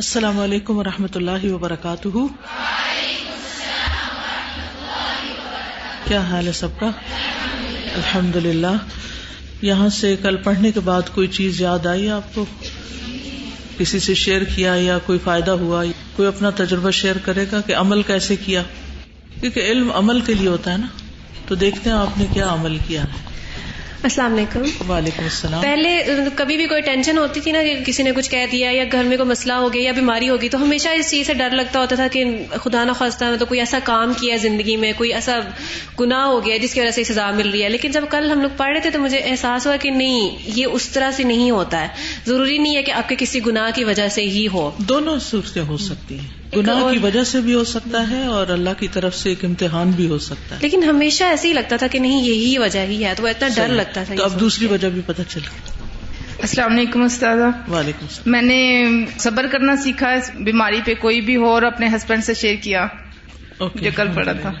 السلام 0.00 0.40
علیکم 0.40 0.76
و 0.76 0.84
رحمۃ 0.84 1.14
اللہ 1.14 1.52
وبرکاتہ۔ 1.52 2.08
کیا 6.04 6.20
حال 6.20 6.46
ہے 6.46 6.52
سب 6.52 6.68
کا؟ 6.80 6.86
الحمد 7.94 8.36
للہ 8.36 8.76
یہاں 9.62 9.88
سے 9.88 10.16
کل 10.22 10.36
پڑھنے 10.36 10.72
کے 10.72 10.80
بعد 10.80 11.02
کوئی 11.14 11.26
چیز 11.26 11.60
یاد 11.60 11.86
آئی 11.86 12.10
آپ 12.10 12.34
کو؟ 12.34 12.44
کسی 13.78 13.98
سے 13.98 14.14
شیئر 14.14 14.44
کیا 14.44 14.74
یا 14.74 14.98
کوئی 14.98 15.18
فائدہ 15.24 15.50
ہوا؟ 15.50 15.84
کوئی 16.16 16.28
اپنا 16.28 16.50
تجربہ 16.50 16.90
شیئر 16.90 17.16
کرے 17.18 17.44
گا 17.52 17.60
کہ 17.60 17.76
عمل 17.76 18.02
کیسے 18.02 18.36
کیا؟ 18.36 18.62
کیونکہ 19.40 19.60
علم 19.60 19.92
عمل 19.92 20.20
کے 20.20 20.34
لیے 20.34 20.48
ہوتا 20.48 20.72
ہے 20.72 20.76
نا۔ 20.76 20.86
تو 21.48 21.54
دیکھتے 21.54 21.90
ہیں 21.90 21.96
آپ 21.96 22.18
نے 22.18 22.26
کیا 22.32 22.52
عمل 22.52 22.78
کیا 22.88 23.02
ہے۔ 23.02 23.29
السلام 24.02 24.34
علیکم۔ 24.34 24.90
وعلیکم 24.90 25.22
السلام۔ 25.22 25.62
پہلے 25.62 26.04
کبھی 26.34 26.56
بھی 26.56 26.66
کوئی 26.66 26.80
ٹینشن 26.82 27.18
ہوتی 27.18 27.40
تھی 27.40 27.52
نا 27.52 27.58
کسی 27.86 28.02
نے 28.02 28.12
کچھ 28.16 28.30
کہہ 28.30 28.46
دیا 28.52 28.70
یا 28.70 28.84
گھر 28.92 29.04
میں 29.04 29.16
کوئی 29.16 29.28
مسئلہ 29.28 29.52
ہو 29.52 29.72
گیا 29.72 29.82
یا 29.82 29.92
بیماری 29.92 30.28
ہوگی 30.28 30.48
تو 30.48 30.62
ہمیشہ 30.62 30.88
اس 30.88 31.10
چیز 31.10 31.26
سے 31.26 31.34
ڈر 31.34 31.50
لگتا 31.50 31.80
ہوتا 31.80 31.96
تھا 31.96 32.06
کہ 32.12 32.24
خدا 32.50 32.84
نہ 32.84 32.92
خواستہ 32.92 33.24
مطلب 33.24 33.48
کوئی 33.48 33.60
ایسا 33.60 33.78
کام 33.84 34.12
کیا 34.20 34.32
ہے 34.32 34.38
زندگی 34.38 34.76
میں 34.76 34.92
کوئی 34.96 35.12
ایسا 35.12 35.38
گناہ 36.00 36.24
ہو 36.24 36.46
گیا 36.46 36.56
جس 36.56 36.74
کی 36.74 36.80
وجہ 36.80 36.90
سے 36.90 37.04
سزا 37.04 37.30
مل 37.30 37.50
رہی 37.50 37.64
ہے۔ 37.64 37.68
لیکن 37.68 37.90
جب 37.90 38.04
کل 38.10 38.30
ہم 38.30 38.40
لوگ 38.40 38.50
پڑھ 38.56 38.72
رہے 38.72 38.80
تھے 38.80 38.90
تو 38.90 38.98
مجھے 38.98 39.18
احساس 39.18 39.66
ہوا 39.66 39.76
کہ 39.76 39.90
نہیں 39.90 40.36
یہ 40.44 40.66
اس 40.72 40.88
طرح 40.88 41.10
سے 41.10 41.22
نہیں 41.22 41.50
ہوتا 41.50 41.80
ہے۔ 41.82 41.88
ضروری 42.26 42.58
نہیں 42.58 42.76
ہے 42.76 42.82
کہ 42.82 42.90
آپ 42.90 43.08
کے 43.08 43.14
کسی 43.18 43.40
گناہ 43.46 43.70
کی 43.74 43.84
وجہ 43.84 44.08
سے 44.08 44.22
ہی 44.22 44.48
ہو۔ 44.52 44.70
دونوں 44.78 45.18
صورتیں 45.18 45.62
ہو 45.62 45.76
سکتی 45.76 46.18
ہیں۔ 46.18 46.39
گناہ 46.56 46.92
کی 46.92 46.98
وجہ 46.98 47.24
سے 47.24 47.40
بھی 47.40 47.54
ہو 47.54 47.64
سکتا 47.64 48.10
ہے 48.10 48.24
اور 48.26 48.48
اللہ 48.48 48.70
کی 48.78 48.88
طرف 48.88 49.16
سے 49.16 49.28
ایک 49.28 49.44
امتحان 49.44 49.90
بھی 49.90 50.08
ہو 50.08 50.18
سکتا 50.18 50.54
ہے۔ 50.54 50.60
لیکن 50.62 50.82
ہمیشہ 50.82 51.24
ایسے 51.24 51.48
ہی 51.48 51.52
لگتا 51.52 51.76
تھا 51.76 51.86
کہ 51.86 51.98
نہیں 51.98 52.22
یہی 52.22 52.58
وجہ 52.58 52.86
ہی 52.86 53.04
ہے 53.04 53.14
تو 53.16 53.26
اتنا 53.26 53.48
ڈر 53.54 53.68
لگتا 53.68 54.02
تھا 54.02 54.14
تو 54.14 54.24
اب 54.24 54.40
دوسری 54.40 54.66
وجہ 54.66 54.88
بھی 54.88 55.00
پتہ 55.06 55.22
چل 55.28 55.40
السلام 56.42 56.72
علیکم 56.72 57.02
استاد 57.02 57.36
وعلیکم 57.70 58.02
السلام۔ 58.02 58.30
میں 58.32 58.42
نے 58.42 58.86
صبر 59.18 59.46
کرنا 59.46 59.76
سیکھا 59.76 60.14
بیماری 60.34 60.80
پہ 60.84 60.94
کوئی 61.00 61.20
بھی 61.20 61.36
ہو 61.36 61.46
اور 61.46 61.62
اپنے 61.62 61.86
ہسبینڈ 61.86 62.24
سے 62.24 62.34
شیئر 62.34 62.56
کیا 62.62 62.86
جو 63.74 63.90
کل 63.96 64.08
پڑا 64.14 64.32
تھا۔ 64.32 64.52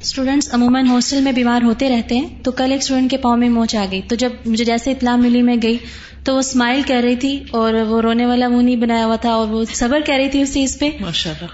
اسٹوڈینٹس 0.00 0.48
عموماً 0.52 0.86
ہاسٹل 0.86 1.20
میں 1.20 1.32
بیمار 1.32 1.62
ہوتے 1.62 1.88
رہتے 1.88 2.16
ہیں 2.16 2.42
تو 2.42 2.50
کل 2.52 2.72
ایک 2.72 2.80
اسٹوڈینٹ 2.80 3.10
کے 3.10 3.16
پاؤں 3.16 3.36
میں 3.36 3.48
موچ 3.48 3.74
آ 3.76 3.84
گئی 3.90 4.00
تو 4.08 4.14
جب 4.14 4.32
مجھے 4.46 4.64
جیسے 4.64 4.90
اطلاع 4.90 5.16
ملی 5.16 5.42
میں 5.42 5.56
گئی 5.62 5.76
تو 6.24 6.34
وہ 6.34 6.38
اسمائل 6.38 6.82
کر 6.86 7.00
رہی 7.04 7.16
تھی 7.16 7.44
اور 7.50 7.74
وہ 7.74 8.00
رونے 8.02 8.26
والا 8.26 8.48
منہ 8.48 8.62
نہیں 8.62 8.76
بنایا 8.76 9.06
ہوا 9.06 9.16
تھا 9.16 9.30
اور 9.30 9.48
وہ 9.48 9.64
صبر 9.74 10.00
کہہ 10.00 10.14
رہی 10.14 10.28
تھی 10.28 10.42
اس 10.42 10.54
چیز 10.54 10.78
پہ 10.78 10.90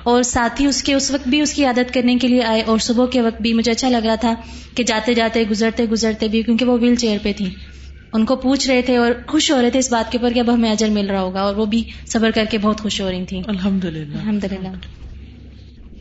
اور 0.02 0.22
ساتھ 0.22 0.62
ہی 0.62 0.66
اس 0.66 0.82
کے 0.82 0.94
اس 0.94 1.10
وقت 1.10 1.28
بھی 1.28 1.40
اس 1.40 1.52
کی 1.52 1.64
عادت 1.64 1.94
کرنے 1.94 2.16
کے 2.16 2.28
لیے 2.28 2.42
آئے 2.42 2.62
اور 2.62 2.78
صبح 2.78 3.06
کے 3.06 3.20
وقت 3.20 3.42
بھی 3.42 3.52
مجھے 3.54 3.72
اچھا 3.72 3.88
لگ 3.88 4.06
رہا 4.06 4.14
تھا 4.14 4.34
کہ 4.74 4.84
جاتے 4.84 5.14
جاتے 5.14 5.44
گزرتے 5.50 5.84
گزرتے 5.84 6.28
بھی 6.28 6.42
کیونکہ 6.42 6.64
وہ 6.64 6.78
ویل 6.80 6.94
چیئر 6.94 7.18
پہ 7.22 7.32
تھی۔ 7.36 7.50
ان 8.12 8.24
کو 8.24 8.36
پوچھ 8.36 8.68
رہے 8.68 8.82
تھے 8.82 8.96
اور 8.96 9.10
خوش 9.26 9.50
ہو 9.50 9.62
رہے 9.62 9.70
تھے 9.70 9.78
اس 9.78 9.92
بات 9.92 10.12
کے 10.12 10.18
اوپر 10.18 10.32
کہ 10.32 10.38
اب 10.38 10.54
ہمیں 10.54 10.70
اجر 10.70 10.88
مل 10.88 11.10
رہا 11.10 11.20
ہوگا 11.20 11.40
اور 11.40 11.56
وہ 11.56 11.66
بھی 11.66 11.82
صبر 12.06 12.30
کر 12.30 12.44
کے 12.50 12.58
بہت 12.58 12.80
خوش 12.80 13.00
ہو 13.00 13.10
رہی 13.10 13.24
تھی 13.24 13.42
الحمد 13.46 13.84
للہ 13.84 14.16
الحمد 14.16 14.44
للہ 14.44 15.01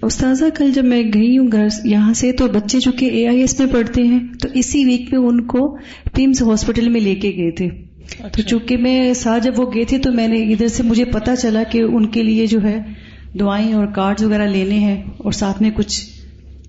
استاذہ 0.02 0.46
کل 0.58 0.72
جب 0.72 0.86
میں 0.86 1.04
گئی 1.14 1.38
ہوں 1.38 1.52
گھر 1.52 1.68
یہاں 1.84 2.14
سے 2.14 2.32
تو 2.32 2.48
بچے 2.48 2.80
جو 2.80 2.92
کہ 2.92 3.06
اے 3.06 3.28
آئی 3.28 3.42
ایس 3.42 3.60
میں 3.60 3.68
پڑھتے 3.68 4.04
ہیں 4.04 4.20
تو 4.42 4.48
اسی 4.54 4.86
ویک 4.86 5.02
میں 5.12 5.20
ان 5.20 5.42
کو 5.42 5.78
پیمز 6.14 6.42
ہاسپٹل 6.42 6.90
میں 6.90 7.02
لے 7.02 7.16
کے 7.16 7.32
گئے 7.38 7.52
تھے۔ 7.52 7.70
تو 7.70 8.26
اچھا۔ 8.26 8.42
چونکہ 8.42 8.78
میں 8.78 9.14
ساتھ 9.14 9.44
جب 9.44 9.60
وہ 9.60 9.72
گئے 9.76 9.84
تھے 9.84 9.98
تو 9.98 10.12
میں 10.12 10.28
نے 10.28 10.44
ادھر 10.44 10.68
سے 10.68 10.84
مجھے 10.84 11.06
پتا 11.06 11.36
چلا 11.36 11.64
کہ 11.64 11.82
ان 11.82 12.06
کے 12.06 12.24
لیے 12.24 12.46
جو 12.46 12.64
ہے 12.64 12.82
دعائیں 13.40 13.74
اور 13.74 13.86
کارڈ 13.86 14.22
وغیرہ 14.22 14.48
لینے 14.48 14.80
ہیں 14.80 15.04
اور 15.18 15.32
ساتھ 15.32 15.62
میں 15.62 15.72
کچھ 15.76 16.06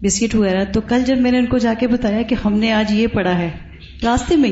بسکٹ 0.03 0.35
وغیرہ۔ 0.35 0.65
تو 0.73 0.81
کل 0.81 1.03
جب 1.07 1.19
میں 1.19 1.31
نے 1.31 1.39
ان 1.39 1.47
کو 1.47 1.59
جا 1.59 1.75
کے 1.81 1.87
بتایا 1.87 2.23
کہ 2.23 2.37
ہم 2.45 2.59
نے 2.59 2.73
آج 2.73 2.93
یہ 2.93 3.07
پڑھا 3.07 3.39
ہے 3.39 3.51
راستے 4.03 4.37
میں 4.37 4.51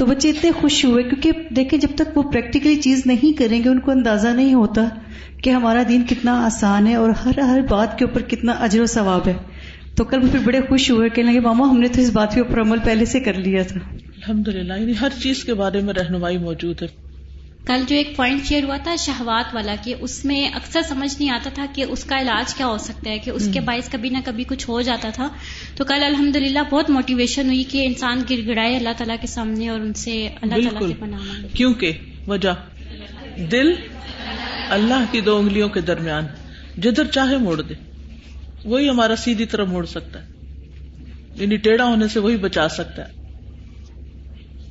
تو 0.00 0.06
بچے 0.06 0.30
اتنے 0.30 0.50
خوش 0.50 0.84
ہوئے 0.84 1.02
کیونکہ 1.02 1.30
دیکھیں 1.56 1.78
جب 1.78 1.88
تک 1.96 2.18
وہ 2.18 2.22
پریکٹیکلی 2.22 2.76
چیز 2.76 3.02
نہیں 3.06 3.38
کریں 3.38 3.64
گے، 3.64 3.68
ان 3.68 3.80
کو 3.80 3.90
اندازہ 3.90 4.28
نہیں 4.28 4.54
ہوتا 4.54 4.88
کہ 5.42 5.50
ہمارا 5.50 5.82
دین 5.88 6.02
کتنا 6.08 6.46
آسان 6.46 6.86
ہے 6.86 6.94
اور 6.94 7.10
ہر 7.10 7.38
ہر 7.38 7.60
بات 7.70 7.98
کے 7.98 8.04
اوپر 8.04 8.22
کتنا 8.22 8.52
اجر 8.52 8.80
و 8.80 8.86
ثواب 8.86 9.28
ہے۔ 9.28 9.32
تو 9.96 10.04
کل 10.04 10.28
پھر 10.28 10.38
بڑے 10.44 10.60
خوش 10.68 10.90
ہوئے 10.90 11.08
کہ 11.08 11.22
لگے، 11.22 11.40
ماما، 11.40 11.70
ہم 11.70 11.80
نے 11.80 11.88
تو 11.88 12.00
اس 12.00 12.10
بات 12.10 12.34
کے 12.34 12.40
اوپر 12.40 12.60
عمل 12.60 12.78
پہلے 12.84 13.04
سے 13.04 13.20
کر 13.20 13.34
لیا 13.34 13.62
تھا۔ 13.62 13.80
الحمد 13.92 14.48
للہ 14.48 14.74
یعنی 14.74 14.92
ہر 15.00 15.08
چیز 15.22 15.44
کے 15.44 15.54
بارے 15.54 15.80
میں 15.80 15.94
رہنمائی 15.94 16.38
موجود 16.38 16.82
ہے۔ 16.82 17.09
کل 17.66 17.82
جو 17.88 17.96
ایک 17.96 18.16
پوائنٹ 18.16 18.44
شیئر 18.44 18.64
ہوا 18.64 18.76
تھا 18.76 18.96
شہوات 18.96 19.54
والا 19.54 19.74
کہ 19.84 19.94
اس 20.00 20.24
میں 20.24 20.48
اکثر 20.54 20.82
سمجھ 20.82 21.16
نہیں 21.18 21.30
آتا 21.30 21.50
تھا 21.54 21.66
کہ 21.74 21.84
اس 21.88 22.04
کا 22.04 22.20
علاج 22.20 22.54
کیا 22.54 22.66
ہو 22.66 22.78
سکتا 22.78 23.10
ہے 23.10 23.18
کہ 23.18 23.30
اس 23.30 23.48
کے 23.52 23.60
باعث 23.60 23.88
کبھی 23.90 24.08
نہ 24.08 24.18
کبھی 24.24 24.44
کچھ 24.44 24.68
ہو 24.70 24.82
جاتا 24.82 25.10
تھا۔ 25.10 25.28
تو 25.76 25.84
کل 25.84 26.04
الحمد 26.04 26.36
بہت 26.70 26.90
موٹیویشن 26.90 27.46
ہوئی 27.46 27.64
کہ 27.64 27.86
انسان 27.86 28.22
گر 28.30 28.46
گڑائے 28.46 28.76
اللہ 28.76 28.88
تعالیٰ 28.96 29.16
کے 29.20 29.26
سامنے 29.26 29.68
اور 29.68 29.80
ان 29.80 29.94
سے 29.94 30.28
اللہ 30.42 30.70
تعالیٰ 30.70 30.98
پناہ 30.98 31.20
مانگے۔ 31.20 31.48
کیونکہ 31.54 31.92
وجہ 32.26 32.54
دل 33.50 33.72
اللہ 34.68 35.04
کی 35.10 35.20
دو 35.20 35.36
انگلیوں 35.36 35.68
کے 35.68 35.80
درمیان 35.80 36.26
جدھر 36.78 37.04
چاہے 37.04 37.36
موڑ 37.36 37.60
دے۔ 37.60 37.74
وہی 38.64 38.88
ہمارا 38.88 39.16
سیدھی 39.16 39.46
طرف 39.46 39.68
موڑ 39.68 39.86
سکتا 39.86 40.18
ہے۔ 40.18 40.24
یعنی 41.34 41.56
ٹیڑھا 41.56 41.84
ہونے 41.84 42.08
سے 42.08 42.18
وہی 42.18 42.36
بچا 42.36 42.68
سکتا 42.68 43.02
ہے۔ 43.02 43.19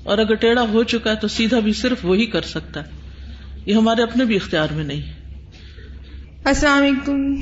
اور 0.04 0.18
اگر 0.18 0.34
ٹیڑھا 0.34 0.62
ہو 0.62 0.84
چکا 0.84 1.12
ہے 1.12 1.16
تو 1.16 1.28
سیدھا 1.28 1.60
بھی 1.60 1.74
صرف 1.74 2.06
وہی 2.06 2.26
کر 2.26 2.42
سکتا 2.42 2.80
ہے۔ 2.80 2.90
یہ 3.66 3.74
ہمارے 3.74 4.04
اپنے 4.04 4.26
بھی 4.26 4.36
اختیار 4.36 4.68
میں 4.72 4.84
نہیں۔ 4.84 5.02
السلام 6.44 6.84
علیکم۔ 6.84 7.36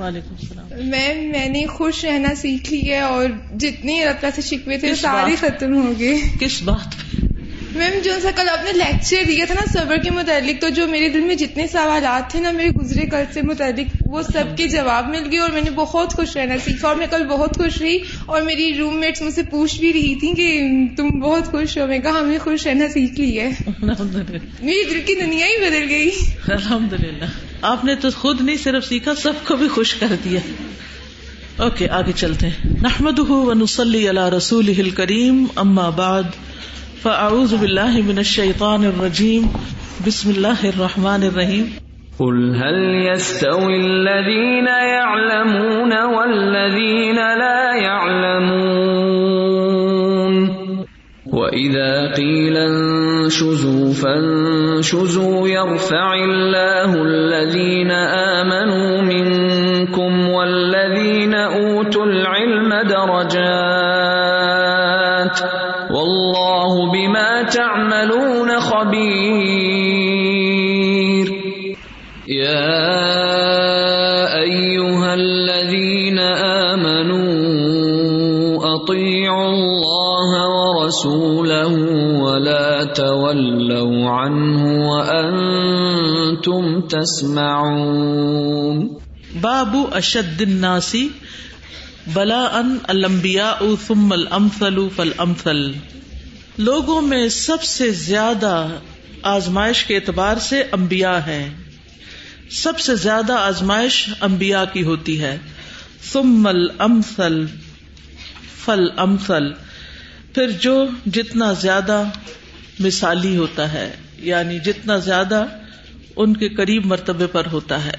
وعلیکم 0.00 0.34
السلام۔ 0.40 0.88
میم 0.88 1.30
میں 1.30 1.48
نے 1.48 1.66
خوش 1.66 2.04
رہنا 2.04 2.34
سیکھ 2.34 2.72
لی 2.72 2.90
ہے 2.92 3.00
اور 3.00 3.24
جتنے 3.58 4.04
اللہ 4.04 4.28
سے 4.34 4.42
شکوے 4.42 4.78
تھے 4.78 4.94
سارے 4.94 5.36
ختم 5.36 5.76
ہو 5.76 5.92
گئے 5.98 6.20
کس 6.40 6.62
بات؟ 6.62 7.12
پہ 7.20 7.27
میم 7.78 8.00
جو 8.04 8.12
سا 8.22 8.30
کل 8.36 8.48
آپ 8.48 8.64
نے 8.64 8.72
لیکچر 8.72 9.16
دیا 9.28 9.44
تھا 9.44 9.54
نا 9.54 9.64
صبر 9.72 9.96
کے 9.96 10.10
متعلق 10.10 10.60
تو 10.60 10.68
جو 10.68 10.88
میرے 10.88 11.08
دل 11.08 11.20
میں 11.20 11.34
جتنے 11.34 11.66
سوالات 11.66 12.30
تھے 12.30 12.40
نا 12.40 12.50
میرے 12.52 12.68
گزرے 12.68 13.06
کل 13.06 13.22
سے 13.34 13.42
متعلق 13.42 13.96
وہ 14.06 14.22
سب 14.22 14.56
کے 14.56 14.68
جواب 14.68 15.08
مل 15.08 15.28
گئے 15.30 15.38
اور 15.38 15.50
میں 15.50 15.60
نے 15.60 15.70
بہت 15.70 16.12
خوش 16.12 16.36
رہنا 16.36 16.54
سیکھا 16.64 16.88
اور 16.88 16.96
میں 16.96 17.06
کل 17.10 17.26
بہت 17.26 17.56
خوش 17.56 17.82
رہی 17.82 17.98
اور 18.26 18.42
میری 18.42 18.74
روم 18.74 19.00
میٹس 19.00 19.22
مجھ 19.22 19.34
سے 19.34 19.42
پوچھ 19.42 19.80
بھی 19.80 19.92
رہی 19.92 20.14
تھی 20.14 20.34
کہ 20.34 20.62
تم 20.96 21.08
بہت 21.20 21.46
خوش 21.46 21.78
ہو۔ 21.78 21.86
میں 21.86 21.98
کہا 21.98 22.20
ہمیں 22.20 22.38
خوش 22.38 22.66
رہنا 22.66 22.88
سیکھ 22.88 23.20
لی 23.20 23.40
ہے۔ 23.40 23.50
میری 24.62 24.84
دل 24.90 25.00
کی 25.06 25.14
دنیا 25.14 25.46
ہی 25.46 25.70
بدل 25.70 25.84
گئی۔ 25.88 26.10
الحمد 26.48 26.92
للہ 26.92 27.24
آپ 27.62 27.84
نے 27.84 27.94
تو 27.94 28.08
خود 28.10 28.40
نہیں 28.40 28.56
صرف 28.56 28.86
سیکھا 28.86 29.14
سب 29.14 29.32
کو 29.46 29.56
بھی 29.56 29.68
خوش 29.68 29.94
کر 29.94 30.06
دیا۔ 30.24 30.40
اوکے 31.56 31.88
آگے 31.88 32.12
چلتے 32.16 32.46
ہیں۔ 32.46 32.70
نحمد 32.82 33.18
ونسلی 33.18 34.10
علی 34.10 34.36
رسول 34.36 34.90
کریم 34.90 35.44
اما 35.56 35.88
بعد۔ 35.88 36.22
فاعوذ 37.02 37.54
باللہ 37.54 37.96
من 38.06 38.18
الشیطان 38.18 38.84
الرجیم، 38.84 39.42
بسم 40.06 40.28
اللہ 40.28 40.62
الرحمن 40.62 41.22
الرحیم۔ 41.22 41.66
قل 42.18 42.54
هل 42.62 42.78
يستوي 43.06 43.76
الذين 43.84 44.66
يعلمون 44.66 45.92
والذين 45.92 47.16
لا 47.16 47.74
يعلمون؟ 47.82 48.88
وإذا 51.32 52.12
قيل 52.16 52.56
انشزوا 52.56 53.92
فانشزوا 53.92 55.48
يرفع 55.48 56.14
الله 56.14 57.02
الذين 57.02 57.90
آمنوا 57.90 59.02
منكم 59.02 60.28
والذين 60.28 61.34
أوتوا 61.34 62.04
العلم 62.04 62.74
درجات 62.88 63.67
تعملون 68.84 69.48
خبير. 69.78 71.26
يا 72.28 72.68
أيها 74.40 75.14
الذين 75.14 76.18
آمنوا، 76.18 77.26
أطيعوا 78.74 79.46
الله 79.48 80.30
ورسوله 80.48 81.72
ولا 82.20 82.84
تولوا 82.84 84.10
عنه 84.10 84.90
وأنتم 84.90 86.80
تسمعون. 86.80 88.28
باب 89.42 89.86
اشد 89.92 90.42
الناس 90.42 90.96
بلا 92.14 92.60
ان 92.60 92.78
الانبیاء 92.90 93.74
ثم 93.74 94.12
الامثل 94.12 94.90
فالامثل 94.90 95.74
لوگوں 96.58 97.02
میں 97.02 97.28
سب 97.28 97.62
سے 97.62 97.90
زیادہ 97.90 98.66
آزمائش 99.22 99.84
کے 99.84 99.94
اعتبار 99.94 100.36
سے 100.36 100.62
انبیاء 100.72 101.18
ہیں۔ 101.26 101.54
سب 102.50 102.80
سے 102.80 102.94
زیادہ 102.94 103.32
آزمائش 103.32 104.10
انبیاء 104.20 104.64
کی 104.72 104.82
ہوتی 104.82 105.20
ہے۔ 105.20 105.38
ثم 106.12 106.46
الامثل 106.46 107.46
فالامثل 108.64 109.52
پھر 110.34 110.50
جو 110.50 110.86
جتنا 111.06 111.52
زیادہ 111.52 112.02
مثالی 112.80 113.36
ہوتا 113.36 113.72
ہے 113.72 113.96
یعنی 114.18 114.58
جتنا 114.58 114.96
زیادہ 114.96 115.46
ان 116.16 116.36
کے 116.36 116.48
قریب 116.48 116.86
مرتبے 116.86 117.26
پر 117.26 117.46
ہوتا 117.52 117.84
ہے، 117.84 117.94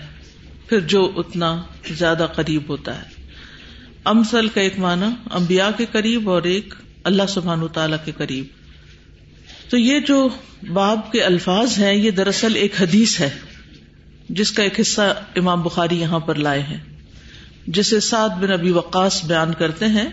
پھر 0.67 0.79
جو 0.79 1.13
اتنا 1.15 1.61
زیادہ 1.91 2.27
قریب 2.35 2.63
ہوتا 2.69 2.97
ہے۔ 2.97 3.09
امسل 4.05 4.47
کا 4.47 4.61
ایک 4.61 4.79
معنی، 4.79 5.33
انبیاء 5.33 5.69
کے 5.77 5.85
قریب 5.91 6.29
اور 6.29 6.43
ایک 6.43 6.73
اللہ 7.03 7.23
سبحان 7.29 7.61
تعالی 7.73 7.97
کے 8.05 8.11
قریب۔ 8.17 8.45
تو 9.69 9.77
یہ 9.77 9.99
جو 9.99 10.29
باب 10.73 11.11
کے 11.11 11.23
الفاظ 11.23 11.79
ہیں، 11.79 11.93
یہ 11.93 12.11
دراصل 12.11 12.55
ایک 12.55 12.81
حدیث 12.81 13.19
ہے، 13.19 13.29
جس 14.29 14.51
کا 14.51 14.63
ایک 14.63 14.79
حصہ 14.79 15.15
امام 15.35 15.61
بخاری 15.61 16.01
یہاں 16.01 16.19
پر 16.19 16.35
لائے 16.35 16.61
ہیں۔ 16.61 16.77
جسے 17.67 17.99
سعد 17.99 18.29
بن 18.29 18.51
ابی 18.51 18.71
وقاص 18.71 19.25
بیان 19.25 19.53
کرتے 19.53 19.85
ہیں۔ 19.85 20.09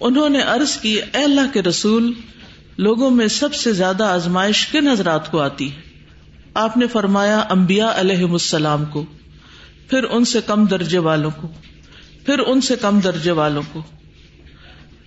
انہوں 0.00 0.28
نے 0.28 0.40
عرض 0.42 0.76
کی، 0.76 1.00
اے 1.14 1.24
اللہ 1.24 1.52
کے 1.52 1.62
رسول، 1.62 2.12
لوگوں 2.78 3.10
میں 3.10 3.28
سب 3.28 3.54
سے 3.54 3.72
زیادہ 3.72 4.04
آزمائش 4.04 4.66
کن 4.66 4.88
حضرات 4.88 5.30
کو 5.30 5.40
آتی 5.40 5.72
ہے؟ 5.72 5.80
آپ 6.54 6.76
نے 6.76 6.86
فرمایا 6.86 7.38
امبیا 7.38 7.92
علیہ 7.96 8.24
السلام 8.24 8.84
کو، 8.84 9.04
پھر 9.90 10.04
ان 10.04 10.24
سے 10.24 10.40
کم 10.46 10.66
درجے 10.66 10.98
والوں 10.98 11.30
کو، 11.36 11.48
پھر 12.26 12.38
ان 12.38 12.60
سے 12.60 12.76
کم 12.76 13.00
درجے 13.00 13.30
والوں 13.30 13.62
کو۔ 13.72 13.82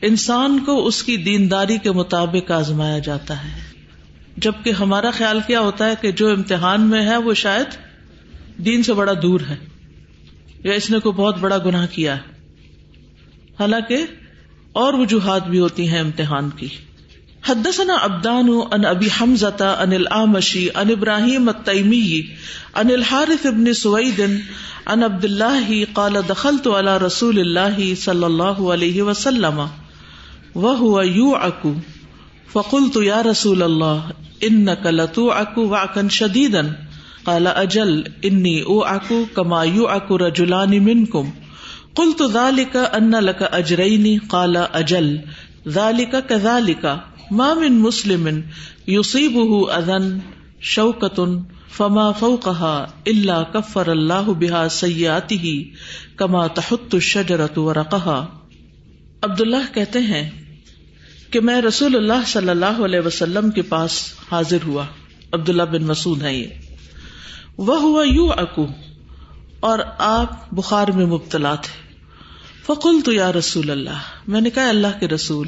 انسان 0.01 0.59
کو 0.59 0.87
اس 0.87 1.03
کی 1.03 1.17
دینداری 1.17 1.77
کے 1.77 1.91
مطابق 1.91 2.51
آزمایا 2.51 2.99
جاتا 2.99 3.43
ہے۔ 3.43 3.69
جبکہ 4.37 4.69
ہمارا 4.69 5.11
خیال 5.11 5.39
کیا 5.47 5.59
ہوتا 5.59 5.85
ہے 5.85 5.93
کہ 6.01 6.11
جو 6.11 6.29
امتحان 6.29 6.81
میں 6.81 7.05
ہے 7.05 7.17
وہ 7.17 7.33
شاید 7.33 7.65
دین 8.65 8.83
سے 8.83 8.93
بڑا 8.93 9.13
دور 9.21 9.39
ہے 9.49 9.55
یا 10.63 10.73
اس 10.73 10.89
نے 10.89 10.99
کوئی 10.99 11.13
بہت 11.13 11.37
بڑا 11.37 11.57
گناہ 11.57 11.85
کیا 11.91 12.15
ہے۔ 12.15 12.21
حالانکہ 13.59 13.97
اور 14.71 14.93
وجوہات 14.93 15.47
بھی 15.47 15.59
ہوتی 15.59 15.87
ہیں 15.87 15.99
امتحان 15.99 16.49
کی۔ 16.49 16.67
حدثنا 17.49 17.93
ابدان 17.93 18.49
ان 18.71 18.85
ابی 18.85 19.07
حمزہ 19.21 19.63
ان 19.79 19.91
العامشی 19.91 20.69
ان 20.75 20.89
ابراہیم 20.89 21.49
التیمی 21.49 22.21
ان 22.75 22.87
الحارث 22.91 23.45
ابن 23.45 23.73
سوید 23.73 24.21
ان 24.85 25.03
عبد 25.03 25.25
اللہ 25.25 25.83
قال 25.93 26.15
دخلت 26.29 26.67
على 26.67 27.05
رسول 27.05 27.39
اللہ 27.39 27.95
صلی 27.95 28.23
اللہ 28.23 28.61
علیہ 28.73 29.01
وسلم۔ 29.01 29.61
وهو 30.55 31.01
يوعك 31.01 31.75
فقلت 32.49 32.95
يا 32.95 33.21
رسول 33.21 33.63
الله 33.63 34.11
انك 34.43 34.85
لتوعك 34.85 35.57
وعكا 35.57 36.07
شديدا 36.07 36.75
قال 37.25 37.47
اجل 37.47 38.11
انی 38.25 38.63
اوعك 38.63 39.13
كما 39.35 39.63
يوعك 39.63 40.11
رجلان 40.11 40.83
منكم 40.83 41.31
قلت 41.95 42.21
ذلك 42.21 42.75
ان 42.75 43.15
لك 43.15 43.43
اجرين 43.43 44.19
قال 44.19 44.57
اجل 44.57 45.21
ذلك 45.67 46.25
كذلك 46.25 47.03
ما 47.31 47.53
من 47.53 47.79
مسلم 47.79 48.43
يصيبه 48.87 49.77
اذى 49.77 50.17
شوكة 50.61 51.41
فما 51.69 52.11
فوقها 52.11 52.93
الا 53.07 53.43
كفر 53.43 53.91
الله 53.91 54.33
بها 54.33 54.67
سيئاته 54.67 55.65
كما 56.19 56.47
تحط 56.47 56.95
الشجرة 56.95 57.53
ورقها 57.57 58.27
عبداللہ 59.21 59.73
کہتے 59.73 59.99
ہیں 59.99 60.29
کہ 61.31 61.41
میں 61.41 61.61
رسول 61.61 61.95
اللہ 61.95 62.25
صلی 62.27 62.49
اللہ 62.49 62.85
علیہ 62.85 62.99
وسلم 62.99 63.51
کے 63.51 63.61
پاس 63.61 64.13
حاضر 64.31 64.57
ہوا۔ 64.67 64.85
عبداللہ 65.31 65.63
بن 65.63 65.83
مسعود 65.83 66.21
ہے 66.21 66.35
یہ۔ 66.35 66.47
وہ 67.57 67.81
ہوا 67.81 68.03
یو 68.07 68.31
اکو 68.31 68.67
اور 69.59 69.79
آپ 69.97 70.51
بخار 70.51 70.87
میں 70.87 71.05
مبتلا 71.05 71.55
تھے۔ 71.55 71.93
فقل 72.65 73.01
تو 73.05 73.11
یا 73.11 73.33
رسول 73.33 73.69
اللہ، 73.69 73.99
میں 74.27 74.41
نے 74.41 74.49
کہا 74.49 74.69
اللہ 74.69 74.99
کے 74.99 75.07
رسول 75.07 75.47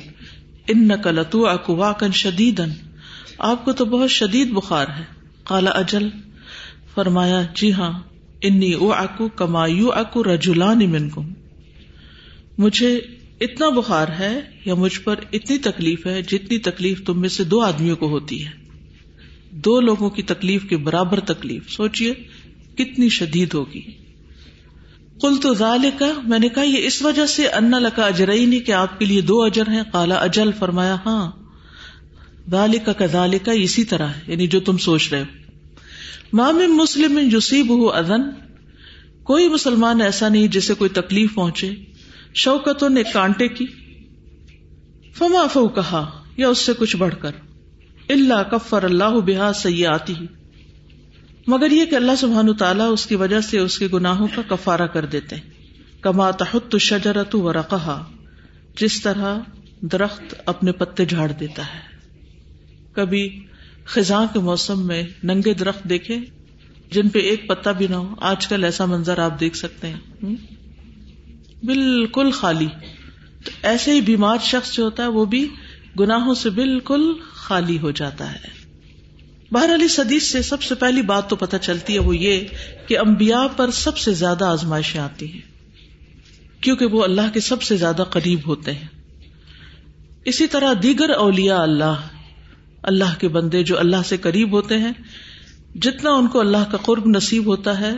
ان 0.68 0.88
نقل 0.88 1.24
تو 1.30 1.48
اکو 1.48 1.75
واقن 1.75 2.12
شدید 2.12 2.62
آپ 3.38 3.66
کو 3.66 3.74
تو 3.74 3.86
بہت 3.86 4.10
شدید 4.10 4.51
بخار 4.51 4.86
ہے۔ 4.88 5.04
کالا 5.44 5.69
اجل، 5.69 6.10
فرمایا 6.95 7.42
جی 7.54 7.74
ہاں 7.74 8.00
انی 8.42 8.74
او 8.74 8.94
اکو 8.94 9.30
کما 9.30 9.68
یو 9.68 9.92
اکو 9.92 10.24
رجولان 10.24 10.92
من 10.92 11.10
مجھے 12.57 13.01
اتنا 13.42 13.70
بخار 13.70 14.08
ہے 14.08 14.40
یا 14.66 14.76
مجھ 14.76 15.00
پر 15.00 15.16
اتنی 15.34 15.58
تکلیف 15.58 16.08
ہے 16.08 16.22
جتنی 16.22 16.58
تکلیف 16.58 17.04
تم 17.06 17.22
میں 17.22 17.30
سے 17.30 17.44
دو 17.44 17.60
آدمیوں 17.60 17.96
کو 17.96 18.10
ہوتی 18.10 18.46
ہے؟ 18.46 18.52
دو 19.52 19.82
لوگوں 19.82 20.10
کی 20.10 20.24
تکلیف 20.24 20.70
کے 20.70 20.78
برابر 20.78 21.20
تکلیف۔ 21.20 21.70
سوچیے 21.70 22.14
کتنی 22.76 23.10
شدید 23.10 23.54
ہوگی۔ 23.54 23.82
کل 25.22 25.38
تو 25.42 25.54
ظال 25.54 25.90
کا 26.00 26.12
میں 26.28 26.40
نے 26.40 26.50
کہا، 26.50 26.64
یہ 26.64 26.86
اس 26.86 27.02
وجہ 27.02 27.26
سے 27.26 27.48
ان 27.48 27.72
لکا 27.72 28.06
اجرئی 28.06 28.46
نہیں 28.46 28.60
کہ 28.60 28.72
آپ 28.72 29.00
کے 29.00 29.06
لیے 29.06 29.22
دو 29.22 29.44
اجر 29.44 29.70
ہیں۔ 29.70 29.84
کالا 29.92 30.16
اجل۔ 30.16 30.50
فرمایا 30.60 30.98
ہاں۔ 31.06 31.32
ظال 32.52 32.76
کا 32.86 32.94
کزال 32.94 33.38
کا 33.38 33.52
اسی 33.52 33.84
طرح 33.84 34.08
ہے 34.08 34.22
یعنی 34.28 34.48
جو 34.48 34.60
تم 34.60 34.78
سوچ 34.78 35.14
رہے 35.14 35.20
ہو۔ 35.20 35.26
مام 36.34 36.56
مسلم 36.56 37.20
یوسیب 37.32 37.70
ہو 37.70 37.90
ادن 37.90 38.22
کوئی 39.24 39.50
مسلمان 39.50 40.02
ایسا 40.02 40.30
نہیں 40.30 40.48
جسے 40.48 40.74
کوئی 40.74 40.90
تکلیف 40.90 41.34
پہنچے۔ 41.34 41.72
شوکتوں 42.33 42.89
نے 42.89 43.04
کانٹے 43.13 43.48
کی۔ 43.48 43.66
فما 45.13 45.48
فو 45.48 45.68
کہا 45.68 46.24
یا 46.38 46.50
اس 46.50 46.57
سے 46.57 46.74
کچھ 46.78 46.95
بڑھ 46.95 47.16
کر۔ 47.19 47.31
اللہ 48.10 48.44
کفر 48.51 48.83
اللہ 48.83 49.19
بحا 49.25 49.54
سی 49.54 49.86
آتی 49.86 50.13
مگر 51.48 51.72
یہ 51.72 51.86
کہ 51.86 51.95
اللہ 51.95 52.12
سبحان 52.18 52.54
تعالیٰ 52.54 52.94
اس 52.94 53.06
کی 53.06 53.16
وجہ 53.16 53.42
سے 53.42 53.60
اس 53.60 53.80
کے 53.80 53.88
گناہوں 53.94 54.28
کا 54.36 54.56
کفارہ 54.56 54.88
کر 54.88 55.06
دیتے 55.06 55.36
کما 56.01 56.31
تحت 56.31 56.78
شجرت 56.78 57.36
و 57.36 57.54
رقا 57.54 58.04
جس 58.80 59.01
طرح 59.01 59.38
درخت 59.81 60.36
اپنے 60.45 60.72
پتے 60.72 61.06
جھاڑ 61.06 61.31
دیتا 61.31 61.66
ہے۔ 61.66 61.80
کبھی 62.94 63.45
خزاں 63.86 64.25
کے 64.34 64.39
موسم 64.39 64.88
میں 64.88 65.04
ننگے 65.24 65.54
درخت 65.54 65.84
دیکھے، 65.84 66.18
جن 66.92 67.10
پہ 67.10 67.19
ایک 67.19 67.48
پتا 67.48 67.72
بھی 67.72 67.88
نہ 67.88 67.95
ہو، 67.95 68.16
آج 68.22 68.48
کل 68.48 68.63
ایسا 68.63 68.86
منظر 68.86 69.18
آپ 69.18 69.39
دیکھ 69.39 69.57
سکتے 69.57 69.88
ہیں۔ 69.88 70.25
بالکل 71.63 72.31
خالی۔ 72.31 72.68
تو 73.46 73.52
ایسے 73.63 73.92
ہی 73.92 74.02
بیمار 74.02 74.38
شخص 74.42 74.74
جو 74.74 74.84
ہوتا 74.84 75.04
ہے 75.04 75.08
وہ 75.08 75.25
بھی 75.25 75.50
گناہوں 76.00 76.34
سے 76.34 76.50
بالکل 76.50 77.13
خالی 77.34 77.80
ہو 77.80 77.92
جاتا 77.92 78.34
ہے۔ 78.34 78.40
باہر 79.52 79.75
علی 79.75 79.88
سدیش 79.88 80.24
سے 80.24 80.42
سب 80.42 80.62
سے 80.62 80.75
پہلی 80.75 81.02
بات 81.02 81.30
تو 81.30 81.36
پتہ 81.36 81.58
چلتی 81.62 81.94
ہے 81.94 82.00
وہ 82.00 82.18
یہ 82.18 82.40
کہ 82.88 83.00
امبیا 83.00 83.48
پر 83.56 83.72
سب 83.72 83.98
سے 83.98 84.13
زیادہ 84.13 84.46
آزمائشیں 84.46 85.02
آتی 85.02 85.34
ہیں۔ 85.34 85.42
کیونکہ 86.62 86.86
وہ 86.86 87.04
اللہ 87.04 87.22
کے 87.34 87.40
سب 87.40 87.62
سے 87.62 87.78
زیادہ 87.78 88.04
قریب 88.10 88.40
ہوتے 88.48 88.72
ہیں۔ 88.72 88.88
اسی 90.25 90.48
طرح 90.48 90.74
دیگر 90.84 91.10
اولیا 91.10 91.62
اللہ 91.62 91.96
اللہ 92.84 93.19
کے 93.19 93.28
بندے 93.28 93.63
جو 93.63 93.80
اللہ 93.80 94.02
سے 94.06 94.18
قریب 94.18 94.52
ہوتے 94.52 94.78
ہیں، 94.78 94.94
جتنا 95.75 96.12
ان 96.12 96.28
کو 96.28 96.40
اللہ 96.40 96.72
کا 96.72 96.78
قرب 96.78 97.06
نصیب 97.06 97.46
ہوتا 97.46 97.80
ہے، 97.80 97.92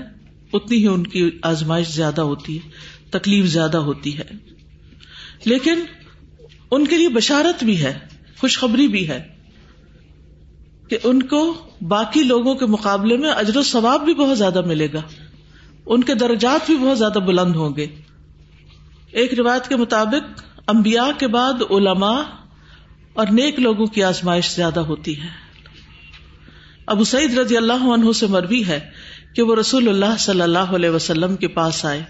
اتنی 0.53 0.77
ہی 0.77 0.87
ان 0.87 1.07
کی 1.07 1.29
آزمائش 1.41 1.87
زیادہ 1.87 2.21
ہوتی 2.21 2.57
ہے۔ 2.57 2.92
تکلیف 3.13 3.45
زیادہ 3.45 3.77
ہوتی 3.77 4.17
ہے۔ 4.17 4.23
لیکن 5.45 5.79
ان 6.71 6.87
کے 6.87 6.97
لیے 6.97 7.09
بشارت 7.09 7.63
بھی 7.63 7.83
ہے، 7.83 7.99
خوشخبری 8.37 8.87
بھی 8.87 9.09
ہے 9.09 9.27
کہ 10.89 10.97
ان 11.03 11.23
کو 11.23 11.67
باقی 11.81 12.23
لوگوں 12.23 12.55
کے 12.55 12.65
مقابلے 12.65 13.17
میں 13.17 13.29
اجر 13.29 13.57
و 13.57 13.63
ثواب 13.63 14.05
بھی 14.05 14.13
بہت 14.13 14.37
زیادہ 14.37 14.61
ملے 14.61 14.87
گا۔ 14.93 15.01
ان 15.85 16.03
کے 16.03 16.13
درجات 16.13 16.65
بھی 16.65 16.77
بہت 16.77 16.97
زیادہ 16.97 17.19
بلند 17.19 17.55
ہوں 17.55 17.75
گے۔ 17.75 17.87
ایک 19.11 19.33
روایت 19.33 19.67
کے 19.67 19.75
مطابق 19.75 20.43
امبیا 20.67 21.05
کے 21.19 21.27
بعد 21.27 21.53
علماء 21.71 22.21
اور 23.13 23.27
نیک 23.31 23.59
لوگوں 23.59 23.85
کی 23.85 24.03
آزمائش 24.03 24.55
زیادہ 24.55 24.79
ہوتی 24.79 25.21
ہے۔ 25.21 25.27
ابو 26.85 27.03
سعید 27.03 27.37
رضی 27.37 27.57
اللہ 27.57 27.93
عنہ 27.93 28.11
سے 28.11 28.27
مربی 28.27 28.65
ہے 28.67 28.79
کہ 29.35 29.41
وہ 29.41 29.55
رسول 29.55 29.89
اللہ 29.89 30.17
صلی 30.19 30.41
اللہ 30.41 30.59
علیہ 30.59 30.89
وسلم 30.89 31.35
کے 31.35 31.47
پاس 31.47 31.85
آئے۔ 31.85 32.03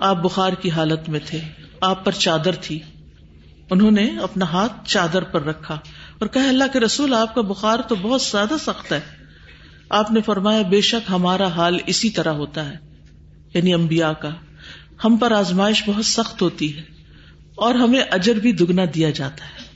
آپ 0.00 0.16
بخار 0.16 0.52
کی 0.52 0.70
حالت 0.70 1.08
میں 1.08 1.20
تھے، 1.26 1.40
آپ 1.80 2.04
پر 2.04 2.12
چادر 2.12 2.54
تھی۔ 2.60 2.78
انہوں 3.70 3.90
نے 3.90 4.18
اپنا 4.22 4.44
ہاتھ 4.44 4.72
چادر 4.84 5.22
پر 5.22 5.42
رکھا 5.42 5.74
اور 6.18 6.26
کہ 6.26 6.38
اللہ 6.38 6.64
کے 6.72 6.80
رسول، 6.80 7.14
آپ 7.14 7.34
کا 7.34 7.40
بخار 7.40 7.78
تو 7.78 7.94
بہت 7.94 8.22
زیادہ 8.22 8.54
سخت 8.60 8.92
ہے۔ 8.92 9.00
آپ 9.90 10.10
نے 10.10 10.20
فرمایا، 10.22 10.62
بے 10.62 10.80
شک 10.80 11.10
ہمارا 11.10 11.46
حال 11.46 11.78
اسی 11.86 12.10
طرح 12.10 12.32
ہوتا 12.32 12.68
ہے۔ 12.68 12.76
یعنی 13.54 13.74
امبیا 13.74 14.12
کا۔ 14.12 14.30
ہم 15.04 15.16
پر 15.16 15.32
آزمائش 15.32 15.82
بہت 15.86 16.04
سخت 16.04 16.42
ہوتی 16.42 16.76
ہے 16.76 16.82
اور 17.54 17.74
ہمیں 17.74 18.00
اجر 18.10 18.34
بھی 18.34 18.52
دگنا 18.52 18.82
دیا 18.94 19.10
جاتا 19.10 19.44
ہے۔ 19.44 19.70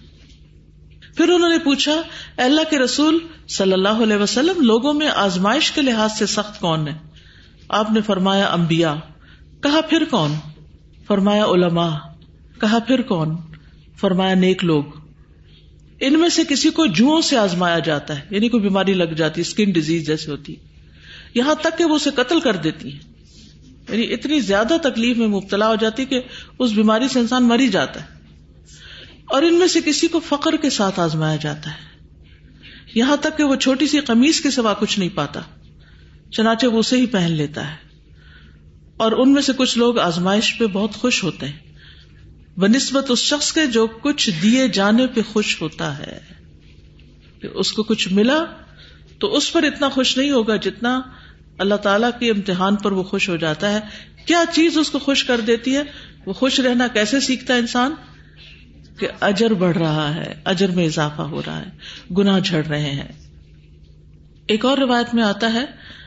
پھر 1.16 1.28
انہوں 1.28 1.48
نے 1.48 1.58
پوچھا 1.58 2.02
اللہ 2.36 2.60
کے 2.70 2.78
رسول، 2.78 3.18
صلی 3.48 3.72
اللہ 3.72 4.02
علیہ 4.02 4.16
وسلم، 4.16 4.60
لوگوں 4.60 4.92
میں 4.92 5.08
آزمائش 5.08 5.72
کے 5.72 5.82
لحاظ 5.82 6.10
سے 6.18 6.26
سخت 6.26 6.60
کون 6.60 6.88
ہے؟ 6.88 6.94
آپ 7.68 7.92
نے 7.92 8.00
فرمایا 8.00 8.46
امبیا 8.46 8.94
کہا 9.64 9.80
پھر 9.80 10.04
کون؟ 10.10 10.32
فرمایا 11.06 11.44
علماء۔ 11.44 11.96
کہا 12.60 12.78
پھر 12.78 13.02
کون؟ 13.02 13.36
فرمایا 13.96 14.34
نیک 14.34 14.64
لوگ۔ 14.64 14.84
ان 16.00 16.18
میں 16.18 16.28
سے 16.28 16.42
کسی 16.48 16.70
کو 16.70 16.86
جو 16.86 17.20
سے 17.20 17.36
آزمایا 17.36 17.78
جاتا 17.78 18.18
ہے 18.18 18.24
یعنی 18.30 18.48
کوئی 18.48 18.62
بیماری 18.62 18.94
لگ 18.94 19.04
جاتی 19.04 19.40
اسکن 19.40 19.70
ڈیزیز 19.70 20.06
جیسے 20.06 20.30
ہوتی۔ 20.30 20.54
یہاں 21.34 21.54
تک 21.54 21.78
کہ 21.78 21.84
وہ 21.84 21.96
اسے 21.96 22.10
قتل 22.10 22.40
کر 22.40 22.56
دیتی 22.56 22.92
ہے 22.92 22.98
یعنی 23.88 24.12
اتنی 24.12 24.40
زیادہ 24.40 24.76
تکلیف 24.82 25.16
میں 25.16 25.26
مبتلا 25.26 25.68
ہو 25.68 25.74
جاتی 25.74 26.04
کہ 26.04 26.20
اس 26.58 26.70
بیماری 26.70 27.08
سے 27.08 27.18
انسان 27.18 27.44
مری 27.44 27.68
جاتا 27.68 28.00
ہے۔ 28.00 28.06
اور 29.24 29.42
ان 29.42 29.54
میں 29.54 29.66
سے 29.66 29.80
کسی 29.84 30.08
کو 30.08 30.20
فخر 30.20 30.56
کے 30.56 30.70
ساتھ 30.70 31.00
آزمایا 31.00 31.36
جاتا 31.36 31.70
ہے۔ 31.70 31.98
یہاں 32.94 33.16
تک 33.16 33.38
کہ 33.38 33.44
وہ 33.44 33.56
چھوٹی 33.56 33.86
سی 33.86 34.00
قمیض 34.00 34.40
کے 34.40 34.50
سوا 34.50 34.74
کچھ 34.74 34.98
نہیں 34.98 35.08
پاتا، 35.14 35.40
چنانچہ 36.32 36.66
وہ 36.66 36.78
اسے 36.78 36.96
ہی 36.96 37.06
پہن 37.06 37.32
لیتا 37.32 37.70
ہے۔ 37.70 37.83
اور 39.04 39.12
ان 39.12 39.32
میں 39.32 39.42
سے 39.42 39.52
کچھ 39.56 39.78
لوگ 39.78 39.98
آزمائش 39.98 40.58
پہ 40.58 40.66
بہت 40.66 40.94
خوش 40.94 41.24
ہوتے 41.24 41.46
ہیں۔ 41.46 41.58
بہ 42.56 42.66
نسبت 42.66 43.04
اس 43.08 43.18
شخص 43.18 43.52
کے 43.52 43.66
جو 43.66 43.86
کچھ 43.86 44.30
دیے 44.42 44.68
جانے 44.68 45.06
پہ 45.06 45.20
خوش 45.22 45.62
ہوتا 45.62 45.98
ہے۔ 45.98 46.18
کہ 47.40 47.48
اس 47.54 47.72
کو 47.72 47.82
کچھ 47.82 48.12
ملا 48.12 48.44
تو 49.18 49.36
اس 49.36 49.52
پر 49.52 49.62
اتنا 49.62 49.88
خوش 49.88 50.16
نہیں 50.16 50.30
ہوگا 50.30 50.56
جتنا 50.56 51.00
اللہ 51.58 51.74
تعالیٰ 51.74 52.10
کے 52.18 52.30
امتحان 52.30 52.76
پر 52.76 52.92
وہ 52.92 53.02
خوش 53.02 53.28
ہو 53.28 53.36
جاتا 53.36 53.72
ہے۔ 53.72 53.80
کیا 54.26 54.44
چیز 54.54 54.78
اس 54.78 54.90
کو 54.90 54.98
خوش 54.98 55.24
کر 55.24 55.40
دیتی 55.40 55.76
ہے؟ 55.76 55.82
وہ 56.26 56.32
خوش 56.32 56.60
رہنا 56.60 56.86
کیسے 56.86 57.20
سیکھتا 57.20 57.54
ہے 57.54 57.58
انسان؟ 57.58 57.94
کہ 58.98 59.08
اجر 59.20 59.50
بڑھ 59.50 59.78
رہا 59.78 60.14
ہے، 60.14 60.34
اجر 60.44 60.68
میں 60.68 60.86
اضافہ 60.86 61.22
ہو 61.22 61.42
رہا 61.46 61.58
ہے، 61.58 61.70
گناہ 62.18 62.40
جھڑ 62.40 62.66
رہے 62.66 62.90
ہیں۔ 62.90 63.08
ایک 64.46 64.64
اور 64.64 64.78
روایت 64.78 65.14
میں 65.14 65.22
آتا 65.22 65.52
ہے 65.52 65.64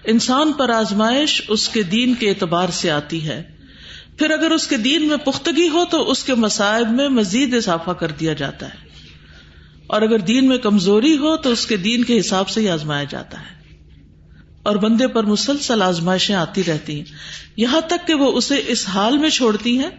انسان 0.07 0.53
پر 0.53 0.69
آزمائش 0.69 1.41
اس 1.47 1.69
کے 1.69 1.83
دین 1.83 2.13
کے 2.13 2.29
اعتبار 2.29 2.69
سے 2.69 2.91
آتی 2.91 3.27
ہے۔ 3.27 3.43
پھر 4.17 4.29
اگر 4.29 4.51
اس 4.51 4.67
کے 4.67 4.77
دین 4.77 5.07
میں 5.07 5.17
پختگی 5.17 5.69
ہو 5.69 5.85
تو 5.91 6.11
اس 6.11 6.23
کے 6.23 6.35
مسائب 6.35 6.89
میں 6.89 7.09
مزید 7.09 7.53
اضافہ 7.53 7.91
کر 7.91 8.11
دیا 8.11 8.33
جاتا 8.33 8.65
ہے۔ 8.65 8.87
اور 9.87 10.01
اگر 10.01 10.19
دین 10.19 10.47
میں 10.47 10.57
کمزوری 10.57 11.17
ہو 11.17 11.37
تو 11.37 11.49
اس 11.49 11.65
کے 11.65 11.77
دین 11.77 12.03
کے 12.03 12.19
حساب 12.19 12.49
سے 12.49 12.61
ہی 12.61 12.69
آزمایا 12.69 13.03
جاتا 13.03 13.39
ہے۔ 13.39 13.75
اور 14.63 14.75
بندے 14.75 15.07
پر 15.07 15.23
مسلسل 15.23 15.81
آزمائشیں 15.81 16.35
آتی 16.35 16.63
رہتی 16.63 16.95
ہیں۔ 16.95 17.05
یہاں 17.57 17.81
تک 17.81 18.07
کہ 18.07 18.13
وہ 18.13 18.31
اسے 18.31 18.61
اس 18.67 18.87
حال 18.87 19.17
میں 19.17 19.29
چھوڑتی 19.29 19.79
ہیں 19.79 19.89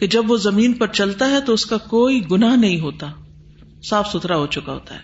کہ 0.00 0.06
جب 0.06 0.30
وہ 0.30 0.36
زمین 0.36 0.72
پر 0.72 0.86
چلتا 0.86 1.30
ہے 1.30 1.40
تو 1.40 1.52
اس 1.52 1.66
کا 1.66 1.76
کوئی 1.76 2.30
گناہ 2.30 2.56
نہیں 2.56 2.80
ہوتا۔ 2.80 3.06
صاف 3.84 4.10
ستھرا 4.12 4.36
ہو 4.36 4.46
چکا 4.46 4.72
ہوتا 4.72 4.94
ہے۔ 4.94 5.00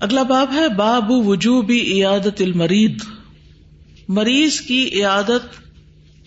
اگلا 0.00 0.22
باب 0.22 0.52
ہے 0.54 0.68
باب 0.68 1.10
وجوبی 1.10 1.92
عیادت 1.92 2.42
المرید۔ 2.42 3.02
مریض 4.10 4.60
کی 4.60 4.90
عیادت 4.94 5.56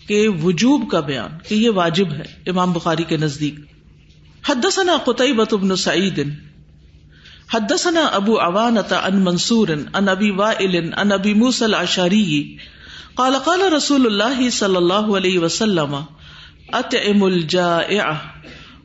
کے 0.08 0.28
وجوب 0.28 0.90
کا 0.90 1.00
بیان 1.00 1.30
کہ 1.48 1.54
یہ 1.54 1.70
واجب 1.70 2.12
ہے 2.12 2.24
امام 2.46 2.72
بخاری 2.72 3.04
کے 3.04 3.16
نزدیک۔ 3.16 3.54
حدثنا 4.48 4.96
قطعبت 5.04 5.54
بن 5.54 5.76
سعید، 5.76 6.28
حدثنا 7.54 8.04
ابو 8.04 8.40
عوانة 8.40 8.94
عن 9.02 9.16
منصور، 9.16 9.68
عن 9.92 10.08
ابي 10.08 10.30
وائل، 10.30 10.94
عن 10.96 11.12
ابي 11.12 11.34
موسى 11.34 11.64
الاشعري 11.64 12.56
قال 13.14 13.34
قال 13.36 13.72
رسول 13.72 14.06
الله 14.06 14.50
صلى 14.50 14.78
الله 14.78 15.16
عليه 15.16 15.38
وسلم، 15.38 15.96
اطعم 16.72 17.24
الجائع 17.24 18.12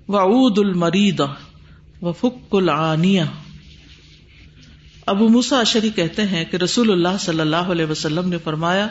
وعود 0.08 0.60
المريض 0.60 1.22
وفك 2.02 2.56
العانيه 2.56 3.24
ابو 5.10 5.28
موسا 5.30 5.60
اشری 5.60 5.90
کہتے 5.90 6.26
ہیں 6.28 6.44
کہ 6.46 6.58
رسول 6.58 6.92
اللہ 6.92 7.18
صلی 7.20 7.40
اللہ 7.40 7.72
علیہ 7.74 7.86
وسلم 7.86 8.30
نے 8.30 8.38
فرمایا، 8.44 8.88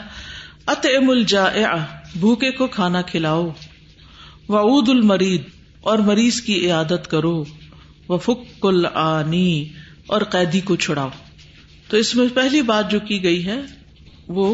اطعم 0.67 1.09
الجائع، 1.09 1.75
بھوکے 2.15 2.51
کو 2.51 2.67
کھانا 2.67 3.01
کھلاؤ، 3.01 3.49
وعود 4.49 4.89
المرید، 4.89 5.41
اور 5.81 5.99
مریض 6.05 6.41
کی 6.41 6.55
عیادت 6.65 7.09
کرو 7.11 7.43
وہ 8.07 8.17
فک 8.17 8.65
العنی 8.65 9.69
اور 10.07 10.21
قیدی 10.29 10.59
کو 10.61 10.75
چھڑاؤ۔ 10.75 11.09
تو 11.89 11.97
اس 11.97 12.15
میں 12.15 12.27
پہلی 12.33 12.61
بات 12.61 12.91
جو 12.91 12.99
کی 12.99 13.23
گئی 13.23 13.45
ہے، 13.45 13.59
وہ 14.27 14.53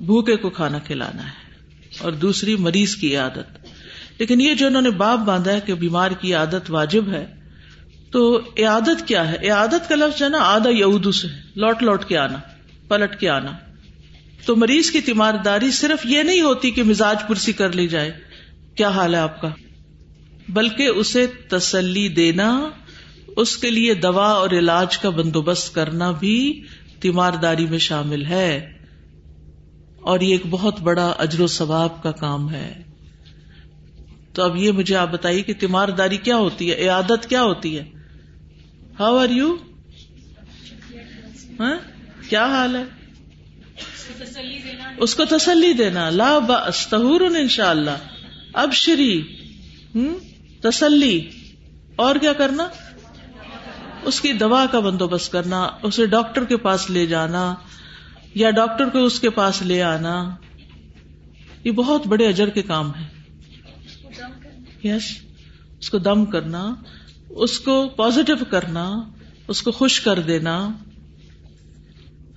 بھوکے 0.00 0.36
کو 0.36 0.50
کھانا 0.50 0.78
کھلانا 0.78 1.22
ہے، 1.22 1.98
اور 2.00 2.12
دوسری 2.20 2.56
مریض 2.58 2.96
کی 2.96 3.14
عادت 3.16 3.58
لیکن 4.18 4.40
یہ 4.40 4.54
جو 4.54 4.66
انہوں 4.66 4.82
نے 4.82 4.90
باپ 4.96 5.18
باندھا 5.26 5.52
ہے 5.52 5.60
کہ 5.60 5.74
بیمار 5.76 6.10
کی 6.20 6.34
عادت 6.34 6.70
واجب 6.70 7.08
ہے 7.08 7.24
تو 8.10 8.40
عادت 8.66 9.08
کیا 9.08 9.32
ہے؟ 9.32 9.48
عادت 9.48 9.88
کا 9.88 9.94
لفظ 9.94 10.22
ہے 10.22 10.28
نا، 10.28 10.38
آدھا 10.40 10.70
یہودو 10.70 11.12
سے 11.12 11.28
لوٹ 11.56 11.82
لوٹ 11.82 12.04
کے 12.04 12.18
آنا، 12.18 12.38
پلٹ 12.88 13.20
کے 13.20 13.28
آنا۔ 13.28 13.50
تو 14.46 14.56
مریض 14.56 14.90
کی 14.90 15.00
تیمارداری 15.00 15.70
صرف 15.70 16.06
یہ 16.06 16.22
نہیں 16.22 16.40
ہوتی 16.40 16.70
کہ 16.70 16.82
مزاج 16.82 17.16
پرسی 17.28 17.52
کر 17.52 17.72
لی 17.72 17.88
جائے۔ 17.88 18.12
کیا 18.74 18.88
حال 18.88 19.14
ہے 19.14 19.20
آپ 19.20 19.40
کا؟ 19.40 19.48
بلکہ 20.48 20.86
اسے 20.86 21.26
تسلی 21.26 22.08
دینا، 22.08 22.70
اس 23.36 23.56
کے 23.56 23.70
لیے 23.70 23.94
دوا 23.94 24.30
اور 24.30 24.50
علاج 24.50 24.98
کا 24.98 25.10
بندوبست 25.10 25.74
کرنا 25.74 26.10
بھی 26.10 26.62
تیمارداری 27.00 27.66
میں 27.66 27.78
شامل 27.78 28.26
ہے۔ 28.26 28.72
اور 30.00 30.20
یہ 30.20 30.32
ایک 30.32 30.42
بہت 30.50 30.80
بڑا 30.80 31.06
اجر 31.06 31.40
و 31.40 31.46
ثواب 31.46 32.02
کا 32.02 32.10
کام 32.10 32.52
ہے۔ 32.52 32.82
تو 34.32 34.42
اب 34.42 34.56
یہ 34.56 34.72
مجھے 34.72 34.96
آپ 34.96 35.12
بتائیے 35.12 35.42
کہ 35.42 35.54
تیمارداری 35.54 36.16
کیا 36.16 36.36
ہوتی 36.36 36.70
ہے؟ 36.70 36.88
عادت 36.88 37.28
کیا 37.28 37.42
ہوتی 37.42 37.78
ہے؟ 37.78 37.99
ہاؤ 39.00 39.16
آر 39.18 39.28
یو 39.28 39.54
کیا 42.28 42.44
حال 42.46 42.76
ہے؟ 42.76 42.82
اس 44.96 45.14
کو 45.14 45.24
تسلی 45.24 45.72
دینا. 45.72 46.08
لا 46.10 46.38
بستہور 46.38 47.20
ان 47.20 47.48
شاء 47.48 47.70
اللہ 47.70 47.98
اب 48.54 48.72
شری 48.74 49.22
تسلی. 50.62 51.16
اور 51.96 52.16
کیا 52.16 52.32
کرنا؟ 52.32 52.68
اس 54.04 54.20
کی 54.20 54.32
دوا 54.32 54.64
کا 54.70 54.80
بندوبست 54.80 55.32
کرنا، 55.32 55.60
اسے 55.82 56.06
ڈاکٹر 56.06 56.44
کے 56.44 56.56
پاس 56.58 56.88
لے 56.90 57.06
جانا، 57.06 57.54
یا 58.34 58.50
ڈاکٹر 58.50 58.88
کو 58.88 59.04
اس 59.04 59.18
کے 59.20 59.30
پاس 59.30 59.62
لے 59.62 59.82
آنا. 59.82 60.16
یہ 61.64 61.72
بہت 61.72 62.06
بڑے 62.06 62.28
اجر 62.28 62.50
کے 62.50 62.62
کام 62.62 62.94
ہے. 62.94 63.08
یس 64.84 65.10
اس 65.80 65.90
کو 65.90 65.98
دم 65.98 66.24
کرنا. 66.26 66.62
اس 67.30 67.60
کو 67.60 67.88
پازیٹو 67.88 68.44
کرنا، 68.50 69.00
اس 69.48 69.62
کو 69.62 69.70
خوش 69.70 70.00
کر 70.00 70.18
دینا۔ 70.18 70.68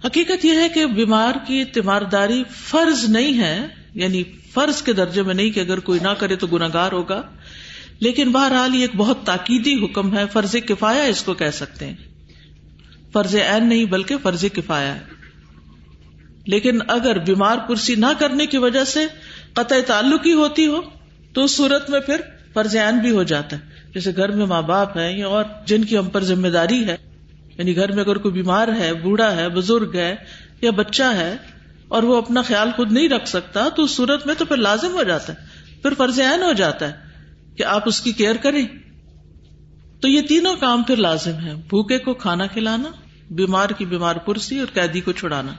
حقیقت 0.05 0.45
یہ 0.45 0.51
ہے 0.51 0.69
کہ 0.69 0.85
بیمار 0.85 1.33
کی 1.47 1.63
تیمارداری 1.63 2.43
فرض 2.49 3.09
نہیں 3.09 3.41
ہے 3.41 3.67
یعنی 3.93 4.23
فرض 4.53 4.81
کے 4.81 4.93
درجے 4.93 5.21
میں 5.21 5.33
نہیں 5.33 5.51
کہ 5.51 5.59
اگر 5.59 5.79
کوئی 5.79 5.99
نہ 6.03 6.07
کرے 6.07 6.35
تو 6.35 6.47
گناگار 6.47 6.91
ہوگا۔ 6.91 7.21
لیکن 7.99 8.31
بہرحال 8.31 8.75
یہ 8.75 8.81
ایک 8.81 8.95
بہت 8.97 9.17
تاکیدی 9.23 9.85
حکم 9.85 10.17
ہے، 10.17 10.23
فرض 10.33 10.55
کفایا 10.67 11.03
اس 11.03 11.23
کو 11.23 11.33
کہہ 11.33 11.51
سکتے 11.53 11.87
ہیں۔ 11.87 11.95
فرض 13.13 13.35
عین 13.35 13.69
نہیں 13.69 13.85
بلکہ 13.85 14.15
فرض 14.23 14.45
کفایا 14.53 14.95
ہے۔ 14.95 15.03
لیکن 16.47 16.79
اگر 16.87 17.17
بیمار 17.17 17.57
پرسی 17.57 17.95
نہ 17.95 18.05
کرنے 18.19 18.45
کی 18.45 18.57
وجہ 18.57 18.83
سے 18.83 18.99
قطع 19.53 19.75
تعلق 19.87 20.25
ہی 20.25 20.33
ہوتی 20.33 20.67
ہو، 20.67 20.81
تو 21.33 21.43
اس 21.43 21.51
صورت 21.51 21.89
میں 21.89 21.99
پھر 21.99 22.21
فرض 22.53 22.75
عین 22.75 22.99
بھی 22.99 23.11
ہو 23.11 23.23
جاتا 23.23 23.55
ہے۔ 23.55 23.72
جیسے 23.93 24.11
گھر 24.15 24.29
میں 24.29 24.45
ماں 24.45 24.61
باپ 24.61 24.97
ہے 24.97 25.13
یا 25.13 25.27
اور 25.27 25.43
جن 25.65 25.83
کی 25.83 25.97
ہم 25.97 26.09
پر 26.09 26.23
ذمہ 26.23 26.47
داری 26.47 26.87
ہے 26.87 26.95
یعنی 27.57 27.75
گھر 27.75 27.91
میں 27.91 28.03
اگر 28.03 28.17
کوئی 28.17 28.33
بیمار 28.33 28.67
ہے، 28.79 28.93
بوڑھا 28.93 29.35
ہے، 29.35 29.49
بزرگ 29.49 29.95
ہے 29.95 30.15
یا 30.61 30.71
بچہ 30.71 31.03
ہے 31.03 31.35
اور 31.87 32.03
وہ 32.03 32.17
اپنا 32.17 32.41
خیال 32.41 32.69
خود 32.75 32.91
نہیں 32.91 33.09
رکھ 33.09 33.27
سکتا، 33.27 33.69
تو 33.69 33.83
اس 33.83 33.91
صورت 33.91 34.27
میں 34.27 34.35
تو 34.37 34.45
پھر 34.45 34.57
لازم 34.57 34.93
ہو 34.93 35.03
جاتا 35.03 35.33
ہے، 35.33 35.37
پھر 35.81 35.93
فرض 35.97 36.19
عین 36.19 36.43
ہو 36.43 36.53
جاتا 36.53 36.87
ہے 36.87 36.93
کہ 37.55 37.63
آپ 37.63 37.83
اس 37.85 38.01
کی 38.01 38.11
کیئر 38.11 38.35
کریں۔ 38.35 38.67
تو 40.01 40.07
یہ 40.07 40.21
تینوں 40.21 40.55
کام 40.55 40.83
پھر 40.83 40.95
لازم 40.95 41.33
ہے 41.45 41.53
بھوکے 41.55 41.97
کو 41.97 42.13
کھانا 42.13 42.47
کھلانا، 42.47 42.89
بیمار 43.31 43.69
کی 43.69 43.85
بیمار 43.85 44.15
پرسی 44.15 44.59
اور 44.59 44.67
قیدی 44.73 45.01
کو 45.01 45.11
چھڑانا۔ 45.11 45.51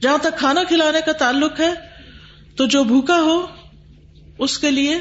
جہاں 0.00 0.18
تک 0.18 0.38
کھانا 0.38 0.62
کھلانے 0.68 0.98
کا 1.06 1.12
تعلق 1.12 1.60
ہے، 1.60 1.74
تو 2.56 2.66
جو 2.66 2.84
بھوکا 2.84 3.16
ہو، 3.16 3.46
اس 4.38 4.58
کے 4.58 4.70
لیے 4.70 4.98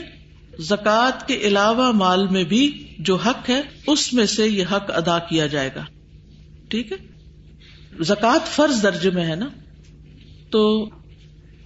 زکوٰۃ 0.59 1.27
کے 1.27 1.35
علاوہ 1.35 1.91
مال 1.91 2.27
میں 2.27 2.43
بھی 2.43 2.87
جو 2.99 3.15
حق 3.15 3.49
ہے، 3.49 3.61
اس 3.87 4.13
میں 4.13 4.25
سے 4.25 4.47
یہ 4.47 4.63
حق 4.71 4.91
ادا 4.91 5.19
کیا 5.19 5.47
جائے 5.47 5.69
گا۔ 5.75 5.85
ٹھیک 6.69 6.91
ہے؟ 6.91 6.97
زکوٰۃ 8.03 8.45
فرض 8.45 8.83
درجے 8.83 9.09
میں 9.09 9.25
ہے 9.25 9.35
نا؟ 9.35 9.47
تو 10.49 10.89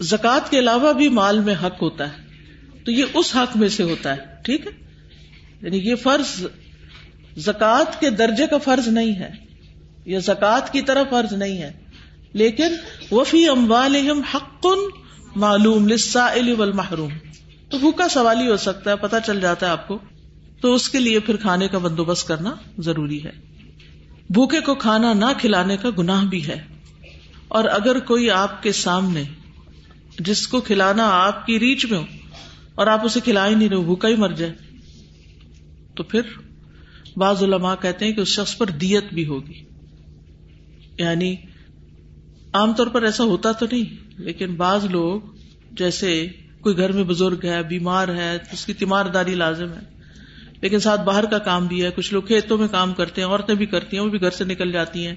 زکوٰۃ 0.01 0.49
کے 0.49 0.59
علاوہ 0.59 0.93
بھی 0.93 1.09
مال 1.09 1.39
میں 1.39 1.55
حق 1.63 1.81
ہوتا 1.81 2.13
ہے۔ 2.13 2.17
تو 2.85 2.91
یہ 2.91 3.05
اس 3.13 3.35
حق 3.35 3.57
میں 3.57 3.67
سے 3.67 3.83
ہوتا 3.83 4.11
ہے۔ 4.11 4.21
ٹھیک 4.43 4.67
ہے؟ 4.67 4.71
یعنی 5.61 5.77
یہ 5.77 5.95
فرض 5.95 6.45
زکوٰۃ 7.37 7.99
کے 7.99 8.09
درجے 8.09 8.47
کا 8.47 8.57
فرض 8.57 8.87
نہیں 8.87 9.15
ہے۔ 9.15 9.29
یا 10.05 10.19
زکوٰۃ 10.19 10.71
کی 10.71 10.81
طرح 10.81 11.03
فرض 11.09 11.33
نہیں 11.33 11.61
ہے۔ 11.61 11.71
لیکن 12.33 12.75
وفی 13.11 13.49
اموالہم 13.49 14.21
حق 14.21 14.67
معلوم 15.35 15.87
للسائل 15.87 16.55
والمحروم۔ 16.57 17.26
تو 17.69 17.77
بھوکا 17.77 18.07
سوال 18.09 18.37
ہی 18.41 18.47
ہو 18.47 18.57
سکتا 18.57 18.91
ہے 18.91 18.95
پتا 18.95 19.19
چل 19.19 19.41
جاتا 19.41 19.65
ہے 19.65 19.71
آپ 19.71 19.87
کو۔ 19.87 19.99
تو 20.61 20.73
اس 20.73 20.89
کے 20.89 20.99
لیے 20.99 21.19
پھر 21.19 21.35
کھانے 21.35 21.67
کا 21.67 21.77
بندوبست 21.77 22.27
کرنا 22.27 22.55
ضروری 22.77 23.23
ہے۔ 23.23 23.31
بھوکے 24.29 24.59
کو 24.59 24.75
کھانا 24.75 25.13
نہ 25.13 25.25
کھلانے 25.37 25.77
کا 25.77 25.89
گناہ 25.97 26.25
بھی 26.25 26.47
ہے۔ 26.47 26.63
اور 27.47 27.63
اگر 27.63 27.99
کوئی 27.99 28.31
آپ 28.31 28.63
کے 28.63 28.71
سامنے، 28.71 29.23
جس 30.19 30.47
کو 30.47 30.61
کھلانا 30.61 31.09
آپ 31.09 31.45
کی 31.45 31.59
ریچ 31.59 31.85
میں 31.85 31.99
ہو، 31.99 32.05
اور 32.75 32.87
آپ 32.87 33.05
اسے 33.05 33.19
کھلا 33.19 33.47
ہی 33.47 33.55
نہیں 33.55 33.69
رہے 33.69 33.77
بھوکا 33.77 34.07
ہی 34.07 34.15
مر 34.15 34.29
جائے۔ 34.29 34.53
تو 35.95 36.03
پھر 36.03 36.21
بعض 37.17 37.43
علماء 37.43 37.75
کہتے 37.81 38.05
ہیں 38.05 38.13
کہ 38.13 38.21
اس 38.21 38.27
شخص 38.27 38.57
پر 38.57 38.65
دیت 38.65 39.13
بھی 39.13 39.25
ہوگی۔ 39.25 39.63
یعنی 40.97 41.35
عام 42.53 42.73
طور 42.73 42.87
پر 42.87 43.01
ایسا 43.01 43.23
ہوتا 43.23 43.51
تو 43.51 43.65
نہیں، 43.71 44.11
لیکن 44.21 44.55
بعض 44.55 44.85
لوگ 44.85 45.21
جیسے 45.71 46.27
کوئی 46.67 46.77
گھر 46.77 46.91
میں 46.91 47.03
بزرگ 47.03 47.37
ہے، 47.43 47.63
بیمار 47.63 48.07
ہے، 48.07 48.37
اس 48.51 48.65
کی 48.65 48.73
تیمار 48.73 49.05
داری 49.05 49.35
لازم 49.35 49.67
ہے۔ 49.73 49.79
لیکن 50.61 50.79
ساتھ 50.79 51.01
باہر 51.01 51.25
کا 51.25 51.37
کام 51.37 51.67
بھی 51.67 51.83
ہے، 51.83 51.89
کچھ 51.95 52.13
لوگ 52.13 52.23
کھیتوں 52.23 52.57
میں 52.57 52.67
کام 52.67 52.93
کرتے 52.93 53.21
ہیں، 53.21 53.27
عورتیں 53.27 53.55
بھی 53.55 53.65
کرتی 53.65 53.97
ہیں، 53.97 54.03
وہ 54.03 54.09
بھی 54.09 54.21
گھر 54.21 54.29
سے 54.29 54.43
نکل 54.43 54.71
جاتی 54.71 55.07
ہیں، 55.07 55.15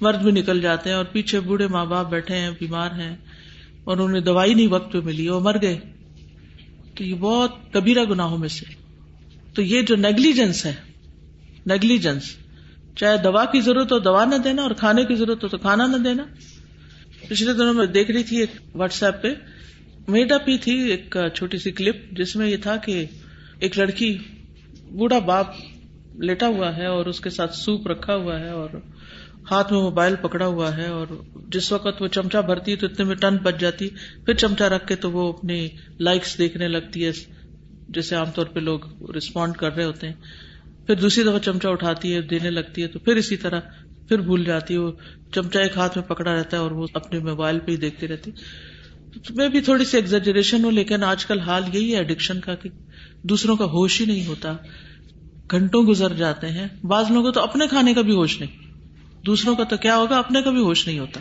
مرد 0.00 0.22
بھی 0.22 0.32
نکل 0.32 0.60
جاتے 0.60 0.90
ہیں 0.90 0.96
اور 0.96 1.04
پیچھے 1.04 1.40
بوڑھے 1.40 1.66
ماں 1.66 1.84
باپ 1.84 2.10
بیٹھے 2.10 2.36
ہیں، 2.36 2.50
بیمار 2.50 2.90
ہیں 2.90 3.16
اور 3.84 3.96
انہیں 3.96 4.20
دوائی 4.20 4.54
نہیں 4.54 4.68
وقت 4.68 4.92
پہ 4.92 4.98
ملی، 5.04 5.28
وہ 5.28 5.40
مر 5.40 5.56
گئے۔ 5.62 5.78
تو 6.94 7.04
یہ 7.04 7.14
بہت 7.14 7.54
کبیرہ 7.72 8.04
گناہوں 8.04 8.38
میں 8.38 8.48
سے۔ 8.48 8.64
تو 9.54 9.62
یہ 9.62 9.82
جو 9.82 9.96
نیگلیجنس 9.96 10.66
ہے 10.66 10.74
نیگلیجنس 11.66 12.22
چاہے 12.96 13.16
دوا 13.16 13.44
کی 13.44 13.60
ضرورت 13.60 13.92
ہو، 13.92 13.98
دوا 13.98 14.24
نہ 14.24 14.34
دینا 14.34 14.62
اور 14.62 14.70
کھانے 14.70 15.04
کی 15.04 15.14
ضرورت 15.14 15.42
ہو 15.42 15.48
تو 15.48 15.58
کھانا 15.58 15.86
نہ 15.86 15.96
دینا۔ 15.96 16.24
پچھلے 17.28 17.52
دنوں 17.52 17.74
میں 17.74 17.86
دیکھ 17.86 18.10
رہی 18.10 18.22
تھی 18.22 18.40
ایک 18.40 18.50
واٹس 18.74 19.02
ایپ 19.02 19.22
پہ 19.22 19.34
میڈ 20.08 20.32
اپ 20.32 20.48
ہی 20.48 20.58
تھی 20.58 20.90
ایک 20.90 21.16
چھوٹی 21.34 21.58
سی 21.58 21.70
کلپ 21.70 21.96
جس 22.12 22.36
میں 22.36 22.48
یہ 22.48 22.56
تھا 22.56 22.76
کہ 22.76 23.04
ایک 23.60 23.78
لڑکی 23.78 24.18
بوڑھا 24.90 25.18
باپ 25.18 25.46
لیٹا 26.14 26.46
ہوا 26.46 26.76
ہے 26.76 26.86
اور 26.86 27.06
اس 27.06 27.20
کے 27.20 27.30
ساتھ 27.30 27.54
سوپ 27.54 27.86
رکھا 27.86 28.14
ہوا 28.14 28.40
ہے 28.40 28.48
اور 28.48 28.70
ہاتھ 29.50 29.72
میں 29.72 29.80
موبائل 29.80 30.14
پکڑا 30.16 30.46
ہوا 30.46 30.76
ہے 30.76 30.86
اور 30.86 31.06
جس 31.48 31.72
وقت 31.72 32.02
وہ 32.02 32.06
چمچا 32.06 32.40
بھرتی 32.40 32.76
تو 32.76 32.86
اتنے 32.86 33.04
میں 33.04 33.14
ٹن 33.14 33.36
بچ 33.36 33.60
جاتی، 33.60 33.88
پھر 34.24 34.34
چمچا 34.34 34.68
رکھ 34.68 34.86
کے 34.86 34.96
تو 34.96 35.10
وہ 35.10 35.32
اپنی 35.32 35.68
لائکس 36.00 36.38
دیکھنے 36.38 36.68
لگتی 36.68 37.06
ہے، 37.06 37.10
جیسے 37.88 38.16
عام 38.16 38.30
طور 38.34 38.46
پہ 38.46 38.60
لوگ 38.60 39.10
ریسپونڈ 39.14 39.56
کر 39.56 39.74
رہے 39.74 39.84
ہوتے 39.84 40.06
ہیں۔ 40.06 40.14
پھر 40.86 40.94
دوسری 40.94 41.24
دفعہ 41.24 41.38
چمچا 41.38 41.68
اٹھاتی 41.70 42.14
ہے، 42.14 42.20
دینے 42.22 42.50
لگتی 42.50 42.82
ہے 42.82 42.86
تو 42.86 42.98
پھر 42.98 43.16
اسی 43.16 43.36
طرح 43.36 43.60
پھر 44.08 44.18
بھول 44.18 44.44
جاتی 44.44 44.74
ہے۔ 44.74 44.78
وہ 44.78 44.92
چمچا 45.32 45.60
ایک 45.60 45.76
ہاتھ 45.76 45.98
میں 45.98 46.08
پکڑا 46.08 46.34
رہتا 46.34 46.56
ہے 46.56 46.62
اور 46.62 46.70
وہ 46.70 46.86
اپنے 46.94 47.18
موبائل 47.18 47.58
پہ 47.58 47.72
ہی 47.72 47.76
دیکھتی 47.76 48.08
رہتی۔ 48.08 48.30
میں 49.30 49.48
بھی 49.48 49.60
تھوڑی 49.60 49.84
سی 49.84 49.96
ایگزریشن 49.96 50.64
ہوں، 50.64 50.72
لیکن 50.72 51.04
آج 51.04 51.26
کل 51.26 51.40
حال 51.40 51.62
یہی 51.72 51.92
ہے 51.92 51.98
ایڈکشن 51.98 52.40
کا 52.40 52.54
کہ 52.54 52.70
دوسروں 53.22 53.56
کا 53.56 53.64
ہوش 53.64 54.00
ہی 54.00 54.06
نہیں 54.06 54.26
ہوتا۔ 54.26 54.52
گھنٹوں 55.50 55.82
گزر 55.82 56.12
جاتے 56.12 56.48
ہیں۔ 56.48 56.68
بعض 56.82 57.10
لوگوں 57.10 57.32
تو 57.32 57.40
اپنے 57.40 57.66
کھانے 57.66 57.94
کا 57.94 58.00
بھی 58.00 58.12
ہوش 58.12 58.40
نہیں۔ 58.40 58.56
دوسروں 59.26 59.54
کا 59.54 59.64
تو 59.64 59.76
کیا 59.76 59.96
ہوگا؟ 59.96 60.18
اپنے 60.18 60.42
کا 60.42 60.50
بھی 60.50 60.60
ہوش 60.60 60.86
نہیں 60.86 60.98
ہوتا۔ 60.98 61.20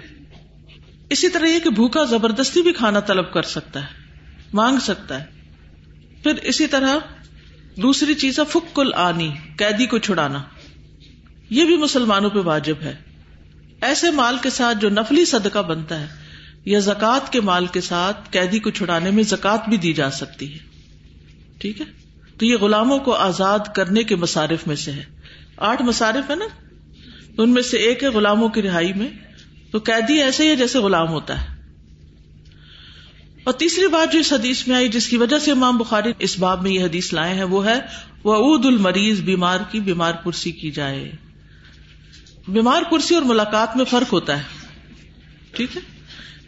اسی 1.10 1.30
طرح 1.30 1.46
یہ 1.46 1.60
کہ 1.60 1.70
بھوکا 1.70 2.04
زبردستی 2.04 2.62
بھی 2.62 2.74
کھانا 2.74 3.00
طلب 3.00 3.34
کر 3.34 3.44
سکتا 3.44 3.82
ہے، 3.82 3.88
مانگ 4.54 4.78
سکتا 4.78 5.20
ہے۔ 5.20 5.26
پھر 6.24 6.34
اسی 6.44 6.68
طرح 6.68 6.98
دوسری 7.82 8.14
چیز 8.14 8.40
ہے 8.40 8.46
فکل 8.46 8.92
آنی 8.96 9.32
قیدی 9.58 9.86
کو 9.86 9.98
چھڑانا۔ 9.98 10.44
یہ 11.50 11.66
بھی 11.66 11.78
مسلمانوں 11.78 12.30
پہ 12.30 12.40
واجب 12.40 12.76
ہے۔ 12.82 12.96
ایسے 13.82 14.12
مال 14.12 14.38
کے 14.42 14.50
ساتھ 14.50 14.78
جو 14.78 14.90
نفلی 14.90 15.26
صدقہ 15.26 15.60
بنتا 15.60 16.00
ہے 16.00 16.19
یا 16.66 16.80
زکوٰۃ 16.80 17.32
کے 17.32 17.42
مال 17.42 17.66
کے 17.66 17.82
ساتھ 17.82 18.30
قیدی 18.32 18.60
کو 18.60 18.70
چھڑانے 18.70 19.12
میں 19.12 19.24
زکات 19.24 19.70
بھی 19.70 19.78
دی 19.78 19.94
جا 19.94 20.12
سکتی 20.12 20.54
ہے۔ 20.54 20.60
ٹھیک 21.58 21.82
ہے؟ 21.82 21.86
تو 22.38 22.46
یہ 22.46 22.56
غلاموں 22.56 23.00
کو 23.00 23.12
آزاد 23.14 23.60
کرنے 23.76 24.04
کے 24.04 24.16
مصارف 24.16 24.68
میں 24.68 24.76
سے 24.76 24.92
ہے۔ 24.92 25.04
آٹھ 25.58 25.82
مصارف 25.82 26.30
ہے 26.30 26.36
نا؟ 26.36 26.46
ان 27.38 27.54
میں 27.54 27.62
سے 27.62 27.78
ایک 27.78 28.04
ہے 28.04 28.08
غلاموں 28.08 28.50
کی 28.50 28.62
رہائی 28.62 28.94
میں۔ 28.94 29.08
تو 29.72 29.78
قیدی 29.78 30.22
ایسے 30.22 30.44
ہی 30.44 30.50
ہے 30.50 30.56
جیسے 30.56 30.80
غلام 30.80 31.08
ہوتا 31.08 31.42
ہے۔ 31.42 31.60
اور 33.44 33.54
تیسری 33.54 33.88
بات 33.88 34.14
جو 34.14 34.20
اس 34.20 34.34
حدیث 34.34 34.68
میں 34.68 34.76
آئی 34.76 34.88
جس 34.88 35.08
کی 35.08 35.18
وجہ 35.18 35.40
سے 35.40 35.52
امام 35.52 35.78
بخاری 35.78 36.14
اس 36.20 36.40
باب 36.40 36.64
میں 36.64 36.72
یہ 36.72 36.84
حدیث 36.84 37.14
لائے 37.14 37.34
ہیں، 37.34 37.44
وہ 37.44 37.66
ہے 37.66 37.80
وہ 38.24 38.36
عود 38.36 38.66
المریض 38.66 39.22
بیمار 39.22 39.60
کی 39.72 39.80
بیمار 39.80 40.14
پرسی 40.14 40.52
کی 40.52 40.72
جائے۔ 40.72 41.12
بیمار 42.48 42.82
پرسی 42.92 43.16
اور 43.16 43.24
ملاقات 43.24 43.78
میں 43.78 43.86
فرق 43.86 44.14
ہوتا 44.14 44.38
ہے۔ 44.38 44.44
ٹھیک 45.52 45.78
ہے؟ 45.78 45.99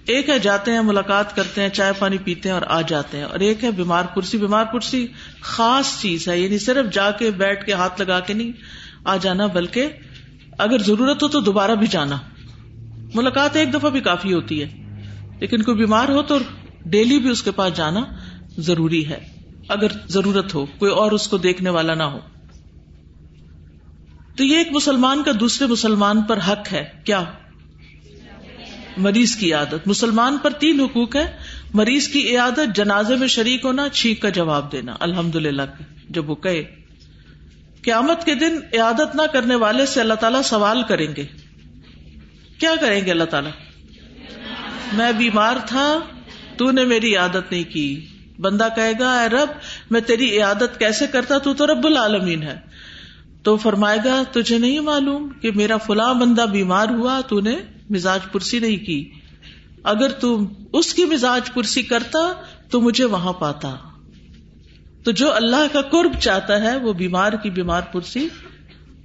ایک 0.06 0.30
ہے 0.30 0.40
جاتے 0.40 0.72
ہیں، 0.72 0.82
ملاقات 0.82 1.36
کرتے 1.36 1.62
ہیں، 1.62 1.70
چائے 1.70 1.94
پانی 2.00 2.18
پیتے 2.18 2.50
ہیں 2.50 2.54
اور 2.54 2.62
آ 2.68 2.82
جاتے 2.82 3.18
ہیں۔ 3.18 3.24
اور 3.24 3.40
ایک 3.40 3.64
ہے 3.64 3.72
بیمار 3.72 4.04
پرسی 4.04 4.38
بیمار 4.38 4.66
پرسی 4.66 5.08
خاص 5.42 6.02
چیز 6.02 6.28
ہے 6.28 6.40
یعنی 6.40 6.58
صرف 6.58 6.94
جا 6.94 7.12
کے 7.12 7.32
بیٹھ 7.32 7.66
کے 7.66 7.74
ہاتھ 7.74 8.02
لگا 8.02 8.20
کے 8.20 8.34
نہیں 8.34 8.52
آ 9.06 9.18
جانا، 9.18 9.48
بلکہ 9.48 9.88
اگر 10.58 10.78
ضرورت 10.80 11.24
ہو 11.24 11.28
تو 11.28 11.40
دوبارہ 11.40 11.76
بھی 11.76 11.88
جانا۔ 11.88 12.18
ملاقات 13.16 13.56
ایک 13.56 13.74
دفعہ 13.74 13.90
بھی 13.90 14.00
کافی 14.00 14.34
ہوتی 14.34 14.64
ہے، 14.64 14.68
لیکن 15.40 15.62
کوئی 15.62 15.78
بیمار 15.78 16.10
ہو 16.10 16.22
تو 16.22 16.38
ڈیلی 16.86 17.20
بھی 17.20 17.30
اس 17.30 17.44
کے 17.44 17.52
پاس 17.52 17.74
جانا 17.78 18.00
ضروری 18.58 19.10
ہے۔ 19.10 19.20
اگر 19.70 19.88
ضرورت 20.08 20.56
ہو، 20.56 20.66
کوئی 20.66 20.92
اور 20.92 21.12
اس 21.12 21.28
کو 21.28 21.38
دیکھنے 21.38 21.70
والا 21.70 21.94
نہ 21.94 22.04
ہو۔ 22.04 22.20
تو 24.38 24.44
یہ 24.44 24.58
ایک 24.58 24.68
مسلمان 24.72 25.24
کا 25.24 25.32
دوسرے 25.40 25.68
مسلمان 25.68 26.22
پر 26.22 26.38
حق 26.38 26.74
ہے۔ 26.74 26.84
کیا 27.06 27.24
مریض 28.98 29.36
کی 29.36 29.54
عادت۔ 29.54 29.88
مسلمان 29.88 30.38
پر 30.38 30.50
تین 30.50 30.80
حقوق 30.80 31.16
ہے 31.16 31.38
مریض 31.74 32.08
کی 32.08 32.38
عادت 32.38 32.76
جنازے 32.76 33.16
میں 33.16 33.28
شریک 33.28 33.66
ہونا، 33.66 33.90
چھینک 33.90 34.22
کا 34.22 34.30
جواب 34.30 34.72
دینا۔ 34.72 34.96
الحمد 35.00 35.36
للہ 35.36 35.62
جب 36.10 36.30
وہ 36.30 36.36
کہے، 36.36 36.64
قیامت 37.82 38.26
کے 38.26 38.36
دن 38.36 38.60
عیادت 38.74 39.16
نہ 39.16 39.22
کرنے 39.34 39.56
والے 39.56 39.86
سے 39.86 40.02
اللہ 40.02 40.14
تعالیٰ 40.14 40.42
سوال 40.42 40.84
کریں 40.84 41.08
گے۔ 41.18 41.26
کیا 42.60 42.76
کریں 42.82 43.06
گے 43.06 43.12
اللہ 43.12 43.24
تعالیٰ؟ 43.24 43.52
میں 44.94 45.12
بیمار 45.12 45.56
تھا، 45.66 46.00
تو 46.58 46.72
نے 46.72 46.86
میری 46.86 47.16
عادت 47.16 47.52
نہیں 47.52 47.64
کی۔ 47.64 48.06
بندہ 48.40 48.68
کہے 48.76 48.94
گا، 49.00 49.22
اے 49.22 49.30
رب، 49.30 49.50
میں 49.90 50.02
تیری 50.02 50.38
عیادت 50.38 50.80
کیسے 50.80 51.08
کرتا، 51.08 51.38
تو 51.38 51.54
تو 51.54 51.68
رب 51.68 51.86
العالمین 51.86 52.44
ہے۔ 52.44 52.60
تو 53.44 53.58
فرمائے 53.58 53.98
گا، 54.06 54.24
تجھے 54.32 54.58
نہیں 54.58 54.80
معلوم 54.80 55.30
کہ 55.42 55.52
میرا 55.56 55.78
فلاں 55.78 56.14
بندہ 56.14 56.42
بیمار 56.42 56.90
ہوا، 56.90 57.22
تو 57.28 57.40
نے 57.40 57.56
مزاج 57.92 58.20
پرسی 58.32 58.60
نہیں 58.60 58.78
کی۔ 58.78 59.12
اگر 59.84 60.10
تم 60.10 60.46
اس 60.74 60.94
کی 60.94 61.06
مزاج 61.06 61.54
پرسی 61.54 61.82
کرتا 61.82 62.34
تو 62.70 62.82
مجھے 62.82 63.06
وہاں 63.06 63.34
پاتا۔ 63.34 63.76
تو 65.04 65.12
جو 65.12 65.34
اللہ 65.34 65.74
کا 65.74 65.82
قرب 65.82 66.20
چاہتا 66.20 66.62
ہے 66.62 66.78
وہ 66.78 66.94
بیمار 66.94 67.34
کی 67.34 67.50
بیمار 67.50 67.82
پرسی 67.82 68.28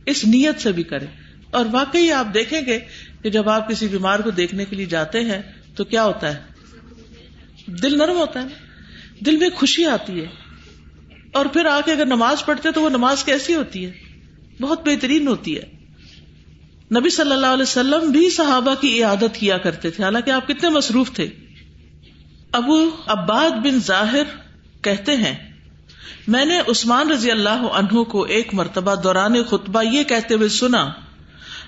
اس 0.07 0.25
نیت 0.25 0.61
سے 0.61 0.73
بھی 0.73 0.83
کرے۔ 0.83 1.07
اور 1.51 1.65
واقعی 1.73 2.13
آپ 2.13 2.27
دیکھیں 2.35 2.61
گے 2.67 2.79
کہ 3.23 3.31
جب 3.31 3.49
آپ 3.49 3.69
کسی 3.69 3.89
بیمار 3.89 4.21
کو 4.21 4.31
دیکھنے 4.31 4.65
کے 4.65 4.77
لیے 4.77 4.87
جاتے 4.87 5.21
ہیں 5.21 5.43
تو 5.77 5.85
کیا 5.85 6.05
ہوتا 6.05 6.35
ہے؟ 6.35 6.43
دل 7.67 7.99
نرم 7.99 8.17
ہوتا 8.17 8.43
ہے۔ 8.43 8.49
دل 9.21 9.37
میں 9.37 9.49
خوشی 9.55 9.85
آتی 9.85 10.21
ہے۔ 10.21 10.27
اور 11.33 11.47
پھر 11.47 11.65
آ 11.65 11.81
کے 11.85 11.93
اگر 11.93 12.07
نماز 12.07 12.45
پڑھتے 12.45 12.71
تو 12.71 12.83
وہ 12.83 12.91
نماز 12.91 13.25
کیسی 13.25 13.55
ہوتی 13.55 13.87
ہے؟ 13.87 13.93
بہت 14.61 14.89
بہترین 14.89 15.29
ہوتی 15.29 15.57
ہے۔ 15.57 15.76
نبی 16.95 17.11
صلی 17.11 17.33
اللہ 17.33 17.47
علیہ 17.47 17.63
وسلم 17.63 18.11
بھی 18.11 18.31
صحابہ 18.31 18.75
کی 18.81 18.99
عیادت 18.99 19.37
کیا 19.39 19.59
کرتے 19.59 19.91
تھے۔ 19.91 20.05
حالانکہ 20.05 20.31
آپ 20.31 20.49
کتنے 20.49 20.69
مصروف 20.69 21.13
تھے۔ 21.13 21.29
ابو 22.53 22.91
عباد 23.07 23.51
بن 23.51 23.81
ظاہر 23.81 24.23
کہتے 24.83 25.17
ہیں، 25.17 25.35
میں 26.29 26.45
نے 26.45 26.61
عثمان 26.69 27.11
رضی 27.11 27.31
اللہ 27.31 27.49
عنہ 27.49 28.03
کو 28.03 28.23
ایک 28.23 28.55
مرتبہ 28.55 28.95
دوران 28.95 29.45
خطبہ 29.45 29.83
یہ 29.83 30.03
کہتے 30.03 30.35
ہوئے 30.35 30.49
سنا، 30.49 30.91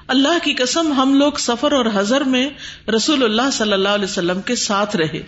اللہ 0.09 0.39
کی 0.43 0.55
قسم 0.55 0.93
ہم 0.93 1.15
لوگ 1.15 1.33
سفر 1.39 1.73
اور 1.73 1.87
حضر 1.95 2.21
میں 2.21 2.49
رسول 2.97 3.25
اللہ 3.25 3.51
صلی 3.53 3.73
اللہ 3.73 3.89
علیہ 3.89 4.05
وسلم 4.05 4.41
کے 4.41 4.55
ساتھ 4.55 4.97
رہے۔ 4.97 5.23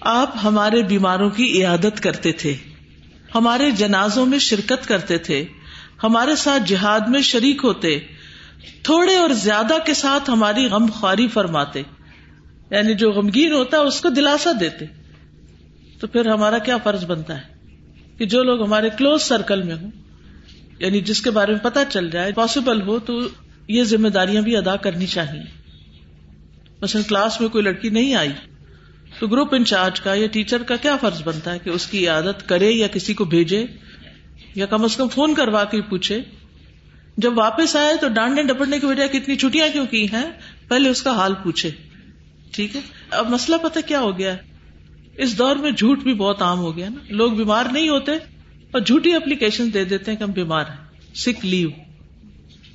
آپ 0.00 0.30
ہمارے 0.44 0.82
بیماروں 0.82 1.30
کی 1.30 1.60
عیادت 1.60 2.02
کرتے 2.02 2.32
تھے۔ 2.32 2.54
ہمارے 3.34 3.70
جنازوں 3.70 4.26
میں 4.26 4.38
شرکت 4.38 4.88
کرتے 4.88 5.18
تھے۔ 5.18 5.44
ہمارے 6.04 6.36
ساتھ 6.36 6.62
جہاد 6.66 7.00
میں 7.00 7.20
شریک 7.20 7.60
ہوتے۔ 7.64 7.98
تھوڑے 8.82 9.16
اور 9.16 9.28
زیادہ 9.28 9.74
کے 9.86 9.94
ساتھ 9.94 10.30
ہماری 10.30 10.66
غم 10.66 10.86
خواری 10.86 11.28
فرماتے 11.28 11.82
یعنی 12.70 12.94
جو 12.94 13.12
غمگین 13.12 13.52
ہوتا 13.52 13.76
ہے 13.76 13.82
اس 13.82 14.00
کو 14.00 14.08
دلاسا 14.08 14.50
دیتے 14.60 14.84
تو 16.00 16.06
پھر 16.06 16.26
ہمارا 16.26 16.58
کیا 16.58 16.76
فرض 16.78 17.04
بنتا 17.04 17.36
ہے 17.36 17.54
کہ 18.18 18.26
جو 18.26 18.42
لوگ 18.42 18.62
ہمارے 18.62 18.90
کلوز 18.98 19.22
سرکل 19.22 19.62
میں 19.62 19.74
ہوں 19.74 19.90
یعنی 20.78 21.00
جس 21.00 21.22
کے 21.22 21.30
بارے 21.30 21.52
میں 21.52 21.60
پتا 21.60 21.84
چل 21.84 22.10
جائے 22.10 22.32
پاسبل 22.32 22.82
ہو 22.82 22.98
تو 22.98 23.20
یہ 23.68 23.84
ذمہ 23.84 24.08
داریاں 24.08 24.42
بھی 24.42 24.56
ادا 24.56 24.76
کرنی 24.76 25.06
چاہیے۔ 25.06 25.42
مثلاً 26.82 27.02
کلاس 27.02 27.40
میں 27.40 27.48
کوئی 27.48 27.64
لڑکی 27.64 27.88
نہیں 27.88 28.14
آئی 28.14 28.30
تو 29.18 29.26
گروپ 29.26 29.54
انچارج 29.54 30.00
کا 30.00 30.14
یا 30.14 30.26
ٹیچر 30.26 30.62
کا 30.62 30.76
کیا 30.76 30.96
فرض 30.96 31.22
بنتا 31.24 31.52
ہے 31.52 31.58
کہ 31.58 31.70
اس 31.70 31.86
کی 31.86 32.08
عادت 32.08 32.48
کرے 32.48 32.70
یا 32.70 32.86
کسی 32.86 33.14
کو 33.14 33.24
بھیجے 33.24 33.66
یا 34.54 34.66
کم 34.66 34.84
از 34.84 34.96
کم 34.96 35.08
فون 35.08 35.34
کروا 35.34 35.64
کے 35.64 35.80
پوچھے 35.80 36.20
جب 37.16 37.38
واپس 37.38 37.76
آئے 37.76 37.96
تو 37.96 38.08
ڈانڈنے 38.08 38.42
ڈپٹنے 38.42 38.80
کی 38.80 38.86
وجہ 38.86 39.06
کتنی 39.06 39.36
چھٹیاں 39.36 39.68
کیوں 39.72 39.86
کی 39.86 40.06
ہیں؟ 40.12 40.30
پہلے 40.68 40.88
اس 40.88 41.02
کا 41.02 41.10
حال 41.10 41.34
پوچھے۔ 41.34 41.70
ٹھیک 42.50 42.76
ہے؟ 42.76 42.80
اب 43.10 43.30
مسئلہ 43.30 43.56
پتہ 43.56 43.78
کیا 43.86 44.00
ہو 44.00 44.18
گیا 44.18 44.36
اس 45.16 45.38
دور 45.38 45.56
میں 45.56 45.70
جھوٹ 45.70 45.98
بھی 45.98 46.14
بہت 46.14 46.42
عام 46.42 46.58
ہو 46.58 46.76
گیا 46.76 46.88
نا۔ 46.88 47.04
لوگ 47.08 47.32
بیمار 47.32 47.64
نہیں 47.72 47.88
ہوتے 47.88 48.12
اور 48.70 48.80
جھوٹی 48.80 49.14
اپلیکیشن 49.14 49.74
دے 49.74 49.84
دیتے 49.84 50.10
ہیں 50.10 50.18
کہ 50.18 50.24
ہم 50.24 50.30
بیمار 50.30 50.64
ہیں۔ 50.64 51.14
سکھ 51.14 51.46
لیو۔ 51.46 51.70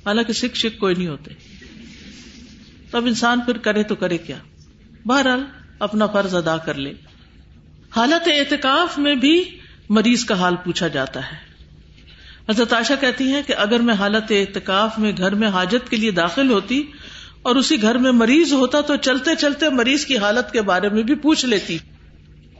حالانکہ 0.06 0.32
سکھ 0.32 0.56
شک 0.56 0.78
کوئی 0.78 0.94
نہیں 0.94 1.08
ہوتے۔ 1.08 1.34
تو 2.90 2.98
اب 2.98 3.06
انسان 3.06 3.40
پھر 3.40 3.58
کرے 3.58 3.82
تو 3.82 3.94
کرے 3.94 4.18
کیا؟ 4.18 4.36
بہرحال 5.06 5.44
اپنا 5.78 6.06
فرض 6.06 6.34
ادا 6.34 6.56
کر 6.56 6.74
لے۔ 6.74 6.92
حالت 7.96 8.28
اعتکاف 8.28 8.98
میں 8.98 9.14
بھی 9.14 9.44
مریض 9.88 10.24
کا 10.24 10.34
حال 10.38 10.56
پوچھا 10.64 10.88
جاتا 10.88 11.20
ہے۔ 11.32 11.49
حضرت 12.50 12.72
عائشہ 12.72 12.92
کہتی 13.00 13.24
ہیں 13.24 13.42
کہ 13.46 13.54
اگر 13.56 13.80
میں 13.80 13.94
حالت 13.94 14.24
اعتکاف 14.30 14.98
میں 14.98 15.12
گھر 15.18 15.34
میں 15.34 15.48
حاجت 15.48 15.90
کے 15.90 15.96
لیے 15.96 16.10
داخل 16.10 16.50
ہوتی 16.50 16.82
اور 17.42 17.56
اسی 17.56 17.82
گھر 17.82 17.98
میں 17.98 18.12
مریض 18.12 18.52
ہوتا 18.52 18.80
تو 18.80 18.96
چلتے 18.96 19.30
چلتے 19.38 19.68
مریض 19.68 20.04
کی 20.04 20.18
حالت 20.18 20.52
کے 20.52 20.62
بارے 20.62 20.88
میں 20.88 21.02
بھی 21.02 21.14
پوچھ 21.14 21.46
لیتی۔ 21.46 21.78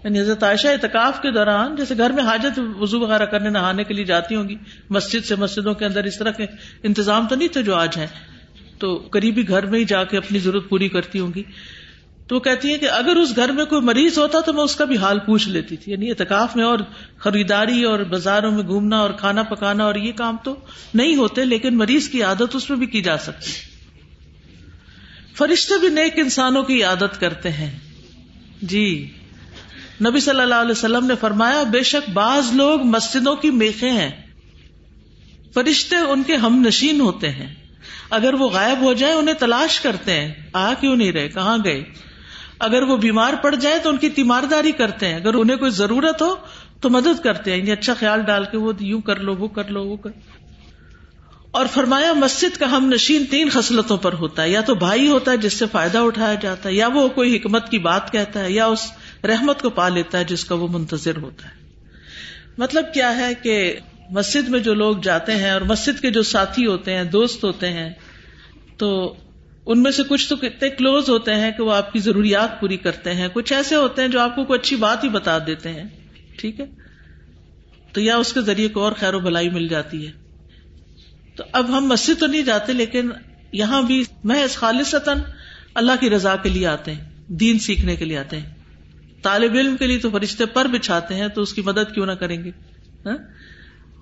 یعنی 0.05 0.20
حضرت 0.20 0.42
عائشہ 0.42 0.68
اعتکاف 0.68 1.22
کے 1.22 1.31
دوران 1.31 1.76
جیسے 1.76 1.96
گھر 1.96 2.11
میں 2.11 2.22
حاجت 2.22 2.61
وضو 2.79 3.00
وغیرہ 3.00 3.24
کرنے 3.24 3.50
نہانے 3.50 3.85
کے 3.85 3.94
لیے 3.94 4.05
جاتی 4.05 4.35
ہوں 4.35 4.48
گی، 4.48 4.57
مسجد 4.90 5.24
سے 5.24 5.37
مسجدوں 5.37 5.74
کے 5.74 5.85
اندر 5.85 6.05
اس 6.05 6.18
طرح 6.18 6.31
کے 6.31 6.46
انتظام 6.83 7.26
تو 7.26 7.35
نہیں 7.35 7.48
تھے 7.48 7.62
جو 7.62 7.74
آج 7.74 7.96
ہیں۔ 7.96 8.07
تو 8.79 8.96
قریبی 8.96 9.48
گھر 9.48 9.66
میں 9.66 9.79
ہی 9.79 9.85
جا 9.85 10.05
کے 10.05 10.16
اپنی 10.16 10.38
ضرورت 10.38 10.68
پوری 10.68 10.88
کرتی 10.88 11.18
ہوں 11.18 11.31
گی۔ 11.35 11.42
تو 12.31 12.37
وہ 12.37 12.40
کہتی 12.40 12.73
ہے 12.73 12.79
کہ 12.79 12.90
اگر 12.90 13.16
اس 13.16 13.37
گھر 13.37 13.53
میں 13.53 13.64
کوئی 13.64 13.83
مریض 13.83 14.19
ہوتا 14.19 14.40
تو 14.40 14.53
میں 14.53 14.62
اس 14.62 14.77
کا 14.77 14.85
بھی 14.85 14.97
حال 14.97 15.19
پوچھ 15.19 15.49
لیتی 15.49 15.77
تھی۔ 15.77 15.93
یعنی 15.93 16.11
اعتکاف 16.11 16.57
میں 16.57 16.64
اور 16.64 16.79
خریداری 17.19 17.85
اور 17.85 18.01
بازاروں 18.01 18.51
میں 18.51 18.62
گھومنا 18.62 18.99
اور 18.99 19.11
کھانا 19.11 19.43
پکانا 19.43 19.85
اور 19.85 19.95
یہ 19.95 20.12
کام 20.12 20.37
تو 20.45 20.55
نہیں 20.95 21.16
ہوتے، 21.16 21.45
لیکن 21.45 21.79
مریض 21.79 22.09
کی 22.09 22.23
عادت 22.23 22.57
اس 22.57 22.71
میں 22.71 22.79
بھی 22.79 22.87
کی 22.87 23.03
جا 23.03 23.19
سکتی۔ 23.19 23.51
فرشتے 25.35 25.79
بھی 25.79 25.88
نیک 25.88 26.19
انسانوں 26.19 26.62
کی 26.62 26.83
عادت 26.83 27.21
کرتے 27.21 27.51
ہیں۔ 27.51 27.79
جی۔ 28.62 29.11
نبی 30.09 30.21
صلی 30.21 30.40
اللہ 30.40 30.55
علیہ 30.55 30.71
وسلم 30.71 31.07
نے 31.07 31.14
فرمایا، 31.21 31.62
بے 31.62 31.83
شک 31.83 32.11
بعض 32.11 32.53
لوگ 32.53 32.83
مسجدوں 32.83 33.37
کی 33.37 33.51
میخے 33.51 33.90
ہیں۔ 33.90 34.11
فرشتے 35.55 35.97
ان 35.97 36.23
کے 36.23 36.37
ہم 36.37 36.64
نشین 36.66 37.01
ہوتے 37.01 37.31
ہیں۔ 37.31 37.55
اگر 38.11 38.35
وہ 38.35 38.49
غائب 38.49 38.81
ہو 38.81 38.93
جائے 38.93 39.12
انہیں 39.12 39.35
تلاش 39.35 39.81
کرتے 39.81 40.12
ہیں۔ 40.12 40.35
آ 40.53 40.73
کیوں 40.81 40.97
نہیں 40.97 41.12
رہے؟ 41.12 41.29
کہاں 41.29 41.59
گئے؟ 41.64 42.10
اگر 42.61 42.83
وہ 42.83 42.96
بیمار 42.96 43.35
پڑ 43.42 43.55
جائے 43.55 43.79
تو 43.79 43.90
ان 43.90 43.96
کی 43.96 44.09
تیمارداری 44.09 44.73
کرتے 44.73 45.09
ہیں۔ 45.09 45.14
اگر 45.14 45.35
انہیں 45.35 45.57
کوئی 45.57 45.70
ضرورت 45.70 46.23
ہو 46.23 46.37
تو 46.81 46.90
مدد 46.90 47.23
کرتے 47.23 47.51
ہیں۔ 47.51 47.59
یعنی 47.59 47.70
اچھا 47.70 47.94
خیال 47.94 48.23
ڈال 48.23 48.44
کے 48.44 48.57
وہ 48.57 48.73
یوں 48.81 49.01
کر 49.01 49.16
لو، 49.16 49.35
وہ 49.35 49.49
کر 49.49 49.64
لو، 49.64 49.85
وہ 49.85 49.96
کر۔ 49.96 50.11
اور 51.51 51.66
فرمایا، 51.66 52.12
مسجد 52.12 52.57
کا 52.57 52.77
ہم 52.77 52.90
نشین 52.94 53.25
تین 53.27 53.49
خصلتوں 53.51 53.96
پر 53.96 54.12
ہوتا 54.12 54.42
ہے۔ 54.42 54.51
یا 54.51 54.61
تو 54.61 54.75
بھائی 54.75 55.09
ہوتا 55.09 55.33
ہے 55.33 55.37
جس 55.37 55.53
سے 55.53 55.64
فائدہ 55.73 55.99
اٹھایا 55.99 56.35
جاتا 56.35 56.68
ہے، 56.68 56.75
یا 56.75 56.88
وہ 56.88 57.09
کوئی 57.09 57.37
حکمت 57.37 57.70
کی 57.70 57.79
بات 57.79 58.12
کہتا 58.12 58.40
ہے، 58.40 58.53
یا 58.53 58.66
اس 58.66 58.92
رحمت 59.25 59.62
کو 59.62 59.70
پا 59.70 59.88
لیتا 59.88 60.18
ہے 60.18 60.25
جس 60.25 60.44
کا 60.44 60.55
وہ 60.55 60.68
منتظر 60.68 61.16
ہوتا 61.16 61.49
ہے۔ 61.49 61.55
مطلب 62.59 62.94
کیا 62.94 63.16
ہے 63.16 63.35
کہ 63.35 63.77
مسجد 64.11 64.49
میں 64.49 64.61
جو 64.61 64.75
لوگ 64.75 64.96
جاتے 64.96 65.35
ہیں 65.35 65.51
اور 65.51 65.61
مسجد 65.61 66.01
کے 66.01 66.11
جو 66.11 66.23
ساتھی 66.23 66.66
ہوتے 66.66 66.94
ہیں، 66.94 67.05
دوست 67.05 67.44
ہوتے 67.44 67.73
ہیں، 67.73 67.90
تو 68.77 69.14
ان 69.70 69.83
میں 69.83 69.90
سے 69.90 70.02
کچھ 70.09 70.28
تو 70.28 70.37
کتنے 70.37 70.70
کلوز 70.70 71.09
ہوتے 71.09 71.35
ہیں 71.35 71.50
کہ 71.50 71.62
وہ 71.62 71.72
آپ 71.72 71.92
کی 71.92 71.98
ضروریات 71.98 72.61
پوری 72.61 72.76
کرتے 72.76 73.14
ہیں۔ 73.14 73.28
کچھ 73.33 73.52
ایسے 73.52 73.76
ہوتے 73.76 74.02
ہیں 74.02 74.09
جو 74.09 74.20
آپ 74.20 74.37
کو 74.37 74.44
کوئی 74.44 74.61
اچھی 74.61 74.76
بات 74.76 75.04
ہی 75.04 75.09
بتا 75.09 75.38
دیتے 75.46 75.68
ہیں۔ 75.68 75.85
ٹھیک 76.37 76.61
ہے؟ 76.61 76.66
تو 77.92 78.00
یا 78.00 78.16
اس 78.16 78.33
کے 78.33 78.40
ذریعے 78.40 78.68
کو 78.68 78.80
اور 78.80 78.92
خیر 78.92 79.14
و 79.14 79.20
بلائی 79.20 79.50
مل 79.50 79.68
جاتی 79.68 80.06
ہے۔ 80.06 80.12
تو 81.35 81.44
اب 81.52 81.78
ہم 81.78 81.85
مسجد 81.85 82.20
تو 82.20 82.26
نہیں 82.26 82.42
جاتے، 82.42 82.72
لیکن 82.72 83.11
یہاں 83.52 83.83
بھی 83.83 84.04
محض 84.24 84.56
خالصتا 84.56 85.12
اللہ 85.74 85.92
کی 86.00 86.11
رضا 86.11 86.37
کے 86.37 86.48
لیے 86.48 86.66
آتے 86.66 86.94
ہیں، 86.94 87.04
دین 87.26 87.59
سیکھنے 87.59 87.96
کے 87.96 88.04
لیے 88.04 88.18
آتے 88.18 88.38
ہیں۔ 88.40 88.50
طالب 89.22 89.52
علم 89.54 89.76
کے 89.76 89.87
لیے 89.87 89.98
تو 89.98 90.11
فرشتے 90.11 90.46
پر 90.46 90.64
بچھاتے 90.64 91.14
ہیں 91.14 91.28
تو 91.28 91.42
اس 91.42 91.52
کی 91.52 91.62
مدد 91.62 91.94
کیوں 91.94 92.06
نہ 92.06 92.12
کریں 92.12 92.44
گے؟ 92.44 92.50
ہاں؟ 93.06 93.16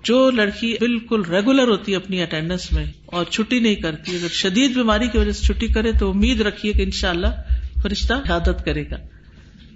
جو 0.04 0.30
لڑکی 0.30 0.76
بالکل 0.80 1.22
ریگولر 1.24 1.68
ہوتی 1.68 1.92
ہے 1.92 1.96
اپنی 1.96 2.22
اٹینڈنس 2.22 2.72
میں 2.72 2.84
اور 3.06 3.24
چھٹی 3.24 3.58
نہیں 3.58 3.74
کرتی، 3.74 4.16
اگر 4.16 4.28
شدید 4.28 4.76
بیماری 4.76 5.08
کی 5.08 5.18
وجہ 5.18 5.32
سے 5.32 5.44
چھٹی 5.44 5.66
کرے 5.66 5.92
تو 5.92 6.10
امید 6.10 6.40
رکھیے 6.40 6.72
کہ 6.72 6.82
انشاءاللہ 6.82 7.26
فرشتہ 7.82 8.12
عادت 8.12 8.64
کرے 8.64 8.84
گا۔ 8.90 8.96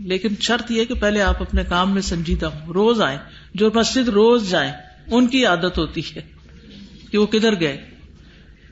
لیکن 0.01 0.29
شرط 0.41 0.71
یہ 0.71 0.85
کہ 0.85 0.95
پہلے 0.95 1.23
آپ 1.23 1.43
اپنے 1.43 1.65
کام 1.69 1.95
میں 1.95 2.03
سنجیدہ 2.03 2.47
ہوں۔ 2.47 2.73
روز 2.73 3.03
آئیں، 3.03 3.19
جو 3.55 3.71
مسجد 3.75 4.09
روز 4.09 4.51
جائیں، 4.51 4.73
ان 5.07 5.27
کی 5.27 5.47
عادت 5.47 5.79
ہوتی 5.79 6.01
ہے 6.17 6.23
کہ 7.11 7.19
وہ 7.19 7.27
کدھر 7.27 7.61
گئے۔ 7.61 7.85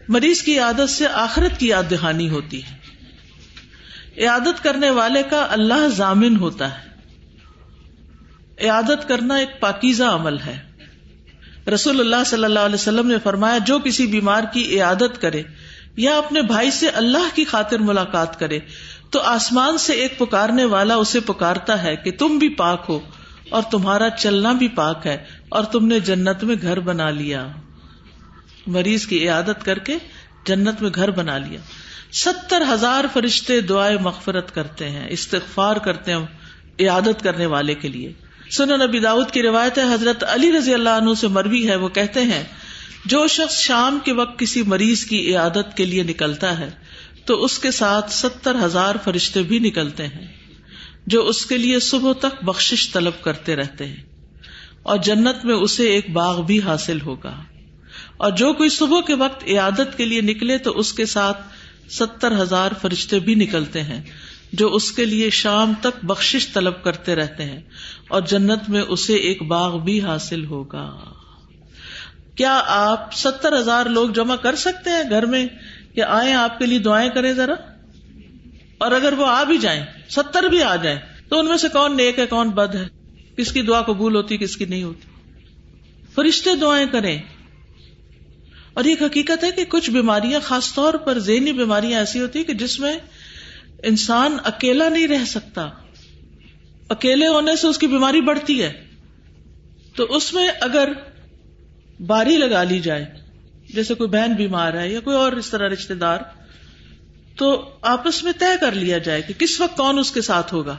مریض 0.09 0.43
کی 0.43 0.59
عادت 0.59 0.91
سے 0.91 1.07
آخرت 1.07 1.61
کی 1.61 1.69
یاد 1.69 1.83
دہانی 1.91 2.29
ہوتی 2.29 2.61
ہے۔ 2.63 2.81
عادت 4.27 4.65
کرنے 4.65 4.91
والے 4.91 5.23
کا 5.31 5.47
اللہ 5.51 5.89
ضامن 5.97 6.37
ہوتا 6.37 6.79
ہے۔ 6.79 6.91
عادت 8.69 9.09
کرنا 9.09 9.35
ایک 9.35 9.61
پاکیزہ 9.61 10.05
عمل 10.05 10.39
ہے۔ 10.39 10.70
رسول 11.71 12.01
اللہ 12.01 12.25
صلی 12.27 12.45
اللہ 12.45 12.59
علیہ 12.59 12.75
وسلم 12.75 13.07
نے 13.07 13.19
فرمایا، 13.23 13.59
جو 13.59 13.79
کسی 13.79 14.07
بیمار 14.07 14.43
کی 14.53 14.77
عیادت 14.77 15.21
کرے 15.21 15.43
یا 15.97 16.19
اپنے 16.19 16.43
بھائی 16.43 16.71
سے 16.71 16.89
اللہ 16.89 17.35
کی 17.35 17.45
خاطر 17.45 17.79
ملاقات 17.79 18.39
کرے، 18.39 18.59
تو 19.11 19.21
آسمان 19.21 19.79
سے 19.79 19.93
ایک 19.93 20.19
پکارنے 20.19 20.65
والا 20.65 20.95
اسے 20.95 21.21
پکارتا 21.21 21.83
ہے 21.83 21.97
کہ 21.97 22.13
تم 22.13 22.39
بھی 22.39 22.49
پاک 22.49 22.85
ہو 22.89 23.01
اور 23.49 23.63
تمہارا 23.71 24.11
چلنا 24.11 24.53
بھی 24.53 24.69
پاک 24.69 25.07
ہے 25.07 25.25
اور 25.49 25.65
تم 25.65 25.87
نے 25.87 26.01
جنت 26.01 26.45
میں 26.45 26.57
گھر 26.63 26.81
بنا 26.81 27.11
لیا۔ 27.11 27.47
مریض 28.67 29.07
کی 29.07 29.25
عیادت 29.25 29.65
کر 29.65 29.79
کے 29.79 29.97
جنت 30.47 30.83
میں 30.83 30.91
گھر 30.95 31.11
بنا 31.11 31.39
لیا۔ 31.39 31.61
ستر 32.13 32.63
ہزار 32.73 33.05
فرشتے 33.13 33.61
دعائیں 33.61 33.99
مغفرت 34.01 34.55
کرتے 34.55 34.91
ہیں، 34.91 35.07
استغفار 35.11 35.77
کرتے 35.77 36.13
ہیں 36.13 36.21
عیادت 36.81 37.23
کرنے 37.23 37.47
والے 37.47 37.75
کے 37.75 37.89
لیے۔ 37.89 38.13
سنو 38.51 38.77
نبی 38.77 38.99
داود 38.99 39.31
کی 39.31 39.43
روایت 39.43 39.79
ہے، 39.79 39.85
حضرت 39.95 40.25
علی 40.25 40.51
رضی 40.53 40.75
اللہ 40.75 40.97
عنہ 40.97 41.15
سے 41.21 41.29
مروی 41.29 41.69
ہے، 41.69 41.77
وہ 41.77 41.89
کہتے 41.89 42.23
ہیں، 42.23 42.43
جو 43.05 43.27
شخص 43.27 43.59
شام 43.59 43.99
کے 44.05 44.13
وقت 44.13 44.39
کسی 44.39 44.63
مریض 44.63 45.05
کی 45.05 45.19
عیادت 45.29 45.77
کے 45.77 45.85
لیے 45.85 46.03
نکلتا 46.03 46.59
ہے، 46.59 46.71
تو 47.25 47.45
اس 47.45 47.59
کے 47.59 47.71
ساتھ 47.71 48.13
ستر 48.13 48.57
ہزار 48.65 48.95
فرشتے 49.05 49.43
بھی 49.43 49.59
نکلتے 49.59 50.07
ہیں، 50.07 50.27
جو 51.07 51.27
اس 51.27 51.45
کے 51.47 51.59
لیے 51.59 51.79
صبح 51.79 52.13
تک 52.13 52.45
بخش 52.45 52.89
طلب 52.93 53.23
کرتے 53.23 53.57
رہتے 53.57 53.87
ہیں، 53.87 54.03
اور 54.83 54.99
جنت 54.99 55.45
میں 55.45 55.55
اسے 55.55 55.89
ایک 55.91 56.11
باغ 56.11 56.43
بھی 56.43 56.61
حاصل 56.61 57.01
ہوگا۔ 57.01 57.35
اور 58.17 58.31
جو 58.31 58.53
کوئی 58.53 58.71
صبح 58.71 59.01
کے 59.01 59.15
وقت 59.15 59.45
عیادت 59.47 59.97
کے 59.97 60.05
لیے 60.05 60.21
نکلے، 60.21 60.59
تو 60.59 60.71
اس 60.79 60.93
کے 60.93 61.07
ساتھ 61.07 61.43
ستر 61.91 62.41
ہزار 62.43 62.71
فرشتے 62.83 63.19
بھی 63.19 63.35
نکلتے 63.35 63.83
ہیں۔ 63.83 64.01
جو 64.53 64.75
اس 64.75 64.93
کے 64.93 65.05
لیے 65.05 65.31
شام 65.31 65.73
تک 65.81 66.05
بخش 66.05 66.49
طلب 66.53 66.83
کرتے 66.85 67.15
رہتے 67.15 67.45
ہیں 67.45 67.61
اور 68.09 68.23
جنت 68.23 68.61
میں 68.69 68.83
اسے 68.83 69.15
ایک 69.15 69.43
باغ 69.43 69.79
بھی 69.79 70.01
حاصل 70.03 70.45
ہوگا۔ 70.45 71.01
کیا 72.35 72.63
آپ 72.67 73.15
ستر 73.15 73.59
ہزار 73.59 73.87
لوگ 73.87 74.11
جمع 74.11 74.37
کر 74.37 74.55
سکتے 74.55 74.91
ہیں 74.91 75.11
گھر 75.11 75.27
میں 75.27 75.47
کہ 75.95 76.03
آئے 76.03 76.33
آپ 76.33 76.59
کے 76.59 76.67
لیے 76.67 76.79
دعائیں 76.79 77.11
کریں 77.11 77.33
ذرا؟ 77.33 77.55
اور 78.79 78.93
اگر 78.93 79.13
وہ 79.13 79.27
آ 79.27 79.45
بھی 79.45 79.59
جائیں، 79.59 79.85
ستر 80.09 80.43
بھی 80.43 80.63
آ 80.63 80.77
جائیں، 80.77 80.99
تو 81.29 81.39
ان 81.39 81.47
میں 81.47 81.57
سے 81.57 81.69
کون 81.69 81.97
نیک 81.97 82.19
ہے، 82.19 82.27
کون 82.27 82.49
بد 82.49 82.75
ہے؟ 82.75 82.89
کس 83.37 83.53
کی 83.53 83.63
دعا 83.63 83.83
قبول 83.83 84.17
ہوتی، 84.17 84.37
کس 84.37 84.57
کی 84.57 84.65
نہیں 84.65 84.83
ہوتی؟ 84.83 85.09
فرشتے 86.15 86.51
دعائیں 86.57 86.87
کریں۔ 86.87 87.19
اور 88.75 88.85
یہ 88.85 88.95
حقیقت 89.01 89.45
ہے 89.45 89.51
کہ 89.51 89.65
کچھ 89.65 89.91
بیماریاں، 89.91 90.41
خاص 90.41 90.75
طور 90.75 90.95
پر 90.95 91.19
ذہنی 91.19 91.53
بیماریاں 91.53 91.99
ایسی 91.99 92.21
ہوتی 92.21 92.45
کہ 92.45 92.55
جس 92.55 92.81
میں 92.81 92.99
انسان 93.83 94.37
اکیلا 94.45 94.89
نہیں 94.89 95.09
رہ 95.09 95.25
سکتا۔ 95.25 95.71
اکیلے 96.89 97.27
ہونے 97.27 97.57
سے 97.57 97.67
اس 97.67 97.79
کی 97.79 97.87
بیماری 97.87 98.21
بڑھتی 98.21 98.63
ہے۔ 98.63 98.85
تو 99.97 100.05
اس 100.05 100.35
میں 100.35 100.49
اگر 100.61 100.93
باری 102.07 102.37
لگا 102.37 102.63
لی 102.63 102.81
جائے، 102.81 103.07
جیسے 103.75 103.95
کوئی 103.95 104.11
بہن 104.11 104.35
بیمار 104.35 104.75
ہے 104.75 104.89
یا 104.89 105.01
کوئی 105.01 105.17
اور 105.17 105.33
اس 105.33 105.51
طرح 105.51 105.69
رشتے 105.69 105.95
دار، 105.95 106.19
تو 107.37 107.71
آپس 107.83 108.25
میں 108.25 108.33
طے 108.39 108.57
کر 108.61 108.73
لیا 108.73 108.99
جائے 108.99 109.23
کہ 109.23 109.35
کس 109.39 109.61
وقت 109.61 109.77
کون 109.77 109.99
اس 109.99 110.11
کے 110.11 110.21
ساتھ 110.21 110.55
ہوگا۔ 110.55 110.77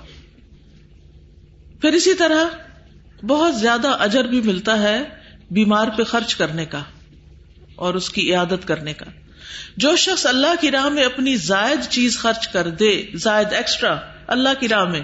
پھر 1.82 1.94
اسی 1.94 2.14
طرح 2.14 2.44
بہت 3.26 3.56
زیادہ 3.56 3.88
اجر 3.88 4.24
بھی 4.24 4.42
ملتا 4.42 4.82
ہے 4.82 5.04
بیمار 5.52 5.88
پہ 5.98 6.04
خرچ 6.04 6.36
کرنے 6.36 6.66
کا 6.66 6.84
اور 7.76 7.94
اس 7.94 8.10
کی 8.10 8.32
عیادت 8.32 8.68
کرنے 8.68 8.94
کا۔ 8.94 9.06
جو 9.78 9.96
شخص 9.96 10.26
اللہ 10.26 10.62
کی 10.62 10.72
راہ 10.72 10.90
میں 10.90 11.04
اپنی 11.04 11.36
زائد 11.36 11.88
چیز 11.90 12.18
خرچ 12.18 12.48
کر 12.48 12.70
دے، 12.70 13.06
زائد 13.16 13.54
ایکسٹرا 13.54 14.00
اللہ 14.28 14.60
کی 14.60 14.68
راہ 14.68 14.86
میں، 14.86 15.02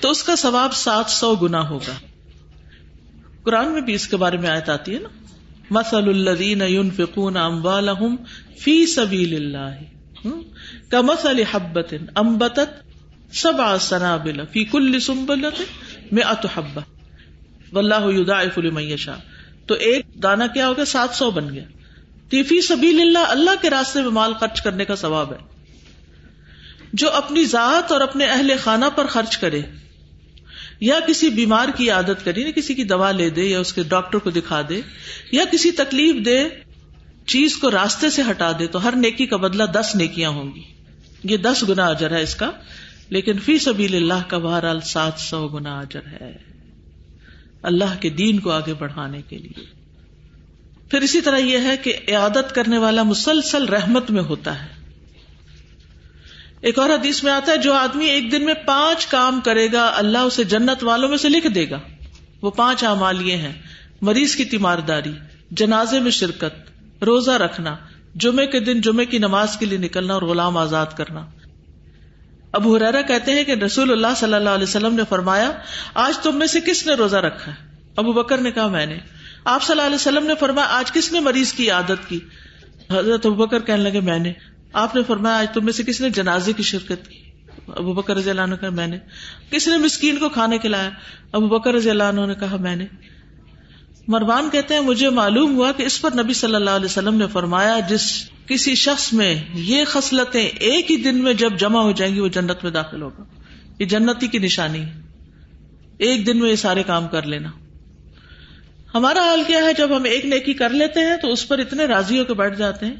تو 0.00 0.10
اس 0.10 0.22
کا 0.22 0.36
ثواب 0.36 0.74
سات 0.74 1.10
سو 1.10 1.34
گنا 1.34 1.68
ہوگا۔ 1.68 1.92
قرآن 3.42 3.68
میں 3.68 3.80
بھی 3.80 3.94
اس 3.94 4.08
کے 4.08 4.16
بارے 4.16 4.36
میں 4.36 4.50
آیت 4.50 4.68
آتی 4.68 4.94
ہے 4.94 5.00
نا؟ 5.00 5.08
مسل 5.70 6.08
الدین 6.08 6.60
ينفقون 6.60 7.36
اموالهم 7.36 8.16
فی 8.58 8.86
سبیل 8.86 9.34
اللہ 9.34 10.28
کمثل 10.90 11.42
حبت 11.50 11.94
امبتت 12.14 13.34
سبع 13.34 13.76
سنابل 13.78 14.40
فی 14.52 14.64
کل 14.64 15.00
سنبلت 15.00 15.62
مئت 16.12 16.46
حبہ 16.56 16.80
واللہ 17.72 18.04
یضاعف 18.06 18.58
لمن 18.58 18.82
یشاء 18.82 19.16
تو 19.66 19.74
ایک 19.74 20.06
دانا 20.22 20.46
کیا 20.46 20.68
ہوگا؟ 20.68 20.84
سات 20.84 21.14
سو 21.14 21.30
بن 21.30 21.54
گیا۔ 21.54 21.64
فی 22.30 22.60
سبیل 22.60 23.00
اللہ 23.00 23.18
اللہ 23.18 23.50
کے 23.62 23.70
راستے 23.70 24.02
میں 24.02 24.10
مال 24.10 24.34
خرچ 24.34 24.62
کرنے 24.62 24.84
کا 24.84 24.96
ثواب 24.96 25.32
ہے۔ 25.32 25.38
جو 26.92 27.10
اپنی 27.10 27.44
ذات 27.44 27.92
اور 27.92 28.00
اپنے 28.00 28.24
اہل 28.24 28.52
خانہ 28.64 28.84
پر 28.94 29.06
خرچ 29.06 29.36
کرے، 29.36 29.62
یا 30.80 31.00
کسی 31.06 31.30
بیمار 31.30 31.68
کی 31.76 31.90
عادت 31.90 32.24
کرے 32.24 32.52
کسی 32.52 32.74
کی 32.74 32.84
دوا 32.84 33.10
لے 33.10 33.30
دے، 33.30 33.44
یا 33.44 33.60
اس 33.60 33.72
کے 33.72 33.82
ڈاکٹر 33.82 34.18
کو 34.18 34.30
دکھا 34.30 34.60
دے، 34.68 34.80
یا 35.32 35.44
کسی 35.52 35.70
تکلیف 35.70 36.24
دے، 36.24 36.48
چیز 37.26 37.56
کو 37.56 37.70
راستے 37.70 38.10
سے 38.10 38.22
ہٹا 38.30 38.52
دے، 38.58 38.66
تو 38.66 38.84
ہر 38.84 38.92
نیکی 38.96 39.26
کا 39.26 39.36
بدلہ 39.36 39.64
دس 39.64 39.90
نیکیاں 39.94 40.30
ہوں 40.30 40.54
گی۔ 40.54 40.62
یہ 41.24 41.36
دس 41.36 41.64
گنا 41.68 41.86
اجر 41.86 42.10
ہے 42.10 42.22
اس 42.22 42.34
کا، 42.34 42.50
لیکن 43.08 43.38
فی 43.38 43.58
سبیل 43.58 43.94
اللہ 43.94 44.28
کا 44.28 44.38
بہرحال 44.38 44.80
سات 44.80 45.12
سو 45.18 45.48
گنا 45.48 45.78
اجر 45.78 46.00
ہے۔ 46.06 46.36
اللہ 47.62 48.00
کے 48.00 48.08
دین 48.08 48.38
کو 48.38 48.50
آگے 48.50 48.74
بڑھانے 48.74 49.22
کے 49.28 49.38
لیے۔ 49.38 49.83
پھر 50.94 51.02
اسی 51.02 51.20
طرح 51.20 51.36
یہ 51.36 51.58
ہے 51.58 51.76
کہ 51.76 51.96
عیادت 52.08 52.54
کرنے 52.54 52.78
والا 52.78 53.02
مسلسل 53.02 53.64
رحمت 53.64 54.10
میں 54.10 54.22
ہوتا 54.22 54.62
ہے۔ 54.62 54.68
ایک 56.60 56.78
اور 56.78 56.90
حدیث 56.90 57.24
میں 57.24 57.32
آتا 57.32 57.52
ہے، 57.52 57.56
جو 57.56 57.72
آدمی 57.72 58.04
ایک 58.04 58.32
دن 58.32 58.44
میں 58.44 58.54
پانچ 58.54 59.06
کام 59.06 59.40
کرے 59.44 59.68
گا، 59.72 59.92
اللہ 59.96 60.18
اسے 60.18 60.44
جنت 60.44 60.84
والوں 60.84 61.08
میں 61.08 61.18
سے 61.18 61.28
لکھ 61.28 61.46
دے 61.46 61.70
گا۔ 61.70 61.78
وہ 62.42 62.50
پانچ 62.50 62.84
اعمال 62.84 63.28
یہ 63.28 63.36
ہیں، 63.36 63.52
مریض 64.00 64.36
کی 64.36 64.44
تیمارداری، 64.44 65.12
جنازے 65.50 66.00
میں 66.00 66.10
شرکت، 66.10 66.70
روزہ 67.02 67.30
رکھنا، 67.30 67.76
جمعے 68.14 68.46
کے 68.46 68.60
دن 68.60 68.80
جمعے 68.80 69.04
کی 69.04 69.18
نماز 69.18 69.56
کے 69.56 69.66
لیے 69.66 69.78
نکلنا 69.78 70.14
اور 70.14 70.22
غلام 70.22 70.56
آزاد 70.56 70.86
کرنا۔ 70.96 71.26
اب 72.52 72.68
حرارا 72.68 73.02
کہتے 73.02 73.32
ہیں 73.32 73.44
کہ 73.44 73.52
رسول 73.52 73.92
اللہ 73.92 74.14
صلی 74.16 74.34
اللہ 74.34 74.50
علیہ 74.50 74.64
وسلم 74.64 74.94
نے 74.94 75.02
فرمایا، 75.08 75.52
آج 75.94 76.18
تم 76.18 76.38
میں 76.38 76.46
سے 76.46 76.60
کس 76.60 76.86
نے 76.86 76.94
روزہ 76.94 77.16
رکھا 77.16 77.52
ہے؟ 77.52 77.76
ابو 77.96 78.12
بکر 78.12 78.38
نے 78.38 78.50
کہا، 78.50 78.68
میں 78.68 78.86
نے۔ 78.86 78.98
آپ 79.44 79.62
صلی 79.62 79.72
اللہ 79.72 79.82
علیہ 79.82 79.94
وسلم 79.94 80.26
نے 80.26 80.34
فرمایا، 80.40 80.68
آج 80.70 80.92
کس 80.92 81.12
نے 81.12 81.20
مریض 81.20 81.52
کی 81.52 81.70
عادت 81.70 82.08
کی؟ 82.08 82.20
حضرت 82.90 83.26
ابو 83.26 83.34
بکر 83.34 83.60
کہنے 83.60 83.82
لگے، 83.82 84.00
میں 84.00 84.18
نے۔ 84.18 84.32
آپ 84.72 84.94
نے 84.94 85.02
فرمایا، 85.06 85.36
آج 85.36 85.46
تم 85.54 85.64
میں 85.64 85.72
سے 85.72 85.82
کس 85.82 86.00
نے 86.00 86.10
جنازے 86.10 86.52
کی 86.52 86.62
شرکت 86.62 87.08
کی؟ 87.08 87.18
ابو 87.68 87.92
بکر 87.92 88.16
رضی 88.16 88.30
اللہ 88.30 88.40
عنہ 88.40 88.54
کا 88.54 88.70
میں 88.70 88.86
نے۔ 88.86 88.98
کس 89.50 89.68
نے 89.68 89.76
مسکین 89.76 90.16
کو 90.16 90.28
کھانے 90.28 90.58
کھلایا؟ 90.58 90.90
ابو 91.32 91.48
بکر 91.48 91.74
رضی 91.74 91.90
اللہ 91.90 92.04
عنہ 92.04 92.26
نے 92.26 92.34
کہا، 92.34 92.56
میں 92.60 92.76
نے۔ 92.76 92.86
مروان 94.08 94.48
کہتے 94.52 94.74
ہیں، 94.74 94.80
مجھے 94.80 95.10
معلوم 95.10 95.56
ہوا 95.56 95.72
کہ 95.72 95.82
اس 95.82 96.00
پر 96.00 96.10
نبی 96.14 96.32
صلی 96.32 96.54
اللہ 96.54 96.70
علیہ 96.70 96.84
وسلم 96.84 97.14
نے 97.14 97.26
فرمایا، 97.26 97.80
جس 97.88 98.30
کسی 98.46 98.74
شخص 98.74 99.12
میں 99.12 99.44
یہ 99.54 99.84
خصلتیں 99.84 100.46
ایک 100.46 100.90
ہی 100.90 100.96
دن 100.96 101.22
میں 101.22 101.34
جب 101.34 101.52
جمع 101.58 101.82
ہو 101.82 101.92
جائیں 101.92 102.14
گی، 102.14 102.20
وہ 102.20 102.28
جنت 102.28 102.64
میں 102.64 102.70
داخل 102.70 103.02
ہوگا۔ 103.02 103.24
یہ 103.78 103.86
جنتی 103.86 104.26
کی 104.26 104.38
نشانی 104.38 104.80
ہے۔ 104.80 104.92
ایک 105.98 106.26
دن 106.26 106.38
میں 106.38 106.50
یہ 106.50 106.56
سارے 106.56 106.82
کام 106.82 107.08
کر 107.08 107.22
لینا۔ 107.22 107.48
ہمارا 108.94 109.20
حال 109.20 109.42
کیا 109.46 109.58
ہے 109.58 109.72
جب 109.78 109.96
ہم 109.96 110.04
ایک 110.04 110.24
نیکی 110.24 110.54
کر 110.54 110.70
لیتے 110.70 111.00
ہیں 111.00 111.16
تو 111.16 111.32
اس 111.32 111.48
پر 111.48 111.58
اتنے 111.58 111.84
راضی 111.84 112.18
ہو 112.18 112.24
کے 112.24 112.34
بیٹھ 112.34 112.58
جاتے 112.58 112.86
ہیں 112.86 112.94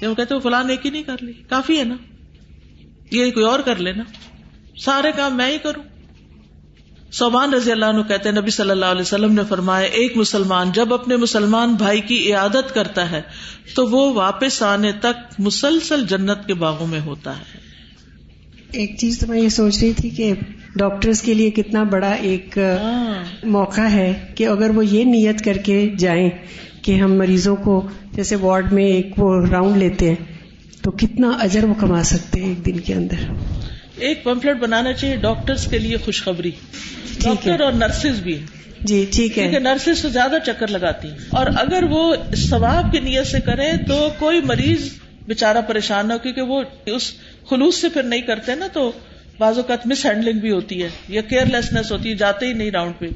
جب 0.00 0.08
ہم 0.08 0.14
کہتے 0.14 0.40
فلاں 0.40 0.64
نیکی 0.64 0.90
نہیں 0.90 1.02
کر 1.02 1.16
لی، 1.20 1.32
کافی 1.32 1.78
ہے 1.78 1.84
نا۔ 1.84 1.94
یہ 3.10 3.30
کوئی 3.30 3.46
اور 3.46 3.60
کر 3.60 3.76
لینا۔ 3.76 4.04
سارے 4.78 5.12
کام 5.16 5.36
میں 5.36 5.52
ہی 5.52 5.58
کروں۔ 5.58 5.82
صوبان 7.12 7.54
رضی 7.54 7.72
اللہ 7.72 7.84
عنہ 7.84 8.02
کہتے 8.02 8.28
ہیں، 8.28 8.36
نبی 8.36 8.50
صلی 8.50 8.70
اللہ 8.70 8.84
علیہ 8.84 9.00
وسلم 9.00 9.34
نے 9.34 9.42
فرمایا، 9.48 9.86
ایک 9.86 10.16
مسلمان 10.16 10.72
جب 10.72 10.94
اپنے 10.94 11.16
مسلمان 11.16 11.74
بھائی 11.74 12.00
کی 12.00 12.32
عیادت 12.32 12.74
کرتا 12.74 13.10
ہے 13.10 13.22
تو 13.74 13.86
وہ 13.86 14.14
واپس 14.14 14.62
آنے 14.62 14.92
تک 14.92 15.34
مسلسل 15.38 16.06
جنت 16.06 16.46
کے 16.46 16.54
باغوں 16.54 16.86
میں 16.86 17.00
ہوتا 17.00 17.38
ہے۔ 17.38 17.59
ایک 18.72 18.96
چیز 18.98 19.18
تو 19.18 19.26
میں 19.26 19.38
یہ 19.40 19.48
سوچ 19.48 19.78
رہی 19.82 19.92
تھی 19.92 20.10
کہ 20.10 20.32
ڈاکٹرز 20.76 21.22
کے 21.22 21.34
لیے 21.34 21.50
کتنا 21.50 21.82
بڑا 21.82 22.10
ایک 22.10 22.58
ہاں۔ 22.82 23.24
موقع 23.46 23.80
ہے 23.80 24.12
کہ 24.34 24.46
اگر 24.46 24.70
وہ 24.70 24.86
یہ 24.86 25.04
نیت 25.04 25.44
کر 25.44 25.56
کے 25.56 25.90
جائیں 25.98 26.30
کہ 26.82 26.94
ہم 26.94 27.14
مریضوں 27.14 27.56
کو 27.56 27.88
جیسے 28.12 28.36
وارڈ 28.36 28.72
میں 28.72 28.84
ایک 28.84 29.12
وہ 29.16 29.46
راؤنڈ 29.46 29.76
لیتے 29.76 30.08
ہیں 30.08 30.16
تو 30.82 30.90
کتنا 30.90 31.30
اجر 31.40 31.64
وہ 31.64 31.74
کما 31.74 32.02
سکتے 32.02 32.40
ہیں 32.40 32.48
ایک 32.48 32.66
دن 32.66 32.80
کے 32.80 32.94
اندر؟ 32.94 33.32
ایک 33.96 34.24
پمفلٹ 34.24 34.56
بنانا 34.56 34.92
چاہیے 34.92 35.16
ڈاکٹرز 35.16 35.66
کے 35.66 35.78
لیے 35.78 35.96
خوشخبری۔ 35.96 36.50
ڈاکٹر 37.22 37.60
اور 37.60 37.72
نرسز 37.72 38.20
بھی۔ 38.20 38.38
جی 38.80 39.06
ٹھیک 39.10 39.38
ہے۔ 39.38 39.58
نرسز 39.58 40.02
تو 40.02 40.08
زیادہ 40.08 40.34
چکر 40.46 40.68
لگاتی 40.68 41.08
ہیں۔ 41.08 41.16
اور 41.30 41.46
اگر 41.46 41.82
وہ 41.90 42.14
ثواب 42.36 42.92
کی 42.92 43.00
نیت 43.00 43.26
سے 43.26 43.40
کریں 43.40 43.72
تو 43.88 44.08
کوئی 44.18 44.40
مریض 44.40 44.88
بےچارا 45.26 45.60
پریشان 45.60 46.10
ہو 46.10 46.18
کیونکہ 46.18 46.42
وہ 46.42 46.62
اس 46.86 47.12
خلوص 47.50 47.80
سے 47.80 47.88
پھر 47.88 48.02
نہیں 48.02 48.20
کرتے 48.20 48.54
نا 48.54 48.66
تو 48.66 48.92
بعض 49.38 49.56
اوقات 49.56 49.86
مس 49.86 50.06
ہینڈلنگ 50.06 50.38
بھی 50.38 50.50
ہوتی 50.50 50.82
ہے 50.82 50.88
یا 51.08 51.20
کیئر 51.20 51.46
لیسنس 51.46 51.92
ہوتی 51.92 52.10
ہے 52.10 52.14
جاتے 52.14 52.46
ہی 52.46 52.52
نہیں 52.52 52.70
راؤنڈ 52.70 52.94
پہ 52.98 53.08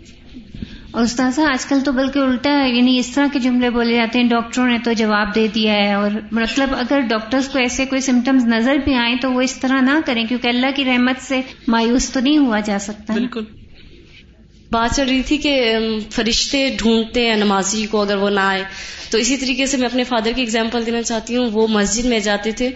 اور 0.90 1.02
استاذہ 1.02 1.40
آج 1.40 1.66
کل 1.66 1.80
تو 1.84 1.92
بلکہ 1.92 2.18
الٹا 2.18 2.64
ہے 2.64 2.68
یعنی 2.68 2.98
اس 2.98 3.08
طرح 3.14 3.26
کے 3.32 3.38
جملے 3.38 3.70
بولے 3.70 3.94
جاتے 3.94 4.18
ہیں 4.18 4.28
ڈاکٹروں 4.28 4.66
نے 4.66 4.78
تو 4.84 4.92
جواب 4.92 5.34
دے 5.34 5.48
دیا 5.54 5.72
ہے 5.72 5.94
اور 5.94 6.10
مطلب 6.32 6.74
اگر 6.74 7.00
ڈاکٹرز 7.00 7.48
کو 7.48 7.58
ایسے 7.58 7.86
کوئی 7.86 8.00
سمٹمز 8.00 8.44
نظر 8.46 8.76
بھی 8.76 8.94
آئیں 8.94 9.16
تو 9.22 9.32
وہ 9.32 9.40
اس 9.40 9.56
طرح 9.56 9.80
نہ 9.80 9.98
کریں 10.06 10.26
کیونکہ 10.26 10.48
اللہ 10.48 10.66
کی 10.76 10.84
رحمت 10.84 11.22
سے 11.22 11.40
مایوس 11.68 12.10
تو 12.10 12.20
نہیں 12.20 12.38
ہوا 12.38 12.60
جا 12.60 12.78
سکتا۔ 12.80 13.14
بالکل۔ 13.14 13.44
بات 14.70 14.96
چل 14.96 15.08
رہی 15.08 15.22
تھی 15.22 15.36
کہ 15.36 15.74
فرشتے 16.10 16.74
ڈھونڈتے 16.78 17.28
ہیں 17.28 17.36
نمازی 17.36 17.86
کو 17.86 18.00
اگر 18.02 18.16
وہ 18.16 18.30
نہ 18.30 18.40
آئے۔ 18.40 18.64
تو 19.10 19.18
اسی 19.18 19.36
طریقے 19.36 19.66
سے 19.66 19.76
میں 19.76 19.86
اپنے 19.86 20.04
فادر 20.04 20.30
کی 20.36 20.42
اگزامپل 20.42 20.86
دینا 20.86 21.02
چاہتی 21.02 21.36
ہوں 21.36 21.50
وہ 21.52 21.66
مسجد 21.66 22.04
میں 22.04 22.18
جاتے 22.18 22.52
تھے۔ 22.52 22.70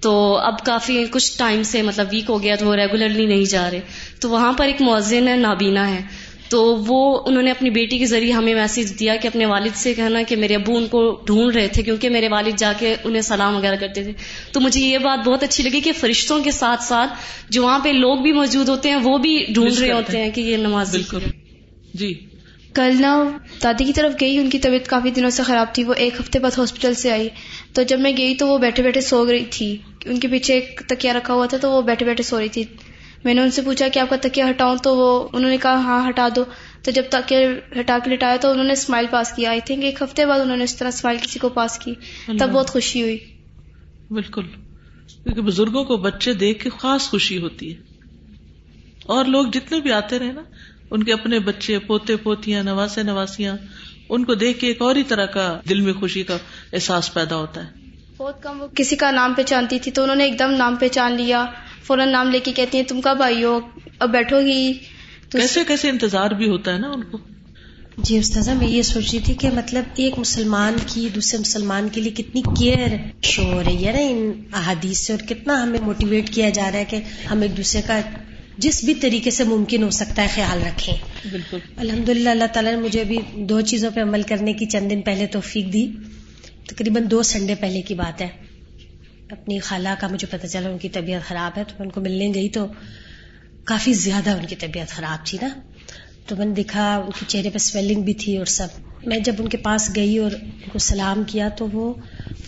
تو 0.00 0.36
اب 0.36 0.64
کافی 0.64 1.04
کچھ 1.10 1.38
ٹائم 1.38 1.62
سے 1.62 1.82
مطلب 1.82 2.06
ویک 2.12 2.24
ہو 2.28 2.42
گیا 2.42 2.56
تو 2.56 2.66
وہ 2.66 2.74
ریگولرلی 2.74 3.26
نہیں 3.26 3.44
جا 3.44 3.70
رہے۔ 3.70 3.80
تو 4.20 4.30
وہاں 4.30 4.52
پر 4.52 4.66
ایک 4.66 4.82
مؤذن 4.82 5.28
ہے 5.28 5.36
نابینا 5.36 5.94
ہے۔ 5.94 6.00
تو 6.48 6.76
وہ 6.76 7.22
انہوں 7.26 7.42
نے 7.42 7.50
اپنی 7.50 7.70
بیٹی 7.70 7.98
کے 7.98 8.06
ذریعے 8.06 8.32
ہمیں 8.32 8.54
میسج 8.54 9.00
دیا 9.00 9.16
کہ 9.16 9.26
اپنے 9.26 9.46
والد 9.46 9.68
سے 9.74 9.94
کہنا 9.94 10.22
کہ 10.22 10.36
میرے 10.36 10.54
ابو 10.54 10.76
ان 10.76 10.86
کو 10.86 11.22
ڈھونڈ 11.26 11.56
رہے 11.56 11.68
تھے 11.68 11.82
کیونکہ 11.82 12.08
میرے 12.10 12.28
والد 12.28 12.58
جا 12.58 12.72
کے 12.78 12.94
انہیں 13.04 13.22
سلام 13.22 13.56
وغیرہ 13.56 13.76
کرتے 13.76 14.02
تھے۔ 14.02 14.12
تو 14.52 14.60
مجھے 14.60 14.80
یہ 14.80 14.98
بات 14.98 15.28
بہت 15.28 15.42
اچھی 15.42 15.64
لگی 15.64 15.80
کہ 15.80 15.92
فرشتوں 15.92 16.44
کے 16.44 16.50
ساتھ 16.50 16.82
ساتھ 16.82 17.12
جو 17.50 17.62
وہاں 17.62 17.78
پہ 17.78 17.88
لوگ 17.88 18.18
بھی 18.18 18.32
موجود 18.32 18.68
ہوتے 18.68 18.88
ہیں 18.88 18.96
وہ 18.96 19.18
بھی 19.18 19.46
ڈھونڈ 19.48 19.78
رہے 19.78 19.92
ہوتے 19.92 20.20
ہیں۔ 20.20 20.30
کہ 20.30 20.40
یہ 20.40 20.56
نماز 20.56 20.90
بالکل۔ 20.90 21.18
جی۔ 21.94 22.14
کل 22.74 22.96
نا 23.00 23.24
دادی 23.62 23.84
کی 23.84 23.92
طرف 23.92 24.12
گئی 24.20 24.38
ان 24.38 24.50
کی 24.50 24.58
طبیعت 24.58 24.88
کافی 24.88 25.10
دنوں 25.10 25.30
سے 25.30 25.42
خراب 25.42 25.66
تھی۔ 25.72 25.84
وہ 25.84 25.94
ایک 25.94 26.20
ہفتے 26.20 26.38
بعد 26.38 26.58
ہاسپٹل 26.58 26.94
سے 26.94 27.12
آئی۔ 27.12 27.28
تو 27.76 27.82
جب 27.82 28.00
میں 28.00 28.12
گئی 28.16 28.34
تو 28.34 28.48
وہ 28.48 28.58
بیٹھے 28.58 28.82
بیٹھے 28.82 29.00
سو 29.00 29.26
گئی 29.26 29.44
تھی۔ 29.44 29.76
ان 30.04 30.20
کے 30.20 30.28
پیچھے 30.28 30.54
ایک 30.54 30.82
تکیا 30.88 31.12
رکھا 31.12 31.34
ہوا 31.34 31.46
تھا 31.46 31.56
تو 31.58 31.70
وہ 31.70 31.82
بیٹھے 31.82 32.06
بیٹھے 32.06 32.22
سو 32.22 32.40
رہی 32.40 32.48
تھی۔ 32.48 32.64
میں 33.24 33.34
نے 33.34 33.40
ان 33.40 33.50
سے 33.50 33.62
پوچھا 33.62 33.88
کہ 33.88 33.98
آپ 33.98 34.10
کا 34.10 34.16
تکیا 34.22 34.50
ہٹاؤں؟ 34.50 34.76
تو 34.76 34.96
وہ 34.96 35.28
انہوں 35.32 35.50
نے 35.50 35.56
کہا 35.56 35.74
ہاں 35.74 36.08
ہٹا 36.08 36.28
دو۔ 36.36 36.44
تو 36.82 36.90
جب 36.90 37.02
تکیا 37.10 37.38
ہٹا 37.80 37.98
کے 38.04 38.10
لٹایا 38.10 38.36
تو 38.40 38.50
انہوں 38.50 38.64
نے 38.64 38.72
اسمائل 38.72 39.06
پاس 39.10 39.32
کیا۔ 39.36 39.50
آئی 39.50 39.60
تھنک 39.64 39.84
ایک 39.84 40.02
ہفتے 40.02 40.26
بعد 40.26 40.40
انہوں 40.40 40.56
نے 40.56 40.64
اس 40.64 40.76
طرح 40.76 40.88
اسمائل 40.88 41.16
کسی 41.22 41.38
کو 41.38 41.48
پاس 41.48 41.78
کی۔ 41.78 41.94
تب 42.38 42.50
بہت 42.52 42.70
خوشی 42.70 43.02
ہوئی۔ 43.02 43.18
بالکل۔ 44.10 44.42
کیونکہ 45.22 45.40
بزرگوں 45.42 45.84
کو 45.84 45.96
بچے 45.96 46.32
دیکھ 46.32 46.64
کے 46.64 46.70
خاص 46.78 47.08
خوشی 47.08 47.38
ہوتی 47.38 47.74
ہے۔ 47.74 47.80
اور 49.04 49.24
لوگ 49.24 49.46
جتنے 49.46 49.80
بھی 49.80 49.92
آتے 49.92 50.18
رہے 50.18 50.32
نا 50.32 50.42
ان 50.90 51.02
کے 51.02 51.12
اپنے 51.12 51.38
بچے 51.38 51.78
پوتے 51.78 52.16
پوتیاں 52.16 52.62
نواسے 52.62 53.02
نواسیاں 53.02 53.56
ان 54.08 54.24
کو 54.24 54.34
دیکھ 54.34 54.60
کے 54.60 54.66
ایک 54.66 54.82
اور 54.82 54.96
ہی 54.96 55.02
طرح 55.02 55.26
کا 55.26 55.60
دل 55.68 55.80
میں 55.80 55.92
خوشی 55.92 56.22
کا 56.22 56.36
احساس 56.72 57.14
پیدا 57.14 57.36
ہوتا 57.36 57.64
ہے۔ 57.64 57.70
بہت 58.18 58.42
کم 58.42 58.62
وہ 58.62 58.66
کسی 58.74 58.96
کا 58.96 59.10
نام 59.10 59.34
پہچانتی 59.34 59.78
تھی 59.78 59.92
تو 59.92 60.02
انہوں 60.02 60.16
نے 60.16 60.24
ایک 60.24 60.38
دم 60.38 60.50
نام 60.50 60.76
پہچان 60.76 61.12
لیا 61.12 61.44
فوراً 61.82 62.12
نام 62.12 62.30
لے 62.30 62.40
کے 62.40 62.52
کہتی 62.52 62.78
ہیں 62.78 62.84
تم 62.84 63.00
کب 63.00 63.22
آئی 63.22 63.44
ہو؟ 63.44 63.60
اب 63.98 64.10
بیٹھو 64.10 64.40
گی 64.40 64.72
کیسے 65.32 65.60
کیسے 65.68 65.88
انتظار 65.88 66.30
بھی 66.30 66.48
ہوتا 66.48 66.72
ہے 66.72 66.78
نا 66.78 66.88
ان 66.88 67.02
کو۔ 67.02 67.18
جی 67.98 68.18
استاذہ 68.18 68.50
میں 68.50 68.68
یہ 68.68 68.82
سوچ 68.82 69.14
رہی 69.14 69.20
تھی 69.20 69.34
کہ 69.34 69.50
مطلب 69.50 69.84
ایک 69.96 70.18
مسلمان 70.18 70.74
کی 70.86 71.08
دوسرے 71.14 71.40
مسلمان 71.40 71.88
کے 71.88 72.00
لیے 72.00 72.12
کتنی 72.12 72.42
کیئر 72.58 72.96
شو 73.22 73.42
ہو 73.42 73.62
رہی 73.66 73.86
ہے 73.86 73.92
نا 73.92 73.98
ان 73.98 74.42
احادیث 74.52 74.98
سے 74.98 75.12
اور 75.12 75.26
کتنا 75.28 75.62
ہمیں 75.62 75.80
موٹیویٹ 75.82 76.30
کیا 76.30 76.48
جا 76.48 76.70
رہا 76.72 76.78
ہے 76.78 76.84
کہ 76.84 77.00
ہم 77.30 77.40
ایک 77.40 77.56
دوسرے 77.56 77.82
کا 77.86 78.00
جس 78.58 78.84
بھی 78.84 78.94
طریقے 78.94 79.30
سے 79.30 79.44
ممکن 79.44 79.82
ہو 79.82 79.90
سکتا 79.90 80.22
ہے 80.22 80.28
خیال 80.34 80.62
رکھیں۔ 80.62 80.94
بالکل۔ 81.30 81.58
الحمد 81.76 82.08
للہ 82.08 82.28
اللہ 82.28 82.44
تعالیٰ 82.52 82.72
نے 82.72 82.80
مجھے 82.80 83.00
ابھی 83.00 83.18
دو 83.34 83.60
چیزوں 83.60 83.90
پہ 83.94 84.00
عمل 84.00 84.22
کرنے 84.22 84.52
کی 84.52 84.66
چند 84.66 84.90
دن 84.90 85.02
پہلے 85.02 85.26
توفیق 85.26 85.72
دی۔ 85.72 85.90
تقریباً 86.68 87.02
دو 87.10 87.22
سنڈے 87.22 87.54
پہلے 87.54 87.82
کی 87.82 87.94
بات 87.94 88.20
ہے۔ 88.22 88.28
اپنی 89.30 89.58
خالہ 89.58 89.88
کا 90.00 90.08
مجھے 90.08 90.26
پتا 90.30 90.48
چلا 90.48 90.68
ان 90.70 90.78
کی 90.78 90.88
طبیعت 90.88 91.28
خراب 91.28 91.58
ہے 91.58 91.64
تو 91.64 91.74
میں 91.78 91.86
ان 91.86 91.92
کو 91.92 92.00
ملنے 92.00 92.32
گئی 92.34 92.48
تو 92.48 92.66
کافی 93.64 93.92
زیادہ 93.92 94.30
ان 94.30 94.46
کی 94.46 94.56
طبیعت 94.56 94.88
خراب 94.88 95.26
تھی 95.26 95.38
نا۔ 95.42 95.48
تو 96.26 96.36
میں 96.36 96.46
نے 96.46 96.54
دیکھا 96.54 96.96
ان 96.96 97.10
کے 97.10 97.24
چہرے 97.28 97.50
پہ 97.50 97.58
سویلنگ 97.58 98.02
بھی 98.02 98.14
تھی 98.14 98.36
اور 98.36 98.46
سب۔ 98.46 98.68
میں 99.06 99.18
جب 99.18 99.34
ان 99.38 99.48
کے 99.48 99.56
پاس 99.56 99.90
گئی 99.96 100.18
اور 100.18 100.30
ان 100.42 100.50
کو 100.72 100.78
سلام 100.78 101.24
کیا 101.24 101.48
تو 101.48 101.68
وہ 101.72 101.94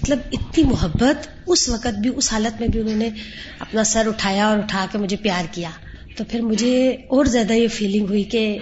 مطلب 0.03 0.19
اتنی 0.33 0.65
محبت 0.65 1.29
اس 1.47 1.69
وقت 1.69 1.99
بھی 1.99 2.11
اس 2.17 2.33
حالت 2.33 2.61
میں 2.61 2.69
بھی 2.69 2.81
انہوں 2.81 2.97
نے 2.97 3.11
اپنا 3.59 3.85
سر 3.85 4.09
اٹھایا 4.09 4.47
اور 4.47 4.59
اٹھا 4.59 4.87
کے 4.93 4.99
مجھے 4.99 5.17
پیار 5.17 5.45
کیا۔ 5.53 5.71
تو 6.19 6.25
پھر 6.25 6.41
مجھے 6.41 6.97
اور 7.09 7.25
زیادہ 7.25 7.53
یہ 7.53 7.69
فیلنگ 7.69 8.07
ہوئی 8.07 8.23
کہ 8.23 8.59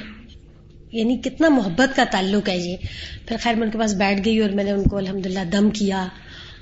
یعنی 0.92 1.16
کتنا 1.16 1.48
محبت 1.48 1.96
کا 1.96 2.04
تعلق 2.10 2.48
ہے 2.48 2.58
یہ۔ 2.58 2.76
پھر 3.26 3.36
خیر 3.40 3.54
میں 3.54 3.62
ان 3.62 3.70
کے 3.70 3.78
پاس 3.78 3.94
بیٹھ 3.94 4.20
گئی 4.24 4.38
اور 4.38 4.50
میں 4.50 4.64
نے 4.64 4.70
ان 4.70 4.82
کو 4.82 4.96
الحمد 4.96 5.26
دم 5.52 5.70
کیا 5.70 6.08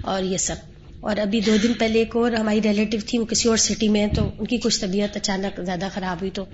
اور 0.03 0.23
یہ 0.23 0.37
سب۔ 0.37 0.55
اور 1.01 1.17
ابھی 1.17 1.41
دو 1.41 1.57
دن 1.63 1.73
پہلے 1.73 1.99
ایک 1.99 2.17
اور 2.17 2.33
ہماری 2.33 2.63
ریلیٹو 2.63 2.97
تھی 3.07 3.19
وہ 3.19 3.25
کسی 3.25 3.49
اور 3.49 3.57
سٹی 3.57 3.89
میں 3.89 4.07
تو 4.07 4.31
ان 4.39 4.47
کی 4.47 4.57
کچھ 4.57 4.81
طبیعت 4.81 5.17
اچانک 5.17 5.61
زیادہ 5.65 5.89
خراب 5.95 6.17
ہوئی 6.21 6.31
تو 6.31 6.45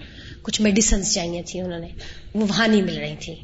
کچھ 0.43 0.63
میڈیسنس 0.63 1.15
چاہیے 1.15 1.43
تھیں 1.43 1.63
انہوں 1.63 1.79
نے۔ 1.79 1.89
وہ 2.35 2.47
وہاں 2.49 2.69
نہیں 2.69 2.83
مل 2.83 2.97
رہی 2.97 3.15
تھی 3.21 3.35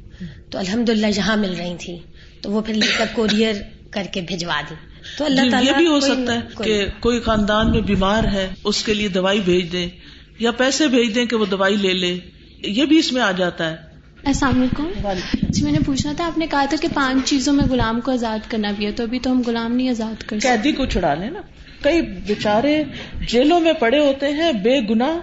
تو 0.50 0.58
الحمد 0.58 0.88
للہ 0.88 1.06
یہاں 1.16 1.36
مل 1.36 1.54
رہی 1.58 1.74
تھی 1.78 1.96
تو 2.40 2.50
وہ 2.50 2.62
پھر 2.62 2.74
لے 2.74 2.86
کر 2.98 3.04
کوریئر 3.12 3.54
کر 3.90 4.02
کے 4.12 4.20
بھجوا 4.20 4.60
دی۔ 4.70 4.74
تو 5.18 5.24
اللہ 5.24 5.40
جی، 5.40 5.50
تعالیٰ 5.50 5.72
یہ 5.72 5.76
بھی 5.76 5.86
ہو 5.86 6.00
سکتا 6.00 6.34
ہے 6.34 6.40
کہ 6.64 6.86
کوئی 7.00 7.20
خاندان 7.20 7.70
میں 7.70 7.80
بیمار 7.80 8.24
ہے 8.24 8.48
اس 8.64 8.84
کے 8.84 8.94
لیے 8.94 9.08
دوائی 9.08 9.40
بھیج 9.40 9.72
دیں 9.72 9.88
یا 10.38 10.50
پیسے 10.50 10.88
بھیج 10.88 11.14
دیں 11.14 11.26
کہ 11.26 11.36
وہ 11.36 11.46
دوائی 11.46 11.76
لے 11.76 11.92
لے 11.92 12.18
یہ 12.62 12.84
بھی 12.84 12.98
اس 12.98 13.12
میں 13.12 13.22
آ 13.22 13.32
جاتا 13.32 13.70
ہے۔ 13.70 13.76
السلام 14.24 14.62
علیکم۔ 14.62 15.08
جی 15.48 15.62
میں 15.64 15.72
نے 15.72 15.78
پوچھنا 15.86 16.12
تھا 16.16 16.26
آپ 16.26 16.38
نے 16.38 16.46
کہا 16.46 16.64
تھا 16.64 16.76
کہ 16.80 16.88
پانچ 16.94 17.28
چیزوں 17.28 17.52
میں 17.52 17.64
غلام 17.70 18.00
کو 18.00 18.12
آزاد 18.12 18.38
کرنا 18.50 18.72
بھی 18.76 18.86
ہے 18.86 18.92
تو 18.92 19.02
ابھی 19.02 19.18
تو 19.18 19.32
ہم 19.32 19.42
غلام 19.46 19.72
نہیں 19.72 19.88
آزاد 19.88 20.22
کر 20.22 20.38
قیدی 20.38 20.72
کو 20.72 20.86
چھڑا 20.86 21.14
لیں 21.14 21.30
نا۔ 21.30 21.40
کئی 21.82 22.00
بےچارے 22.00 22.82
جیلوں 23.28 23.60
میں 23.60 23.72
پڑے 23.72 23.98
ہوتے 23.98 24.26
ہیں 24.28 24.52
بے 24.52 24.80
گنا 24.90 25.18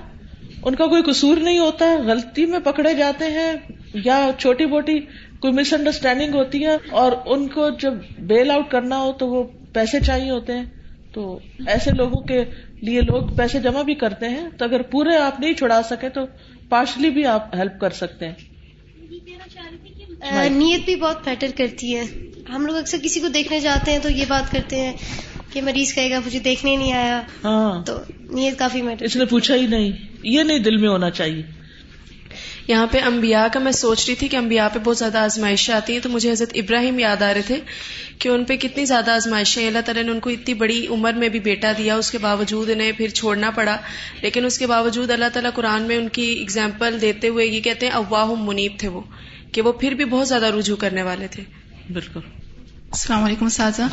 ان 0.64 0.76
کا 0.76 0.86
کوئی 0.86 1.04
قصور 1.04 1.38
نہیں 1.38 1.60
ہوتا 1.60 1.86
غلطی 2.06 2.46
میں 2.46 2.60
پکڑے 2.60 2.94
جاتے 2.94 3.26
ہیں 3.26 3.54
یا 3.94 4.30
چھوٹی 4.38 4.66
موٹی 4.66 5.00
کوئی 5.40 5.54
مس 5.54 5.74
انڈرسٹینڈنگ 5.74 6.34
ہوتی 6.34 6.66
ہے 6.66 6.78
اور 6.92 7.12
ان 7.26 7.48
کو 7.48 7.70
جب 7.82 7.94
بیل 8.20 8.52
آؤٹ 8.52 8.72
کرنا 8.72 8.98
ہو 8.98 9.12
تو 9.12 9.28
وہ 9.28 9.44
پیسے 9.74 10.00
چاہیے 10.00 10.32
ہوتے 10.32 10.54
ہیں۔ 10.54 10.66
تو 11.14 11.40
ایسے 11.68 11.92
لوگوں 11.92 12.22
کے 12.22 12.44
لیے 12.82 13.02
لوگ 13.02 13.36
پیسے 13.38 13.60
جمع 13.60 13.82
بھی 13.82 13.96
کرتے 13.96 14.30
ہیں 14.30 14.50
تو 14.58 14.66
اگر 14.66 14.82
پورے 14.82 15.18
آپ 15.18 15.40
نہیں 15.40 15.54
چھڑا 15.54 15.82
سکے 15.84 16.10
تو 16.10 16.22
پارشلی 16.70 17.10
بھی 17.10 17.26
آپ 17.26 17.56
ہیلپ 17.56 17.82
کر 17.82 17.90
سکتے 17.90 18.28
ہیں۔ 18.28 18.34
نیت 20.50 20.86
بھی 20.86 20.96
بہت 20.96 21.28
میٹر 21.28 21.48
کرتی 21.58 21.96
ہے۔ 21.98 22.04
ہم 22.50 22.66
لوگ 22.66 22.76
اکثر 22.76 22.98
کسی 23.04 23.20
کو 23.20 23.28
دیکھنے 23.28 23.60
جاتے 23.60 23.92
ہیں 23.92 24.00
تو 24.00 24.10
یہ 24.10 24.26
بات 24.28 24.52
کرتے 24.52 24.76
ہیں 24.76 24.94
کہ 25.52 25.62
مریض 25.62 25.94
کہے 25.94 26.10
گا 26.10 26.20
مجھے 26.26 26.40
دیکھنے 26.40 26.76
نہیں 26.76 26.94
آیا۔ 26.94 27.22
ہاں۔ 27.44 27.86
تو 27.86 27.98
نیت 28.30 28.60
کافی 28.60 28.82
میٹر 28.82 29.06
اس 29.06 29.16
نے 29.16 29.26
پوچھا 29.26 29.56
ہی 29.56 29.68
نہیں۔ 29.68 29.92
یہ 30.24 30.44
نہیں 30.44 30.60
دل 30.60 30.78
میں 30.78 30.90
ہونا 30.90 31.10
چاہیے۔ 31.10 31.63
یہاں 32.68 32.88
پہ 32.92 33.00
انبیاء 33.00 33.46
کا 33.54 33.60
میں 33.60 33.72
سوچ 33.72 34.06
رہی 34.08 34.16
تھی 34.16 34.28
کہ 34.28 34.38
انبیاء 34.38 34.68
پہ 34.74 34.80
بہت 34.80 34.98
زیادہ 34.98 35.18
آزمائشیں 35.18 35.74
آتی 35.74 35.94
ہیں، 35.94 36.00
تو 36.00 36.10
مجھے 36.10 36.32
حضرت 36.32 36.52
ابراہیم 36.56 37.00
یاد 37.00 37.22
آ 37.22 37.34
رہے 37.34 37.42
تھے 37.42 37.60
کہ 38.20 38.30
ان 38.30 38.44
پہ 38.44 38.58
کتنی 38.58 38.86
زیادہ 38.86 39.12
آزمائشیں 39.12 39.68
اللہ 39.68 39.80
تعالیٰ 39.86 40.04
نے 40.04 40.12
ان 40.12 40.20
کو 40.20 40.30
اتنی 40.30 40.54
بڑی 40.54 40.88
عمر 40.88 41.14
میں 41.14 41.30
بھی 41.30 41.40
بیٹا 41.40 41.72
دیا، 41.78 41.96
اس 41.96 42.12
کے 42.12 42.18
باوجود 42.18 42.70
انہیں 42.70 42.92
پھر 42.92 43.08
چھوڑنا 43.08 43.52
پڑا۔ 43.52 43.78
لیکن 44.22 44.46
اس 44.46 44.60
کے 44.60 44.68
باوجود 44.68 45.12
اللہ 45.12 45.26
تعالیٰ 45.34 45.52
قرآن 45.54 45.82
میں 45.82 45.98
ان 45.98 46.10
کی 46.10 46.40
اگزامپل 46.42 47.02
دیتے 47.02 47.28
ہوئے 47.28 47.46
یہ 47.46 47.62
کہتے 47.62 47.86
ہیں 47.86 47.94
اواہ 47.94 48.26
منیب 48.26 48.72
تھے 48.78 48.88
وہ 48.88 49.02
کہ 49.52 49.62
وہ 49.62 49.72
پھر 49.72 49.92
بھی 49.92 50.06
بہت 50.06 50.28
زیادہ 50.28 50.46
رجوع 50.46 50.76
کرنے 50.76 51.04
والے 51.04 51.28
تھے۔ 51.28 51.44
بالکل۔ 51.94 52.43
السلام 52.94 53.24
علیکم 53.24 53.50
سازا 53.50 53.88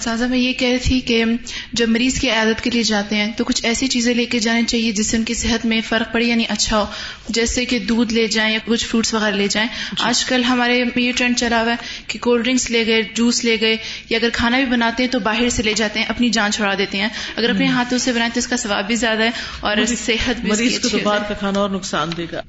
سازا 0.00 0.26
میں 0.26 0.38
یہ 0.38 0.52
کہہ 0.52 0.68
رہی 0.68 0.78
تھی 0.78 1.00
کہ 1.00 1.24
جب 1.72 1.88
مریض 1.88 2.18
کی 2.20 2.30
عادت 2.30 2.64
کے 2.64 2.70
لیے 2.70 2.82
جاتے 2.82 3.16
ہیں 3.16 3.32
تو 3.36 3.44
کچھ 3.44 3.64
ایسی 3.64 3.86
چیزیں 3.86 4.14
لے 4.14 4.24
کے 4.24 4.38
جانی 4.38 4.62
چاہیے 4.62 4.92
جس 4.92 5.06
سے 5.06 5.16
ان 5.16 5.24
کی 5.24 5.34
صحت 5.34 5.66
میں 5.66 5.80
فرق 5.88 6.12
پڑے 6.12 6.24
یعنی 6.24 6.44
اچھا 6.48 6.78
ہو۔ 6.78 6.84
جیسے 7.28 7.64
کہ 7.64 7.78
دودھ 7.78 8.14
لے 8.14 8.26
جائیں 8.26 8.52
یا 8.52 8.58
کچھ 8.64 8.86
فروٹس 8.86 9.14
وغیرہ 9.14 9.36
لے 9.36 9.46
جائیں۔ 9.50 9.68
جی۔ 9.92 10.04
آج 10.04 10.24
کل 10.24 10.44
ہمارے 10.44 10.84
یہ 10.96 11.12
ٹرینڈ 11.16 11.36
چلا 11.36 11.62
ہوا 11.62 11.72
ہے 11.72 11.76
کہ 12.06 12.18
کولڈ 12.18 12.44
ڈرنکس 12.44 12.70
لے 12.70 12.86
گئے 12.86 13.02
جوس 13.14 13.44
لے 13.44 13.56
گئے 13.60 13.76
یا 14.08 14.18
اگر 14.22 14.28
کھانا 14.32 14.56
بھی 14.56 14.64
بناتے 14.64 15.02
ہیں 15.02 15.10
تو 15.10 15.18
باہر 15.18 15.48
سے 15.48 15.62
لے 15.62 15.74
جاتے 15.74 15.98
ہیں 15.98 16.06
اپنی 16.06 16.28
جان 16.28 16.52
چھوڑا 16.52 16.74
دیتے 16.78 16.98
ہیں۔ 16.98 17.08
اگر 17.36 17.50
اپنے 17.50 17.66
ہاتھوں 17.66 17.98
سے 17.98 18.12
بنائیں 18.12 18.30
تو 18.34 18.38
اس 18.38 18.46
کا 18.46 18.56
ثواب 18.56 18.86
بھی 18.86 18.94
زیادہ 18.94 19.22
ہے 19.22 19.30
اور 19.60 19.76
صحت 19.86 20.40
بھی 20.40 20.50
مریض 20.50 20.80
کو 20.80 20.98
باہر 21.02 21.22
کا 21.22 21.34
کھانا 21.34 21.60
اور 21.60 21.70
نقصان 21.70 22.10
دے 22.16 22.26
گا۔ 22.32 22.42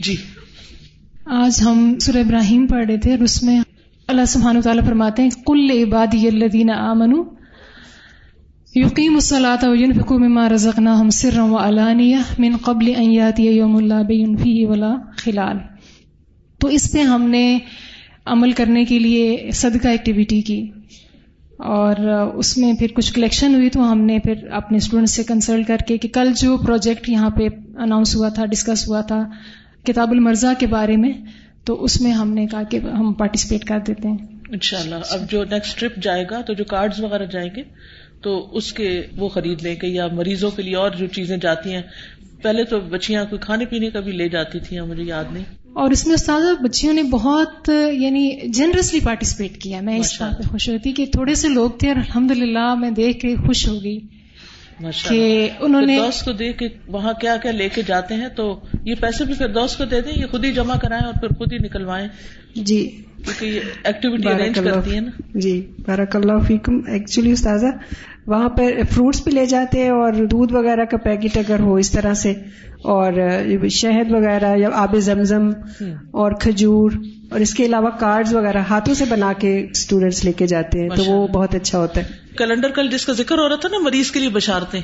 جی۔ 0.00 0.16
آج 1.26 1.62
ہم 1.62 1.98
سر 1.98 2.16
ابراہیم 2.16 2.66
پڑھ 2.66 2.86
رہے 2.86 2.96
تھے 2.96 3.10
اور 3.10 3.18
اس 3.18 3.42
میں 3.42 3.60
اللہ 4.08 4.24
سبحانہ 4.24 4.60
تعالیٰ 4.60 4.84
فرماتے 4.84 5.22
ہیں 5.22 5.30
کل 5.46 5.70
عبادی 5.70 6.28
الذین 6.28 6.70
آمنوا 6.70 7.24
یقیم 8.74 9.14
الصلاة 9.14 9.70
وینفقوا 9.70 10.18
مما 10.18 10.48
رزقناہم 10.48 11.10
سرا 11.10 11.44
وعلانیہ 11.44 12.16
من 12.38 12.56
قبل 12.56 12.92
ان 12.96 13.12
یاتی 13.12 13.46
یوم 13.46 13.76
اللہ 13.76 14.02
بین 14.02 14.36
فیہ 14.36 14.66
ولا 14.66 14.94
خلال۔ 15.16 15.56
تو 16.58 16.68
اس 16.68 16.92
پہ 16.92 17.02
ہم 17.02 17.22
نے 17.22 17.58
عمل 18.26 18.52
کرنے 18.52 18.84
کے 18.84 18.98
لیے 18.98 19.50
صدقہ 19.52 19.88
ایکٹیویٹی 19.88 20.40
کی۔ 20.40 20.70
اور 21.58 21.96
اس 22.34 22.58
میں 22.58 22.72
پھر 22.72 22.86
کچھ 22.94 23.12
کلیکشن 23.12 23.54
ہوئی 23.54 23.70
تو 23.70 23.92
ہم 23.92 24.00
نے 24.00 24.18
پھر 24.18 24.46
اپنے 24.50 24.76
اسٹوڈنٹ 24.76 25.08
سے 25.08 25.22
کنسلٹ 25.22 25.66
کر 25.66 25.76
کے 25.76 25.98
کہ 25.98 26.08
کل 26.08 26.32
جو 26.36 26.56
پروجیکٹ 26.56 27.08
یہاں 27.08 27.30
پہ 27.30 27.48
اناؤنس 27.78 28.16
ہوا 28.16 28.28
تھا 28.28 28.44
ڈسکس 28.44 28.88
ہوا 28.88 29.00
تھا، 29.00 29.22
کتاب 29.84 30.10
المرزا 30.10 30.52
کے 30.58 30.66
بارے 30.66 30.96
میں 30.96 31.12
تو 31.66 31.84
اس 31.84 32.00
میں 32.00 32.12
ہم 32.12 32.32
نے 32.32 32.46
کہا 32.46 32.62
کہ 32.62 32.76
ہم 32.76 33.12
پارٹیسپیٹ 33.12 33.64
کر 33.64 33.78
دیتے 33.86 34.08
ہیں۔ 34.08 34.16
انشاءاللہ۔ 34.48 34.94
اب 35.10 35.30
جو 35.30 35.44
نیکسٹ 35.44 35.80
ٹرپ 35.80 35.96
جائے 36.02 36.24
گا 36.30 36.40
تو 36.40 36.52
جو 36.52 36.64
کارڈز 36.64 37.00
وغیرہ 37.00 37.26
جائیں 37.26 37.50
گے 37.56 37.62
تو 38.22 38.48
اس 38.52 38.72
کے 38.72 39.02
وہ 39.16 39.28
خرید 39.28 39.62
لیں 39.62 39.74
گے 39.82 39.86
یا 39.86 40.06
مریضوں 40.06 40.50
کے 40.50 40.62
لیے 40.62 40.76
اور 40.76 40.90
جو 40.90 41.06
چیزیں 41.06 41.36
جاتی 41.36 41.72
ہیں۔ 41.72 41.82
پہلے 42.42 42.64
تو 42.64 42.80
بچیاں 42.80 43.24
کوئی 43.24 43.40
کھانے 43.40 43.64
پینے 43.64 43.90
کا 43.90 44.00
بھی 44.00 44.12
لے 44.12 44.28
جاتی 44.28 44.58
تھیں 44.60 44.80
مجھے 44.80 45.02
یاد 45.02 45.24
نہیں۔ 45.32 45.44
اور 45.72 45.90
اس 45.90 46.06
میں 46.06 46.14
استاد 46.14 46.62
بچیوں 46.62 46.94
نے 46.94 47.02
بہت 47.02 47.70
یعنی 47.92 48.48
جنرسلی 48.48 49.00
پارٹیسپیٹ 49.00 49.58
کیا۔ 49.60 49.80
میں 49.80 49.98
اس 49.98 50.20
بات 50.20 50.38
پہ 50.38 50.42
خوش 50.48 50.68
ہوتی 50.68 50.92
کہ 50.92 51.06
تھوڑے 51.06 51.34
سے 51.34 51.48
لوگ 51.48 51.70
تھے 51.70 51.88
اور 51.88 51.96
الحمد 51.96 52.30
للہ 52.30 52.74
میں 52.74 52.90
دیکھ 52.90 53.20
کے 53.20 53.36
خوش 53.36 53.68
ہو 53.68 53.82
گئی۔ 53.82 53.98
کہ 55.08 55.48
انہوں 55.60 55.82
نے 55.82 55.96
دوست 55.96 56.24
کو 56.24 56.32
دے 56.32 56.52
کے 56.52 56.68
وہاں 56.86 57.12
کیا 57.20 57.36
کیا 57.36 57.52
لے 57.52 57.68
کے 57.68 57.82
جاتے 57.86 58.14
ہیں 58.14 58.28
تو 58.28 58.60
یہ 58.84 58.94
پیسے 59.00 59.24
بھی 59.24 59.34
پھر 59.34 59.48
دوست 59.48 59.78
کو 59.78 59.84
دے 59.84 60.00
دیں 60.00 60.12
یہ 60.16 60.26
خود 60.30 60.44
ہی 60.44 60.52
جمع 60.52 60.74
کرائیں 60.82 61.04
اور 61.04 61.14
پھر 61.14 61.28
خود 61.28 61.52
ہی 61.52 61.58
نکلوائیں۔ 61.58 62.08
جی۔ 62.54 62.90
کیونکہ 63.24 63.46
یہ 63.46 63.60
ایکٹیویٹی 63.84 64.28
ارینج 64.28 64.58
کرتی 64.64 64.94
ہے 64.94 65.00
نا۔ 65.00 65.10
جی 65.34 65.70
بارک 65.86 66.16
اللہ 66.16 66.38
فیکم۔ 66.46 66.80
ایکچولی 66.86 67.32
استاذہ 67.32 67.66
وہاں 68.26 68.48
پہ 68.48 68.82
فروٹس 68.90 69.24
بھی 69.24 69.32
لے 69.32 69.46
جاتے 69.46 69.82
ہیں 69.82 69.90
اور 69.90 70.12
دودھ 70.12 70.52
وغیرہ 70.52 70.84
کا 70.84 70.96
پیکٹ 70.96 71.36
اگر 71.36 71.60
ہو 71.60 71.74
اس 71.74 71.90
طرح 71.90 72.14
سے 72.14 72.30
اور 72.82 73.12
شہد 73.68 74.12
وغیرہ 74.12 74.56
یا 74.56 74.68
آب 74.72 74.96
زمزم 74.98 75.50
اور 76.10 76.32
کھجور 76.32 76.90
اور 77.30 77.40
اس 77.40 77.54
کے 77.54 77.66
علاوہ 77.66 77.90
کارڈز 77.90 78.34
وغیرہ 78.34 78.58
ہاتھوں 78.58 78.94
سے 78.94 79.04
بنا 79.08 79.32
کے 79.38 79.66
اسٹوڈینٹس 79.70 80.24
لے 80.24 80.32
کے 80.32 80.46
جاتے 80.46 80.80
ہیں 80.80 80.88
تو 80.88 81.04
وہ 81.04 81.28
بہت 81.28 81.54
اچھا 81.54 81.78
ہوتا 81.78 82.00
ہے۔ 82.00 82.25
کیلنڈر 82.38 82.70
کل 82.70 82.88
جس 82.88 83.06
کا 83.06 83.12
ذکر 83.12 83.38
ہو 83.38 83.48
رہا 83.48 83.56
تھا 83.56 83.68
نا 83.68 83.78
مریض 83.78 84.10
کے 84.10 84.20
لیے 84.20 84.28
بشارتے 84.28 84.80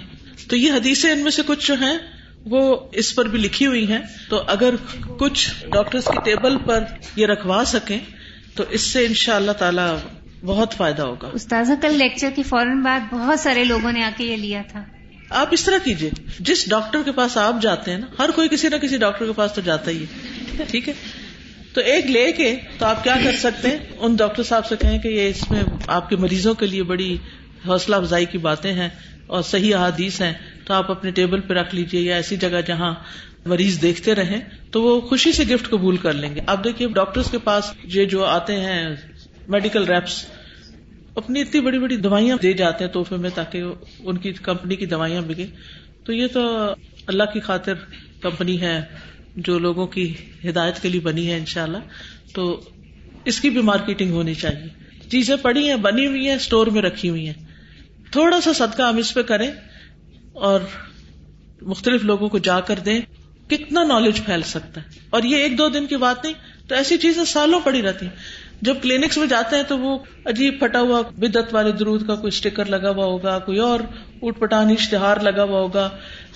تو 0.49 0.57
یہ 0.57 0.73
حدیثیں 0.73 1.11
ان 1.11 1.19
میں 1.19 1.31
سے 1.31 1.43
کچھ 1.47 1.69
جو 1.69 1.75
ہیں 1.75 1.99
وہ 2.45 2.77
اس 2.93 3.15
پر 3.15 3.29
بھی 3.29 3.39
لکھی 3.39 3.67
ہوئی 3.67 3.89
ہیں۔ 3.93 3.99
تو 4.29 4.43
اگر 4.47 4.75
کچھ 5.19 5.51
ڈاکٹرس 5.73 6.05
کی 6.05 6.21
ٹیبل 6.25 6.59
پر 6.59 6.85
یہ 7.17 7.27
رکھوا 7.27 7.63
سکیں 7.67 7.99
تو 8.55 8.65
اس 8.71 8.81
سے 8.81 9.07
ان 9.07 9.15
شاء 9.15 9.37
اللہ 9.37 9.53
تعالی 9.53 9.97
بہت 10.45 10.75
فائدہ 10.75 11.03
ہوگا۔ 11.03 11.31
استاذہ 11.33 11.73
کل 11.83 11.95
لیکچر 11.95 12.31
کے 12.37 12.43
فوراً 12.43 12.81
بعد 12.81 13.01
بہت 13.13 13.41
سارے 13.41 13.65
لوگوں 13.65 13.93
نے 13.93 14.03
آ 14.03 14.11
کے 14.17 14.25
یہ 14.25 14.37
لیا 14.37 14.63
تھا۔ 14.69 14.85
آپ 15.31 15.49
اس 15.51 15.65
طرح 15.65 15.79
کیجیے 15.85 16.11
جس 16.41 16.69
ڈاکٹر 16.71 16.99
کے 17.05 17.13
پاس 17.13 17.37
آپ 17.37 17.63
جاتے 17.63 17.91
ہیں 17.91 17.99
نا 17.99 18.07
ہر 18.19 18.31
کوئی 18.31 18.49
کسی 18.49 18.69
نہ 18.69 18.77
کسی 18.77 18.97
ڈاکٹر 18.97 19.27
کے 19.27 19.33
پاس 19.37 19.53
تو 19.53 19.61
جاتا 19.61 19.91
ہی 19.91 20.03
ہے۔ 20.03 20.65
ٹھیک 20.71 20.89
ہے؟ 20.89 20.95
تو 21.75 21.81
ایک 21.81 22.07
لے 22.07 22.33
کے 22.33 22.57
تو 22.79 22.87
آپ 22.87 23.05
کیا 23.05 23.17
کر 23.25 23.37
سکتے 23.39 23.69
ہیں؟ 23.69 23.79
ان 23.99 24.17
ڈاکٹر 24.17 24.43
صاحب 24.43 24.67
سے 24.67 24.77
کہیں 24.77 24.99
کہ 24.99 25.09
یہ 25.09 25.29
اس 25.29 25.51
میں 25.51 25.63
آپ 25.87 26.09
کے 26.09 26.17
مریضوں 26.17 26.55
کے 26.55 26.67
لیے 26.67 26.83
بڑی 26.83 27.17
حوصلہ 27.67 27.97
افزائی 27.97 28.25
کی 28.25 28.39
باتیں 28.39 28.73
ہیں 28.73 28.89
اور 29.27 29.43
صحیح 29.43 29.75
احادیث 29.75 30.21
ہیں، 30.21 30.33
تو 30.65 30.75
آپ 30.75 30.91
اپنے 30.91 31.11
ٹیبل 31.11 31.41
پہ 31.41 31.55
رکھ 31.55 31.75
لیجیے 31.75 32.01
یا 32.01 32.17
ایسی 32.17 32.37
جگہ 32.37 32.61
جہاں 32.67 32.95
مریض 33.47 33.83
دیکھتے 33.83 34.15
رہیں، 34.15 34.41
تو 34.71 34.83
وہ 34.83 35.01
خوشی 35.01 35.33
سے 35.33 35.45
گفٹ 35.45 35.71
قبول 35.71 35.97
کر 35.97 36.13
لیں 36.13 36.35
گے۔ 36.35 36.41
اب 36.47 36.65
دیکھیے، 36.65 36.89
ڈاکٹرز 36.89 37.31
کے 37.31 37.39
پاس 37.39 37.65
یہ 37.85 38.05
جو 38.05 38.25
آتے 38.25 38.61
ہیں 38.61 38.97
میڈیکل 39.49 39.85
ریپس، 39.85 40.25
اپنی 41.15 41.41
اتنی 41.41 41.61
بڑی 41.61 41.79
بڑی 41.79 41.97
دوائیاں 41.97 42.37
دے 42.43 42.53
جاتے 42.53 42.85
ہیں 42.85 42.93
تحفے 42.93 43.17
میں 43.17 43.31
تاکہ 43.35 43.63
ان 43.99 44.19
کی 44.19 44.33
کمپنی 44.33 44.77
کی 44.77 44.87
دوائیاں 44.87 45.23
بکے 45.23 45.47
تو 46.05 46.13
یہ 46.13 46.27
تو 46.33 46.75
اللہ 47.07 47.23
کی 47.23 47.41
خاطر 47.41 47.75
کمپنی 48.21 48.61
ہے 48.61 48.81
جو 49.37 49.59
لوگوں 49.59 49.87
کی 49.87 50.15
ہدایت 50.49 50.83
کے 50.83 50.89
لیے 50.89 51.01
بنی 51.01 51.31
ہے 51.31 51.37
انشاءاللہ۔ 51.37 51.79
تو 52.35 52.61
اس 53.25 53.41
کی 53.41 53.51
بھی 53.51 53.61
مارکیٹنگ 53.61 54.11
ہونی 54.11 54.35
چاہیے۔ 54.35 54.69
چیزیں 55.11 55.37
پڑی 55.37 55.69
ہیں، 55.69 55.77
بنی 55.77 56.07
ہوئی 56.07 56.29
ہیں، 56.29 56.35
اسٹور 56.35 56.67
میں 56.67 56.83
رکھی 56.83 57.09
ہوئی 57.09 57.27
ہیں۔ 57.27 57.52
تھوڑا 58.13 58.41
سا 58.41 58.53
صدقہ 58.53 58.83
ہم 58.83 58.97
اس 58.97 59.15
پہ 59.15 59.23
کریں 59.23 59.51
اور 60.33 60.61
مختلف 61.63 62.05
لوگوں 62.05 62.29
کو 62.29 62.39
جا 62.39 62.61
کر 62.61 62.75
دیں، 62.85 63.01
کتنا 63.51 63.85
نالج 63.85 64.21
پھیل 64.25 64.43
سکتا 64.43 64.81
ہے۔ 64.81 64.87
اور 65.11 65.23
یہ 65.23 65.37
ایک 65.37 65.59
دو 65.59 65.69
دن 65.69 65.87
کی 65.87 65.97
بات 65.97 66.25
نہیں، 66.25 66.35
تو 66.69 66.75
ایسی 66.75 66.99
چیزیں 66.99 67.25
سالوں 67.25 67.61
پڑی 67.61 67.83
رہتی 67.83 68.07
ہیں۔ 68.07 68.17
جب 68.63 68.75
کلینکس 68.83 69.19
میں 69.19 69.27
جاتے 69.27 69.57
ہیں 69.57 69.63
تو 69.63 69.79
وہ 69.79 69.99
عجیب 70.25 70.61
پھٹا 70.61 70.81
ہوا 70.81 71.01
بدت 71.01 71.55
والے 71.55 71.73
درود 71.73 72.07
کا 72.07 72.15
کوئی 72.15 72.29
اسٹیکر 72.29 72.65
لگا 72.65 72.91
ہوا 72.91 73.05
ہوگا، 73.05 73.39
کوئی 73.39 73.59
اور 73.59 73.81
اٹھ 74.23 74.39
پٹانی 74.39 74.73
اشتہار 74.73 75.17
لگا 75.17 75.43
ہوا 75.43 75.61
ہوگا۔ 75.61 75.91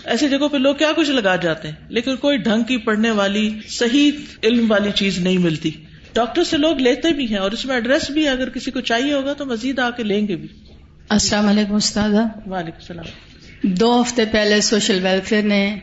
ایسی 0.04 0.28
جگہوں 0.28 0.48
پہ 0.48 0.56
لوگ 0.56 0.74
کیا 0.74 0.92
کچھ 0.96 1.10
لگا 1.10 1.36
جاتے 1.36 1.68
ہیں، 1.68 1.74
لیکن 1.88 2.16
کوئی 2.16 2.36
ڈھنگ 2.36 2.62
کی 2.62 2.76
پڑھنے 2.76 3.10
والی، 3.10 3.50
صحیح 3.68 4.10
علم 4.44 4.70
والی 4.70 4.90
چیز 4.94 5.18
نہیں 5.18 5.38
ملتی۔ 5.38 5.70
ڈاکٹر 6.12 6.44
سے 6.44 6.56
لوگ 6.56 6.76
لیتے 6.76 7.12
بھی 7.12 7.28
ہیں 7.28 7.38
اور 7.38 7.50
اس 7.50 7.64
میں 7.64 7.74
ایڈریس 7.74 8.10
بھی 8.10 8.28
اگر 8.28 8.48
کسی 8.48 8.70
کو 8.70 8.80
چاہیے 8.80 9.12
ہوگا 9.12 9.32
تو 9.32 9.46
مزید 9.46 9.78
آ 9.78 9.90
کے 9.90 10.02
لیں 10.02 10.28
گے 10.28 10.36
بھی۔ 10.36 10.48
السلام 11.10 11.48
علیکم 11.48 11.74
استاد 11.74 12.10
وعلیکم 12.46 12.78
السلام۔ 12.78 13.04
دو 13.62 14.00
ہفتے 14.00 14.24
پہلے 14.24 14.60
سوشل 14.60 14.98
ویلفیئر 15.02 15.42
نے 15.42 15.76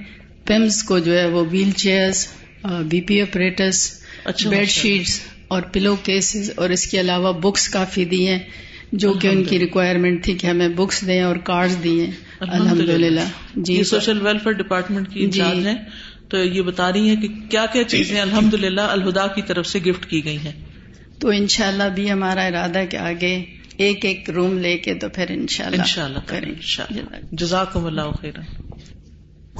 پیمز 0.46 0.84
کو 0.84 1.00
جو 1.00 1.20
ہے 1.20 1.26
وہ 1.26 1.46
wheelchair 1.72 2.10
B 2.84 3.02
P 3.02 3.22
operators 3.22 4.04
bed 4.50 4.70
sheets 4.70 5.20
اور 5.48 5.62
پلو 5.62 5.96
کیسز 5.96 6.52
اور 6.56 6.70
اس 6.70 6.88
کے 6.88 7.00
علاوہ 7.00 7.34
بکس 7.34 7.70
کافی 7.70 8.06
دی 8.06 8.28
ہیں 8.28 8.40
جو 8.92 9.14
کہ 9.14 9.28
ان 9.28 9.44
کی 9.44 9.60
ریکوائرمنٹ 9.60 10.24
تھی 10.24 10.34
کہ 10.34 10.48
ہمیں 10.48 10.68
بکس 10.70 11.06
دیں 11.08 11.22
اور 11.22 11.36
کارڈ 11.36 11.84
دیے 11.84 12.06
الحمد 12.40 12.80
للہ 12.80 13.20
جی۔ 13.56 13.84
سوشل 13.84 14.26
ویلفیئر 14.26 14.54
ڈپارٹمنٹ 14.54 15.10
کی 15.14 15.28
جی۔ 15.28 15.42
ہیں۔ 15.42 15.76
تو 16.30 16.44
یہ 16.44 16.62
بتا 16.62 16.92
رہی 16.92 17.10
ہیں 17.10 17.16
کہ 17.16 17.28
کیا 17.50 17.66
کیا 17.66 17.84
چیزیں 17.84 18.22
الحمد 18.22 18.54
للہ 18.54 18.82
الہدا 18.82 19.28
کی 19.28 19.42
طرف 19.42 19.68
سے 19.68 19.80
گفٹ 19.80 20.06
کی 20.06 20.26
گئی 20.26 20.38
ہیں۔ 20.38 20.52
تو 21.20 21.30
انشاءاللہ 21.30 21.90
بھی 21.96 22.12
ہمارا 22.12 22.42
ارادہ 22.42 22.80
ہے 22.80 22.88
کہ 22.88 22.98
آگے 22.98 23.46
ایک 23.84 24.06
ایک 24.06 24.30
روم 24.30 24.58
لے 24.58 24.78
کے 24.78 24.94
تو 24.96 25.10
پھر 25.10 25.26
انشاءاللہ 25.30 25.82
انشاءاللہ 25.82 26.20
کریں 26.26 26.52
جزاکم 27.32 27.86
اللہ 27.86 28.12
خیر 28.22 28.40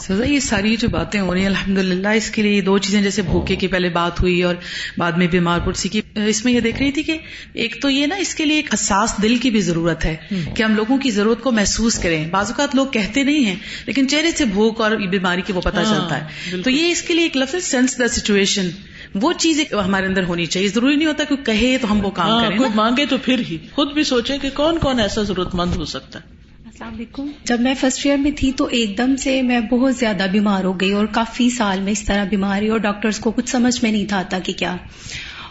سزا 0.02 0.26
یہ 0.26 0.40
ساری 0.40 0.76
جو 0.76 0.88
باتیں 0.90 1.20
ہو 1.22 1.34
رہی 1.34 1.40
ہیں 1.40 1.48
الحمد 1.48 1.78
للہ 1.78 2.08
اس 2.08 2.30
کے 2.30 2.42
لیے 2.42 2.62
دو 2.62 2.78
چیزیں 2.78 3.02
جیسے 3.02 3.22
بھوکے 3.22 3.56
کی 3.56 3.68
پہلے 3.68 3.90
بات 3.90 4.22
ہوئی 4.22 4.42
اور 4.44 4.56
بعد 4.98 5.12
میں 5.12 5.28
بیمار 5.28 5.60
پڑسی 5.60 5.90
کی۔ 5.90 6.02
اس 6.28 6.46
میں 6.46 6.54
یہ 6.54 6.60
دیکھ 6.60 6.82
رہی 6.82 6.92
تھی 6.92 7.04
کہ 7.04 7.18
ایک 7.54 7.82
تو 7.82 7.90
یہ 7.90 8.06
نا 8.06 8.16
اس 8.16 8.36
کے 8.36 8.46
لیے 8.46 8.56
ایک 8.56 8.74
حساس 8.74 9.14
دل 9.22 9.38
کی 9.38 9.50
بھی 9.50 9.62
ضرورت 9.62 10.06
ہے 10.06 10.16
کہ 10.56 10.64
ہم 10.64 10.76
لوگوں 10.76 10.98
کی 10.98 11.12
ضرورت 11.12 11.42
کو 11.42 11.52
محسوس 11.52 12.00
کریں۔ 12.00 12.28
بعض 12.32 12.48
اوقات 12.48 12.76
لوگ 12.76 12.88
کہتے 12.88 13.24
نہیں 13.24 13.46
ہیں 13.46 13.56
لیکن 13.86 14.08
چہرے 14.08 14.32
سے 14.32 14.46
بھوک 14.46 14.82
اور 14.82 14.92
بیماری 14.92 15.42
کی 15.42 15.54
وہ 15.54 15.62
پتہ 15.62 15.78
ہاں، 15.78 15.96
چلتا 15.96 16.20
ہے۔ 16.22 16.62
تو 16.62 16.70
یہ 16.70 16.92
اس 16.92 17.02
کے 17.02 17.14
لیے 17.14 17.24
ایک 17.24 17.38
لفظ 17.38 17.64
سینس 17.64 18.00
دا 18.00 18.08
سچویشن 18.08 18.70
وہ 19.16 19.34
چیز 19.34 19.60
ہمارے 19.86 20.06
اندر 20.06 20.24
ہونی 20.24 20.46
چاہیے۔ 20.46 20.68
ضروری 20.68 20.96
نہیں 20.96 21.08
ہوتا 21.08 21.24
کہ 21.24 21.36
کہے 21.36 21.78
تو 21.82 21.92
ہم 21.92 22.06
وہ 22.06 22.12
کام 22.12 22.30
ہاں، 22.30 22.44
کریں 22.44 22.58
مانگے 22.76 23.06
تو 23.06 23.18
پھر 23.18 23.42
ہی۔ 23.50 23.58
خود 23.72 23.94
بھی 23.94 24.04
سوچیں 24.04 24.38
کہ 24.38 24.50
کون 24.54 24.78
کون 24.80 25.00
ایسا 25.00 25.22
ضرورت 25.22 25.56
مند 25.56 25.76
ہو 25.76 25.86
سکتا 25.86 26.20
ہے۔ 26.20 26.33
السلام 26.74 26.94
علیکم۔ 26.94 27.28
جب 27.44 27.62
میں 27.62 27.74
فرسٹ 27.80 28.06
ایئر 28.06 28.18
میں 28.18 28.32
تھی 28.36 28.52
تو 28.52 28.66
ایک 28.66 28.98
دم 28.98 29.16
سے 29.16 29.42
میں 29.42 29.60
بہت 29.60 29.96
زیادہ 29.96 30.26
بیمار 30.32 30.64
ہو 30.64 30.80
گئی 30.80 30.92
اور 30.92 31.06
کافی 31.06 31.50
سال 31.50 31.82
میں 31.82 31.92
اس 31.92 32.02
طرح 32.02 32.24
بیماری 32.24 32.68
اور 32.68 32.78
ڈاکٹرز 32.78 33.20
کو 33.20 33.32
کچھ 33.32 33.50
سمجھ 33.50 33.84
میں 33.84 33.92
نہیں 33.92 34.06
تھا 34.06 34.20
آتا 34.20 34.40
کہ 34.40 34.54
کیا۔ 34.54 34.76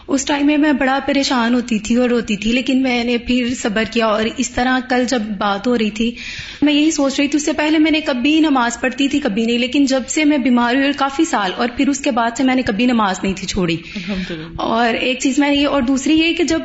اس 0.07 0.25
ٹائم 0.25 0.47
میں 0.47 0.57
میں 0.57 0.73
بڑا 0.73 0.99
پریشان 1.05 1.53
ہوتی 1.53 1.79
تھی 1.79 1.95
اور 1.95 2.09
روتی 2.09 2.37
تھی 2.37 2.51
لیکن 2.51 2.81
میں 2.81 3.03
نے 3.03 3.17
پھر 3.17 3.53
صبر 3.61 3.83
کیا 3.91 4.05
اور 4.05 4.23
اس 4.37 4.49
طرح 4.49 4.79
کل 4.89 5.05
جب 5.07 5.21
بات 5.37 5.67
ہو 5.67 5.77
رہی 5.77 5.89
تھی 5.89 6.15
میں 6.61 6.73
یہی 6.73 6.91
سوچ 6.91 7.19
رہی 7.19 7.27
تھی 7.27 7.37
اس 7.37 7.45
سے 7.45 7.53
پہلے 7.53 7.79
میں 7.79 7.91
نے 7.91 8.01
کبھی 8.01 8.39
نماز 8.39 8.79
پڑھتی 8.81 9.07
تھی 9.07 9.19
کبھی 9.19 9.45
نہیں 9.45 9.57
لیکن 9.57 9.85
جب 9.85 10.01
سے 10.07 10.25
میں 10.25 10.37
بیمار 10.37 10.75
ہوئی 10.75 10.85
اور 10.85 10.93
کافی 10.97 11.25
سال 11.25 11.51
اور 11.55 11.67
پھر 11.77 11.89
اس 11.89 11.99
کے 11.99 12.11
بعد 12.11 12.31
سے 12.37 12.43
میں 12.43 12.55
نے 12.55 12.61
کبھی 12.61 12.85
نماز 12.85 13.19
نہیں 13.23 13.33
تھی 13.33 13.47
چھوڑی۔ 13.47 13.77
اور 14.55 14.93
ایک 14.93 15.19
چیز 15.19 15.39
میں 15.39 15.55
یہ 15.55 15.67
اور 15.67 15.81
دوسری 15.81 16.13
یہ 16.13 16.33
کہ 16.33 16.43
جب 16.43 16.59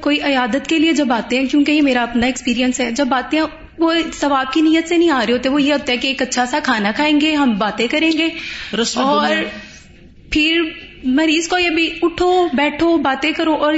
کوئی 0.00 0.20
عیادت 0.22 0.66
کے 0.66 0.78
لیے 0.78 0.92
جب 0.92 1.12
آتے 1.12 1.38
ہیں 1.38 1.46
کیونکہ 1.46 1.72
یہ 1.72 1.82
میرا 1.82 2.02
اپنا 2.02 2.26
ایکسپیرینس 2.26 2.80
ہے 2.80 2.90
جب 2.90 3.14
آتے 3.14 3.36
ہیں 3.36 3.44
وہ 3.78 3.92
ثواب 4.12 4.52
کی 4.52 4.60
نیت 4.60 4.88
سے 4.88 4.96
نہیں 4.96 5.10
آ 5.10 5.24
رہے 5.26 5.32
ہوتے 5.32 5.48
وہ 5.48 5.62
یہ 5.62 5.72
ہوتا 5.72 5.92
ہے 5.92 5.96
کہ 5.96 6.08
ایک 6.08 6.22
اچھا 6.22 6.46
سا 6.46 6.58
کھانا 6.62 6.92
کھائیں 6.96 7.20
گے 7.20 7.34
ہم 7.34 7.54
باتیں 7.58 7.86
کریں 7.86 8.12
گے۔ 8.12 8.28
اور 8.94 9.30
پھر 10.30 10.62
مریض 11.04 11.48
کو 11.48 11.58
یہ 11.58 11.70
بھی 11.70 11.90
اٹھو 12.02 12.48
بیٹھو 12.52 12.96
باتیں 12.96 13.32
کرو 13.32 13.54
اور 13.54 13.74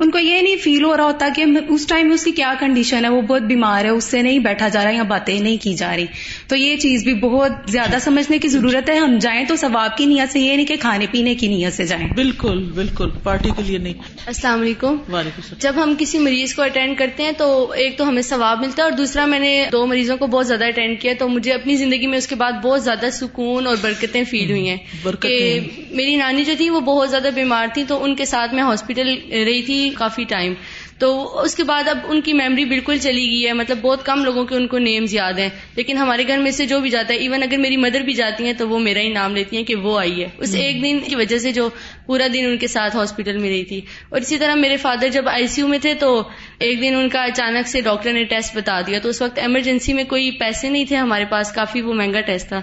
ان 0.00 0.10
کو 0.10 0.18
یہ 0.18 0.40
نہیں 0.40 0.56
فیل 0.56 0.84
ہو 0.84 0.96
رہا 0.96 1.04
ہوتا 1.04 1.28
کہ 1.36 1.44
اس 1.68 1.86
ٹائم 1.86 2.06
میں 2.06 2.14
اس 2.14 2.24
کی 2.24 2.30
کیا 2.30 2.54
کنڈیشن 2.60 3.04
ہے؟ 3.04 3.10
وہ 3.10 3.22
بہت 3.22 3.42
بیمار 3.42 3.84
ہے 3.84 3.90
اس 3.90 4.04
سے 4.04 4.22
نہیں 4.22 4.38
بیٹھا 4.38 4.68
جا 4.68 4.84
رہا 4.84 4.90
یا 4.90 5.02
باتیں 5.02 5.40
نہیں 5.40 5.56
کی 5.62 5.74
جا 5.74 5.96
رہی۔ 5.96 6.06
تو 6.48 6.56
یہ 6.56 6.76
چیز 6.76 7.04
بھی 7.04 7.14
بہت 7.14 7.52
زیادہ 7.68 7.96
سمجھنے 8.00 8.38
کی 8.38 8.48
ضرورت 8.48 8.90
ہے۔ 8.90 8.98
ہم 8.98 9.18
جائیں 9.20 9.44
تو 9.44 9.56
ثواب 9.56 9.96
کی 9.96 10.04
نیت 10.06 10.32
سے 10.32 10.40
یہ 10.40 10.56
نہیں 10.56 10.66
کہ 10.66 10.76
کھانے 10.76 11.06
پینے 11.10 11.34
کی 11.34 11.48
نیت 11.48 11.72
سے 11.72 11.84
جائیں۔ 11.84 12.08
بالکل 12.14 12.64
بالکل 12.74 13.08
پارٹی 13.22 13.48
کے 13.56 13.62
لیے 13.62 13.78
نہیں۔ 13.78 13.94
السلام 14.26 14.60
علیکم۔ 14.60 14.96
وعلیکم 15.12 15.54
جب 15.58 15.72
ہم 15.76 15.94
کسی 15.98 16.18
مریض 16.18 16.54
کو 16.54 16.62
اٹینڈ 16.62 16.98
کرتے 16.98 17.22
ہیں 17.22 17.32
تو 17.38 17.72
ایک 17.72 17.98
تو 17.98 18.08
ہمیں 18.08 18.22
ثواب 18.22 18.60
ملتا 18.60 18.82
ہے 18.82 18.88
اور 18.88 18.96
دوسرا 18.96 19.26
میں 19.26 19.38
نے 19.38 19.64
دو 19.72 19.86
مریضوں 19.86 20.16
کو 20.16 20.26
بہت 20.26 20.46
زیادہ 20.46 20.64
اٹینڈ 20.64 21.00
کیا 21.00 21.12
تو 21.18 21.28
مجھے 21.28 21.52
اپنی 21.52 21.76
زندگی 21.76 22.06
میں 22.06 22.18
اس 22.18 22.26
کے 22.26 22.34
بعد 22.34 22.52
بہت 22.52 22.84
زیادہ 22.84 23.06
سکون 23.12 23.66
اور 23.66 23.76
برکتیں 23.80 24.24
فیل 24.24 24.50
ہوئی 24.50 24.68
ہیں۔ 24.68 24.76
کہ 25.22 25.60
میری 25.90 26.16
نانی 26.16 26.44
جو 26.44 26.52
تھی 26.56 26.70
وہ 26.70 26.80
بہت 26.80 27.10
زیادہ 27.10 27.28
بیمار 27.34 27.66
تھی 27.74 27.84
تو 27.88 28.04
ان 28.04 28.14
کے 28.14 28.24
ساتھ 28.24 28.54
میں 28.54 28.62
ہاسپٹل 28.62 29.08
رہی 29.30 29.62
تھی۔ 29.62 29.85
کافی 29.90 30.24
ٹائم۔ 30.24 30.54
تو 30.98 31.38
اس 31.40 31.54
کے 31.54 31.64
بعد 31.64 31.88
اب 31.88 31.98
ان 32.04 32.20
کی 32.20 32.32
میموری 32.32 32.64
بالکل 32.64 32.96
چلی 32.96 33.26
گئی 33.26 33.46
ہے۔ 33.46 33.52
مطلب 33.52 33.78
بہت 33.80 34.06
کم 34.06 34.24
لوگوں 34.24 34.44
کے 34.44 34.54
ان 34.54 34.66
کو 34.66 34.78
نیمز 34.78 35.14
یاد 35.14 35.32
ہیں۔ 35.32 35.48
لیکن 35.76 35.96
ہمارے 35.96 36.26
گھر 36.28 36.38
میں 36.38 36.50
سے 36.50 36.66
جو 36.66 36.80
بھی 36.80 36.90
جاتا 36.90 37.14
ہے 37.14 37.18
ایون 37.18 37.42
اگر 37.42 37.56
میری 37.58 37.76
مدر 37.76 38.00
بھی 38.00 38.12
جاتی 38.12 38.44
ہیں، 38.44 38.52
تو 38.52 38.68
وہ 38.68 38.78
میرا 38.78 39.00
ہی 39.00 39.08
نام 39.08 39.34
لیتی 39.34 39.56
ہیں 39.56 39.64
کہ 39.64 39.74
وہ 39.74 39.98
آئی 39.98 40.22
ہے۔ 40.22 40.28
اس 40.38 40.54
ایک 40.54 40.82
دن 40.82 40.98
کی 41.00 41.16
وجہ 41.16 41.38
سے 41.38 41.52
جو 41.52 41.68
پورا 42.06 42.26
دن 42.32 42.44
ان 42.46 42.56
کے 42.56 42.66
ساتھ 42.66 42.96
ہاسپٹل 42.96 43.38
میں 43.38 43.50
رہی 43.50 43.64
تھی۔ 43.64 43.80
اور 44.08 44.20
اسی 44.20 44.38
طرح 44.38 44.54
میرے 44.54 44.76
فادر 44.76 45.08
جب 45.08 45.28
آئی 45.28 45.46
سی 45.46 45.60
یو 45.60 45.68
میں 45.68 45.78
تھے، 45.78 45.94
تو 45.94 46.22
ایک 46.58 46.82
دن 46.82 46.94
ان 46.96 47.08
کا 47.08 47.24
اچانک 47.24 47.68
سے 47.68 47.80
ڈاکٹر 47.80 48.12
نے 48.12 48.24
ٹیسٹ 48.24 48.56
بتا 48.56 48.80
دیا۔ 48.80 48.98
تو 48.98 49.08
اس 49.08 49.22
وقت 49.22 49.38
ایمرجنسی 49.38 49.92
میں 49.92 50.04
کوئی 50.04 50.30
پیسے 50.30 50.68
نہیں 50.68 50.84
تھے 50.84 50.96
ہمارے 50.96 51.24
پاس، 51.24 51.52
کافی 51.52 51.80
وہ 51.80 51.94
مہنگا 51.94 52.20
ٹیسٹ 52.20 52.48
تھا۔ 52.48 52.62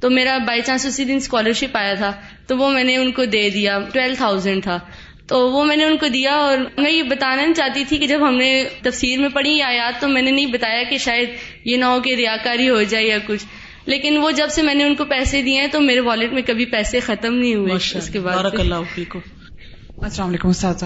تو 0.00 0.10
میرا 0.10 0.38
بائی 0.38 0.60
چانس 0.66 0.86
اسی 0.86 1.04
دن 1.04 1.16
اسکالرشپ 1.16 1.76
آیا 1.76 1.94
تھا۔ 1.94 2.12
تو 2.46 2.56
وہ 2.56 2.70
میں 2.70 2.84
نے 2.84 2.96
ان 2.96 3.12
کو 3.12 3.24
دے 3.24 3.50
دیا 3.50 3.78
ٹویلو 3.92 4.14
تھاؤزینڈ 4.14 4.62
تھا۔ 4.62 4.78
تو 5.28 5.50
وہ 5.50 5.64
میں 5.64 5.76
نے 5.76 5.84
ان 5.84 5.96
کو 5.96 6.08
دیا 6.08 6.32
اور 6.32 6.58
میں 6.78 6.90
یہ 6.90 7.02
بتانا 7.02 7.42
نہیں 7.42 7.54
چاہتی 7.54 7.84
تھی 7.84 7.98
کہ 7.98 8.06
جب 8.06 8.28
ہم 8.28 8.34
نے 8.34 8.64
تفسیر 8.82 9.18
میں 9.18 9.28
پڑھی 9.28 9.62
آیات 9.62 10.00
تو 10.00 10.08
میں 10.08 10.22
نے 10.22 10.30
نہیں 10.30 10.46
بتایا 10.46 10.82
کہ 10.90 10.98
شاید 10.98 11.28
یہ 11.64 11.76
نہ 11.76 11.84
ہو 11.84 12.00
کہ 12.00 12.14
ریاکاری 12.14 12.68
ہو 12.68 12.82
جائے 12.82 13.04
یا 13.04 13.18
کچھ۔ 13.26 13.44
لیکن 13.86 14.16
وہ 14.16 14.30
جب 14.30 14.48
سے 14.50 14.62
میں 14.62 14.74
نے 14.74 14.84
ان 14.84 14.94
کو 14.94 15.04
پیسے 15.04 15.42
دیے 15.42 15.60
ہیں 15.60 15.66
تو 15.66 15.80
میرے 15.80 16.00
والٹ 16.00 16.32
میں 16.32 16.42
کبھی 16.46 16.64
پیسے 16.64 17.00
ختم 17.00 17.34
نہیں 17.34 17.54
ہوئے 17.54 17.72
اس 17.74 18.10
کے 18.12 18.20
بعد 18.20 18.34
السلام 20.04 20.28
علیکم 20.28 20.48
استاذہ۔ 20.48 20.84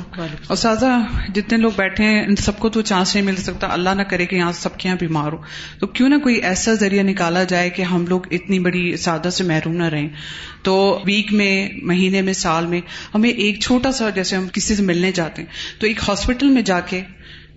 استاذہ، 0.49 1.07
جتنے 1.35 1.59
لوگ 1.59 1.71
بیٹھے 1.77 2.05
ہیں، 2.05 2.25
ان 2.25 2.37
سب 2.37 2.59
کو 2.59 2.69
تو 2.69 2.83
چانس 2.83 3.15
نہیں 3.15 3.25
مل 3.25 3.37
سکتا۔ 3.37 3.67
اللہ 3.71 3.91
نہ 3.91 4.03
کرے 4.03 4.27
کہ 4.27 4.37
یہاں 4.37 4.53
سب 4.53 4.77
کے 4.77 4.89
یہاں 4.89 4.99
بیمار 5.01 5.33
ہو 5.33 5.37
تو 5.81 5.87
کیوں 5.87 6.09
نہ 6.09 6.15
کوئی 6.15 6.35
ایسا 6.35 6.75
ذریعہ 6.75 7.03
نکالا 7.03 7.45
جائے 7.45 7.71
کہ 7.71 7.83
ہم 7.83 8.07
لوگ 8.07 8.21
اتنی 8.31 8.59
بڑی 8.59 8.97
سادہ 8.97 9.29
سے 9.31 9.45
محروم 9.45 9.75
نہ 9.75 9.85
رہیں۔ 9.85 10.09
تو 10.63 11.03
ویک 11.05 11.33
میں، 11.33 11.69
مہینے 11.83 12.23
میں، 12.23 12.33
سال 12.33 12.67
میں، 12.67 12.81
ہمیں 13.15 13.31
ایک 13.31 13.61
چھوٹا 13.61 13.93
سا، 13.93 14.11
جیسے 14.11 14.37
ہم 14.37 14.49
کسی 14.53 14.77
سے 14.77 14.83
ملنے 14.83 15.13
جاتے 15.13 15.43
ہیں، 15.43 15.81
تو 15.81 15.87
ایک 15.87 16.01
ہاسپٹل 16.09 16.49
میں 16.49 16.63
جا 16.63 16.81
کے 16.81 17.01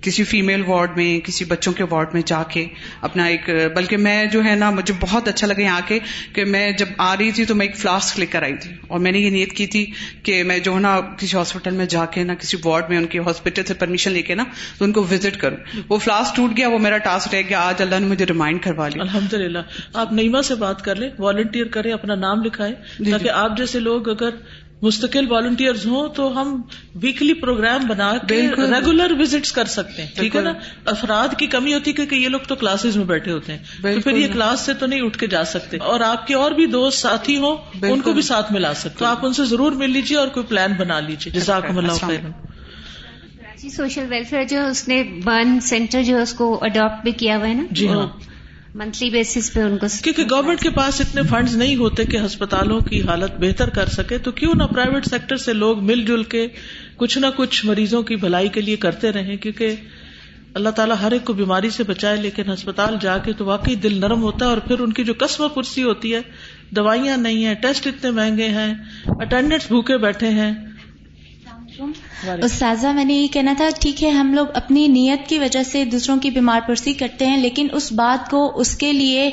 کسی 0.02 0.24
فیمل 0.24 0.62
وارڈ 0.68 0.92
میں 0.96 1.26
کسی 1.26 1.46
بچوں 1.46 1.74
کے 1.74 1.84
وارڈ 1.90 2.14
میں 2.14 2.22
جا 2.26 2.44
کے 2.44 2.68
اپنا 3.02 3.26
ایک 3.26 3.50
بلکہ 3.76 3.98
میں 3.98 4.26
جو 4.26 4.44
ہے 4.44 4.56
نا 4.56 4.70
مجھے 4.70 4.94
بہت 5.00 5.28
اچھا 5.28 5.48
لگا 5.48 5.62
یہاں 5.62 5.82
کے 5.88 6.00
کہ 6.34 6.46
میں 6.46 6.72
جب 6.72 6.86
آ 6.98 7.16
رہی 7.18 7.32
تھی 7.32 7.46
تو 7.46 7.56
میں 7.56 7.66
ایک 7.66 7.78
فلاسک 7.78 8.20
لے 8.20 8.26
کر 8.26 8.44
آئی 8.44 8.58
تھی 8.58 8.72
اور 8.88 9.00
میں 9.00 9.12
نے 9.12 9.20
یہ 9.20 9.30
نیت 9.30 9.54
کی 9.54 9.68
تھی 9.68 9.92
کہ 10.24 10.44
میں 10.44 10.60
جو 10.60 10.76
ہے 10.76 10.80
نا 10.80 11.02
کسی 11.02 11.38
ہاسپٹل 11.38 11.72
میں 11.72 11.86
جا 11.86 12.06
کے 12.06 12.24
نا 12.24 12.34
کسی 12.34 12.58
وارڈ 12.66 12.90
میں 12.90 12.98
ان 12.98 13.06
کے 13.06 13.20
ہاسپٹل 13.20 13.64
سے 13.64 13.74
پرمیشن 13.74 14.12
لے 14.12 14.22
کے 14.22 14.36
نا 14.36 14.44
تو 14.78 14.86
ان 14.86 14.92
کو 14.92 15.04
وزٹ 15.04 15.38
کروں۔ 15.38 15.58
وہ 15.90 15.98
فلاسک 15.98 16.36
ٹوٹ 16.36 16.58
گیا 16.58 16.68
وہ 16.68 16.78
میرا 16.78 16.98
ٹاسک 16.98 17.36
رہ 17.36 17.42
گیا۔ 17.50 17.60
آج 17.60 17.82
اللہ 17.82 17.96
نے 18.00 18.06
مجھے 18.06 18.26
ریمائنڈ 18.26 18.64
کروا 18.64 18.88
لیا۔ 18.88 19.02
الحمد 19.02 19.34
للہ 19.34 19.60
آپ 19.94 20.14
نیما 20.14 20.42
سے 20.42 20.56
بات 20.56 20.84
کر 20.84 20.96
لیں 20.96 21.10
والنٹیئر 21.20 21.68
کریں 21.68 21.92
اپنا 21.94 22.16
نام 22.16 22.44
لکھائیں 22.44 22.76
جی، 23.00 23.12
تاکہ 23.12 23.30
آپ 23.30 23.58
جیسے 23.58 23.80
لوگ 23.80 24.10
اگر 24.10 24.30
مستقل 24.82 25.32
والنٹیئر 25.32 25.74
ہوں 25.86 26.10
تو 26.10 26.42
ہم 26.42 26.62
ویکلی 26.96 27.34
پروگرام 27.34 27.88
بنا 27.88 28.18
کے 28.18 28.42
ریگولر 28.42 29.12
وزٹ 29.20 29.52
کر 29.52 29.66
سکتے 29.66 30.02
ہیں 30.02 30.10
ٹھیک 30.16 30.36
ہے 30.36 30.42
نا؟ 30.42 30.54
افراد 30.86 31.28
کی 31.38 31.48
کمی 31.48 31.74
ہوتی 31.74 31.94
ہے 32.00 32.06
کہ 32.06 32.16
یہ 32.16 32.30
لوگ 32.30 32.40
تو 32.48 32.56
کلاسز 32.56 32.98
میں 32.98 33.06
بیٹھے 33.06 33.32
ہوتے 33.32 33.54
ہیں۔ 33.54 33.60
تو 33.82 34.02
پھر 34.02 34.18
یہ 34.18 34.28
کلاس 34.34 34.60
سے 34.60 34.74
تو 34.74 34.86
نہیں 34.86 35.02
اٹھ 35.02 35.18
کے 35.18 35.28
جا 35.28 35.44
سکتے۔ 35.44 35.78
اور 35.78 36.00
آپ 36.00 36.28
کے 36.28 36.34
اور 36.34 36.52
بھی 36.52 36.66
دوست 36.66 37.00
ساتھی 37.00 37.38
ہوں 37.38 37.58
ان 37.82 38.02
کو 38.02 38.14
بھی 38.14 38.22
ساتھ 38.22 38.54
ملا 38.54 38.74
سکتے 38.74 39.00
تو 39.00 39.06
آپ 39.06 39.26
ان 39.26 39.34
سے 39.34 39.46
ضرور 39.46 39.72
مل 39.72 39.92
لیجیے 39.92 40.18
اور 40.18 40.28
کوئی 40.28 40.46
پلان 40.46 40.74
بنا 40.74 41.00
لیجیے 41.00 41.34
جزاک 41.34 41.66
اللہ 41.66 41.92
خیر 41.92 42.20
سوشل 43.70 44.06
ویلفیئر 44.10 44.44
جو 44.44 44.66
اس 44.66 44.88
نے 44.88 45.04
برن 45.24 45.60
سینٹر 45.60 46.04
جو 46.04 46.18
اس 46.18 46.34
کو 46.34 46.60
اڈاپٹ 46.62 47.04
بھی 47.04 47.12
کیا 47.12 47.38
ہوا 47.38 47.48
ہے 47.48 47.54
نا؟ 47.54 47.64
جی 47.72 47.88
ہاں۔ 47.88 48.08
منتھلی 48.76 49.10
بیسس 49.10 49.54
پہ 49.54 49.62
ان 49.62 49.78
کو 49.78 49.86
کیونکہ 50.04 50.24
گورنمنٹ 50.32 50.62
کے 50.62 50.70
پاس 50.70 51.02
اتنے 51.02 51.22
فنڈز 51.24 51.56
نہیں 51.56 51.76
ہوتے 51.76 52.06
کہ 52.06 52.18
ہسپتالوں 52.18 52.80
کی 52.80 53.02
حالت 53.02 53.32
بہتر 53.40 53.70
کر 53.70 53.86
سکے 53.86 54.18
تو 54.18 54.32
کیوں 54.32 54.56
نہ 54.56 54.64
پرائیویٹ 54.64 55.06
سیکٹر 55.06 55.38
سے 55.38 55.54
لوگ 55.54 55.84
مل 55.84 56.06
جل 56.06 56.24
کے 56.24 56.48
کچھ 56.96 57.18
نہ 57.18 57.26
کچھ 57.36 57.66
مریضوں 57.66 58.04
کی 58.04 58.16
بھلائی 58.16 58.50
کے 58.50 58.62
لیے 58.62 58.76
کرتے 58.76 59.12
رہیں 59.12 59.38
کیونکہ 59.38 59.76
اللہ 60.54 60.70
تعالیٰ 60.70 60.96
ہر 61.02 61.12
ایک 61.12 61.26
کو 61.26 61.34
بیماری 61.34 61.70
سے 61.70 61.84
بچائے 61.84 62.18
لیکن 62.18 62.54
ہسپتال 62.54 62.96
جا 63.02 63.18
کے 63.18 63.34
تو 63.34 63.46
واقعی 63.46 63.76
دل 63.76 64.00
نرم 64.00 64.22
ہوتا 64.22 64.46
ہے 64.46 64.50
اور 64.50 64.58
پھر 64.58 64.80
ان 64.80 64.94
کی 64.94 65.04
جو 65.04 65.14
قسم 65.18 65.48
پرسی 65.48 65.84
ہوتی 65.84 66.16
ہے 66.16 66.22
دوائیاں 66.70 67.18
نہیں 67.18 67.46
ہیں 67.46 67.54
ٹیسٹ 67.54 67.88
اتنے 67.88 68.12
مہنگے 68.12 68.48
ہیں 68.48 68.74
اٹینڈنٹس 69.06 69.68
بھوکے 69.68 69.98
بیٹھے 69.98 70.30
ہیں۔ 70.30 70.52
استاذہ 72.28 72.88
میں 72.88 73.06
نے 73.06 73.14
یہ 73.14 73.28
کہنا 73.28 73.54
تھا 73.58 73.70
ٹھیک 73.80 74.04
ہے 74.04 74.10
ہم 74.10 74.34
لوگ 74.34 74.46
اپنی 74.54 74.88
نیت 74.88 75.30
کی 75.30 75.40
وجہ 75.40 75.64
سے 75.64 75.86
دوسروں 75.86 76.18
کی 76.18 76.30
بیمار 76.30 76.60
پرسی 76.68 76.94
کرتے 76.94 77.28
ہیں 77.28 77.38
لیکن 77.38 77.68
اس 77.74 77.92
بات 77.92 78.30
کو 78.30 78.52
اس 78.56 78.78
کے 78.78 78.94
لیے 78.94 79.30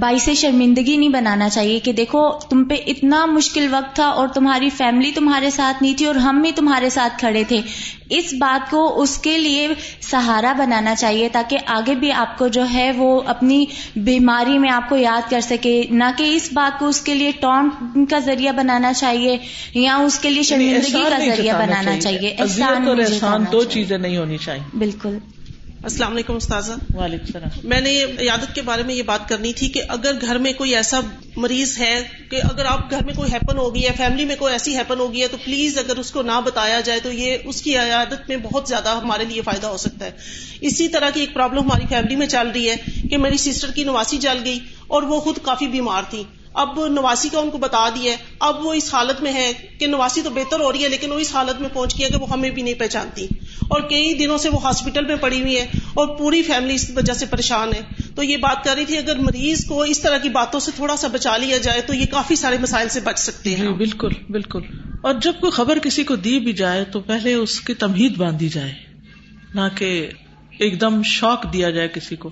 باعث 0.00 0.28
شرمندگی 0.36 0.96
نہیں 0.96 1.08
بنانا 1.08 1.48
چاہیے 1.48 1.80
کہ 1.80 1.92
دیکھو 1.92 2.30
تم 2.50 2.64
پہ 2.64 2.74
اتنا 2.86 3.26
مشکل 3.26 3.66
وقت 3.70 3.96
تھا 3.96 4.06
اور 4.06 4.28
تمہاری 4.28 4.70
فیملی 4.70 5.10
تمہارے 5.10 5.50
ساتھ 5.50 5.82
نہیں 5.82 5.94
تھی 5.94 6.06
اور 6.06 6.14
ہم 6.14 6.42
بھی 6.42 6.52
تمہارے 6.52 6.90
ساتھ 6.90 7.18
کھڑے 7.18 7.44
تھے۔ 7.44 7.60
اس 8.10 8.34
بات 8.38 8.70
کو 8.70 9.02
اس 9.02 9.18
کے 9.18 9.38
لیے 9.38 9.68
سہارا 10.00 10.52
بنانا 10.52 10.94
چاہیے 10.94 11.28
تاکہ 11.32 11.58
آگے 11.66 11.94
بھی 11.94 12.12
آپ 12.12 12.38
کو 12.38 12.48
جو 12.48 12.64
ہے 12.72 12.92
وہ 12.96 13.20
اپنی 13.26 13.64
بیماری 13.96 14.58
میں 14.58 14.70
آپ 14.70 14.88
کو 14.88 14.96
یاد 14.96 15.30
کر 15.30 15.40
سکے۔ 15.40 15.82
نہ 15.90 16.04
کہ 16.16 16.36
اس 16.36 16.48
بات 16.52 16.78
کو 16.78 16.88
اس 16.88 17.00
کے 17.00 17.14
لیے 17.14 17.32
ٹونٹ 17.40 18.10
کا 18.10 18.18
ذریعہ 18.18 18.52
بنانا 18.52 18.92
چاہیے 18.92 19.38
یا 19.74 19.96
اس 19.96 20.18
کے 20.18 20.30
لیے 20.30 20.42
شرمندگی 20.42 20.92
کا 20.92 21.18
ذریعہ 21.18 21.66
بنانا 21.66 22.00
چاہیے۔ 22.00 22.27
احسان 22.38 22.88
اور 22.88 22.96
احسان 22.96 23.44
دو 23.52 23.64
چیزیں 23.64 23.98
نہیں 23.98 24.16
ہونی 24.16 24.36
چاہیے۔ 24.36 24.76
بالکل۔ 24.78 25.18
السلام 25.82 26.12
علیکم 26.12 26.34
استاذہ۔ 26.34 26.72
وعلیکم 26.94 27.24
السلام۔ 27.26 27.68
میں 27.68 27.80
نے 27.80 28.04
عیادت 28.04 28.54
کے 28.54 28.62
بارے 28.62 28.82
میں 28.82 28.94
یہ 28.94 29.02
بات 29.02 29.28
کرنی 29.28 29.52
تھی 29.52 29.68
کہ 29.68 29.82
اگر 29.88 30.12
گھر 30.20 30.38
میں 30.38 30.52
کوئی 30.52 30.76
ایسا 30.76 31.00
مریض 31.36 31.78
ہے 31.78 32.02
کہ 32.30 32.36
اگر 32.36 32.64
آپ 32.64 32.90
گھر 32.90 33.04
میں 33.04 33.14
کوئی 33.14 33.32
ہیپن 33.32 33.58
ہو 33.58 33.74
گئی 33.74 33.84
ہے 33.84 33.90
فیملی 33.96 34.24
میں 34.24 34.36
کوئی 34.38 34.52
ایسی 34.52 34.76
ہیپن 34.76 35.00
ہو 35.00 35.12
گئی 35.12 35.22
ہے 35.22 35.28
تو 35.28 35.36
پلیز 35.44 35.78
اگر 35.78 35.96
اس 35.96 36.10
کو 36.10 36.22
نہ 36.22 36.40
بتایا 36.44 36.80
جائے 36.80 37.00
تو 37.00 37.12
یہ 37.12 37.36
اس 37.44 37.62
کی 37.62 37.78
عیادت 37.78 38.28
میں 38.28 38.36
بہت 38.36 38.68
زیادہ 38.68 38.88
ہمارے 38.88 39.24
لیے 39.24 39.42
فائدہ 39.42 39.66
ہو 39.66 39.76
سکتا 39.76 40.06
ہے۔ 40.06 40.10
اسی 40.60 40.88
طرح 40.88 41.10
کی 41.14 41.20
ایک 41.20 41.34
پرابلم 41.34 41.60
ہماری 41.60 41.86
فیملی 41.88 42.16
میں 42.16 42.26
چل 42.26 42.48
رہی 42.54 42.70
ہے 42.70 42.76
کہ 43.10 43.18
میری 43.18 43.36
سسٹر 43.36 43.70
کی 43.70 43.84
نواسی 43.84 44.18
جل 44.18 44.38
گئی 44.44 44.58
اور 44.86 45.02
وہ 45.02 45.20
خود 45.20 45.38
کافی 45.42 45.66
بیمار 45.66 46.02
تھی۔ 46.10 46.22
اب 46.58 46.86
نواسی 46.86 47.28
کا 47.28 47.38
ان 47.38 47.50
کو 47.50 47.58
بتا 47.58 47.88
دیا 47.88 48.12
ہے۔ 48.12 48.16
اب 48.40 48.66
وہ 48.66 48.72
اس 48.72 48.94
حالت 48.94 49.22
میں 49.22 49.32
ہے 49.32 49.52
کہ 49.78 49.86
نواسی 49.86 50.22
تو 50.22 50.30
بہتر 50.30 50.60
ہو 50.60 50.72
رہی 50.72 50.84
ہے، 50.84 50.88
لیکن 50.88 51.12
وہ 51.12 51.18
اس 51.18 51.34
حالت 51.34 51.60
میں 51.60 51.68
پہنچ 51.72 51.98
گیا 51.98 52.08
کہ 52.08 52.16
وہ 52.16 52.30
ہمیں 52.30 52.50
بھی 52.50 52.62
نہیں 52.62 52.74
پہچانتی۔ 52.74 53.26
اور 53.68 53.80
کئی 53.80 54.14
دنوں 54.14 54.38
سے 54.38 54.48
وہ 54.48 54.62
ہاسپٹل 54.62 55.04
میں 55.04 55.16
پڑی 55.16 55.40
ہوئی 55.40 55.56
ہے 55.56 55.66
اور 55.94 56.06
پوری 56.18 56.42
فیملی 56.42 56.74
اس 56.74 56.90
وجہ 56.96 57.12
سے 57.12 57.26
پریشان 57.26 57.68
ہے۔ 57.74 57.80
تو 58.14 58.22
یہ 58.22 58.36
بات 58.36 58.64
کر 58.64 58.74
رہی 58.74 58.84
تھی، 58.84 58.98
اگر 58.98 59.16
مریض 59.16 59.64
کو 59.64 59.82
اس 59.82 60.00
طرح 60.00 60.18
کی 60.18 60.28
باتوں 60.28 60.60
سے 60.60 60.70
تھوڑا 60.76 60.96
سا 60.96 61.08
بچا 61.08 61.36
لیا 61.36 61.58
جائے 61.58 61.80
تو 61.80 61.94
یہ 61.94 62.06
کافی 62.10 62.36
سارے 62.36 62.58
مسائل 62.58 62.88
سے 62.88 63.00
بچ 63.00 63.18
سکتے 63.18 63.50
ہیں۔ 63.50 63.66
جی، 63.66 63.72
بالکل 63.72 64.08
بالکل۔ 64.30 64.60
اور 65.02 65.14
جب 65.14 65.32
کوئی 65.40 65.50
خبر 65.50 65.78
کسی 65.78 66.04
کو 66.04 66.16
دی 66.16 66.38
بھی 66.38 66.52
جائے 66.52 66.84
تو 66.84 67.00
پہلے 67.00 67.34
اس 67.34 67.60
کی 67.60 67.74
تمہید 67.74 68.16
باندھی 68.16 68.48
جائے۔ 68.48 68.74
نہ 69.54 69.60
کہ 69.74 70.10
ایک 70.58 70.80
دم 70.80 71.02
شوق 71.02 71.52
دیا 71.52 71.70
جائے 71.70 71.88
کسی 71.88 72.16
کو۔ 72.16 72.30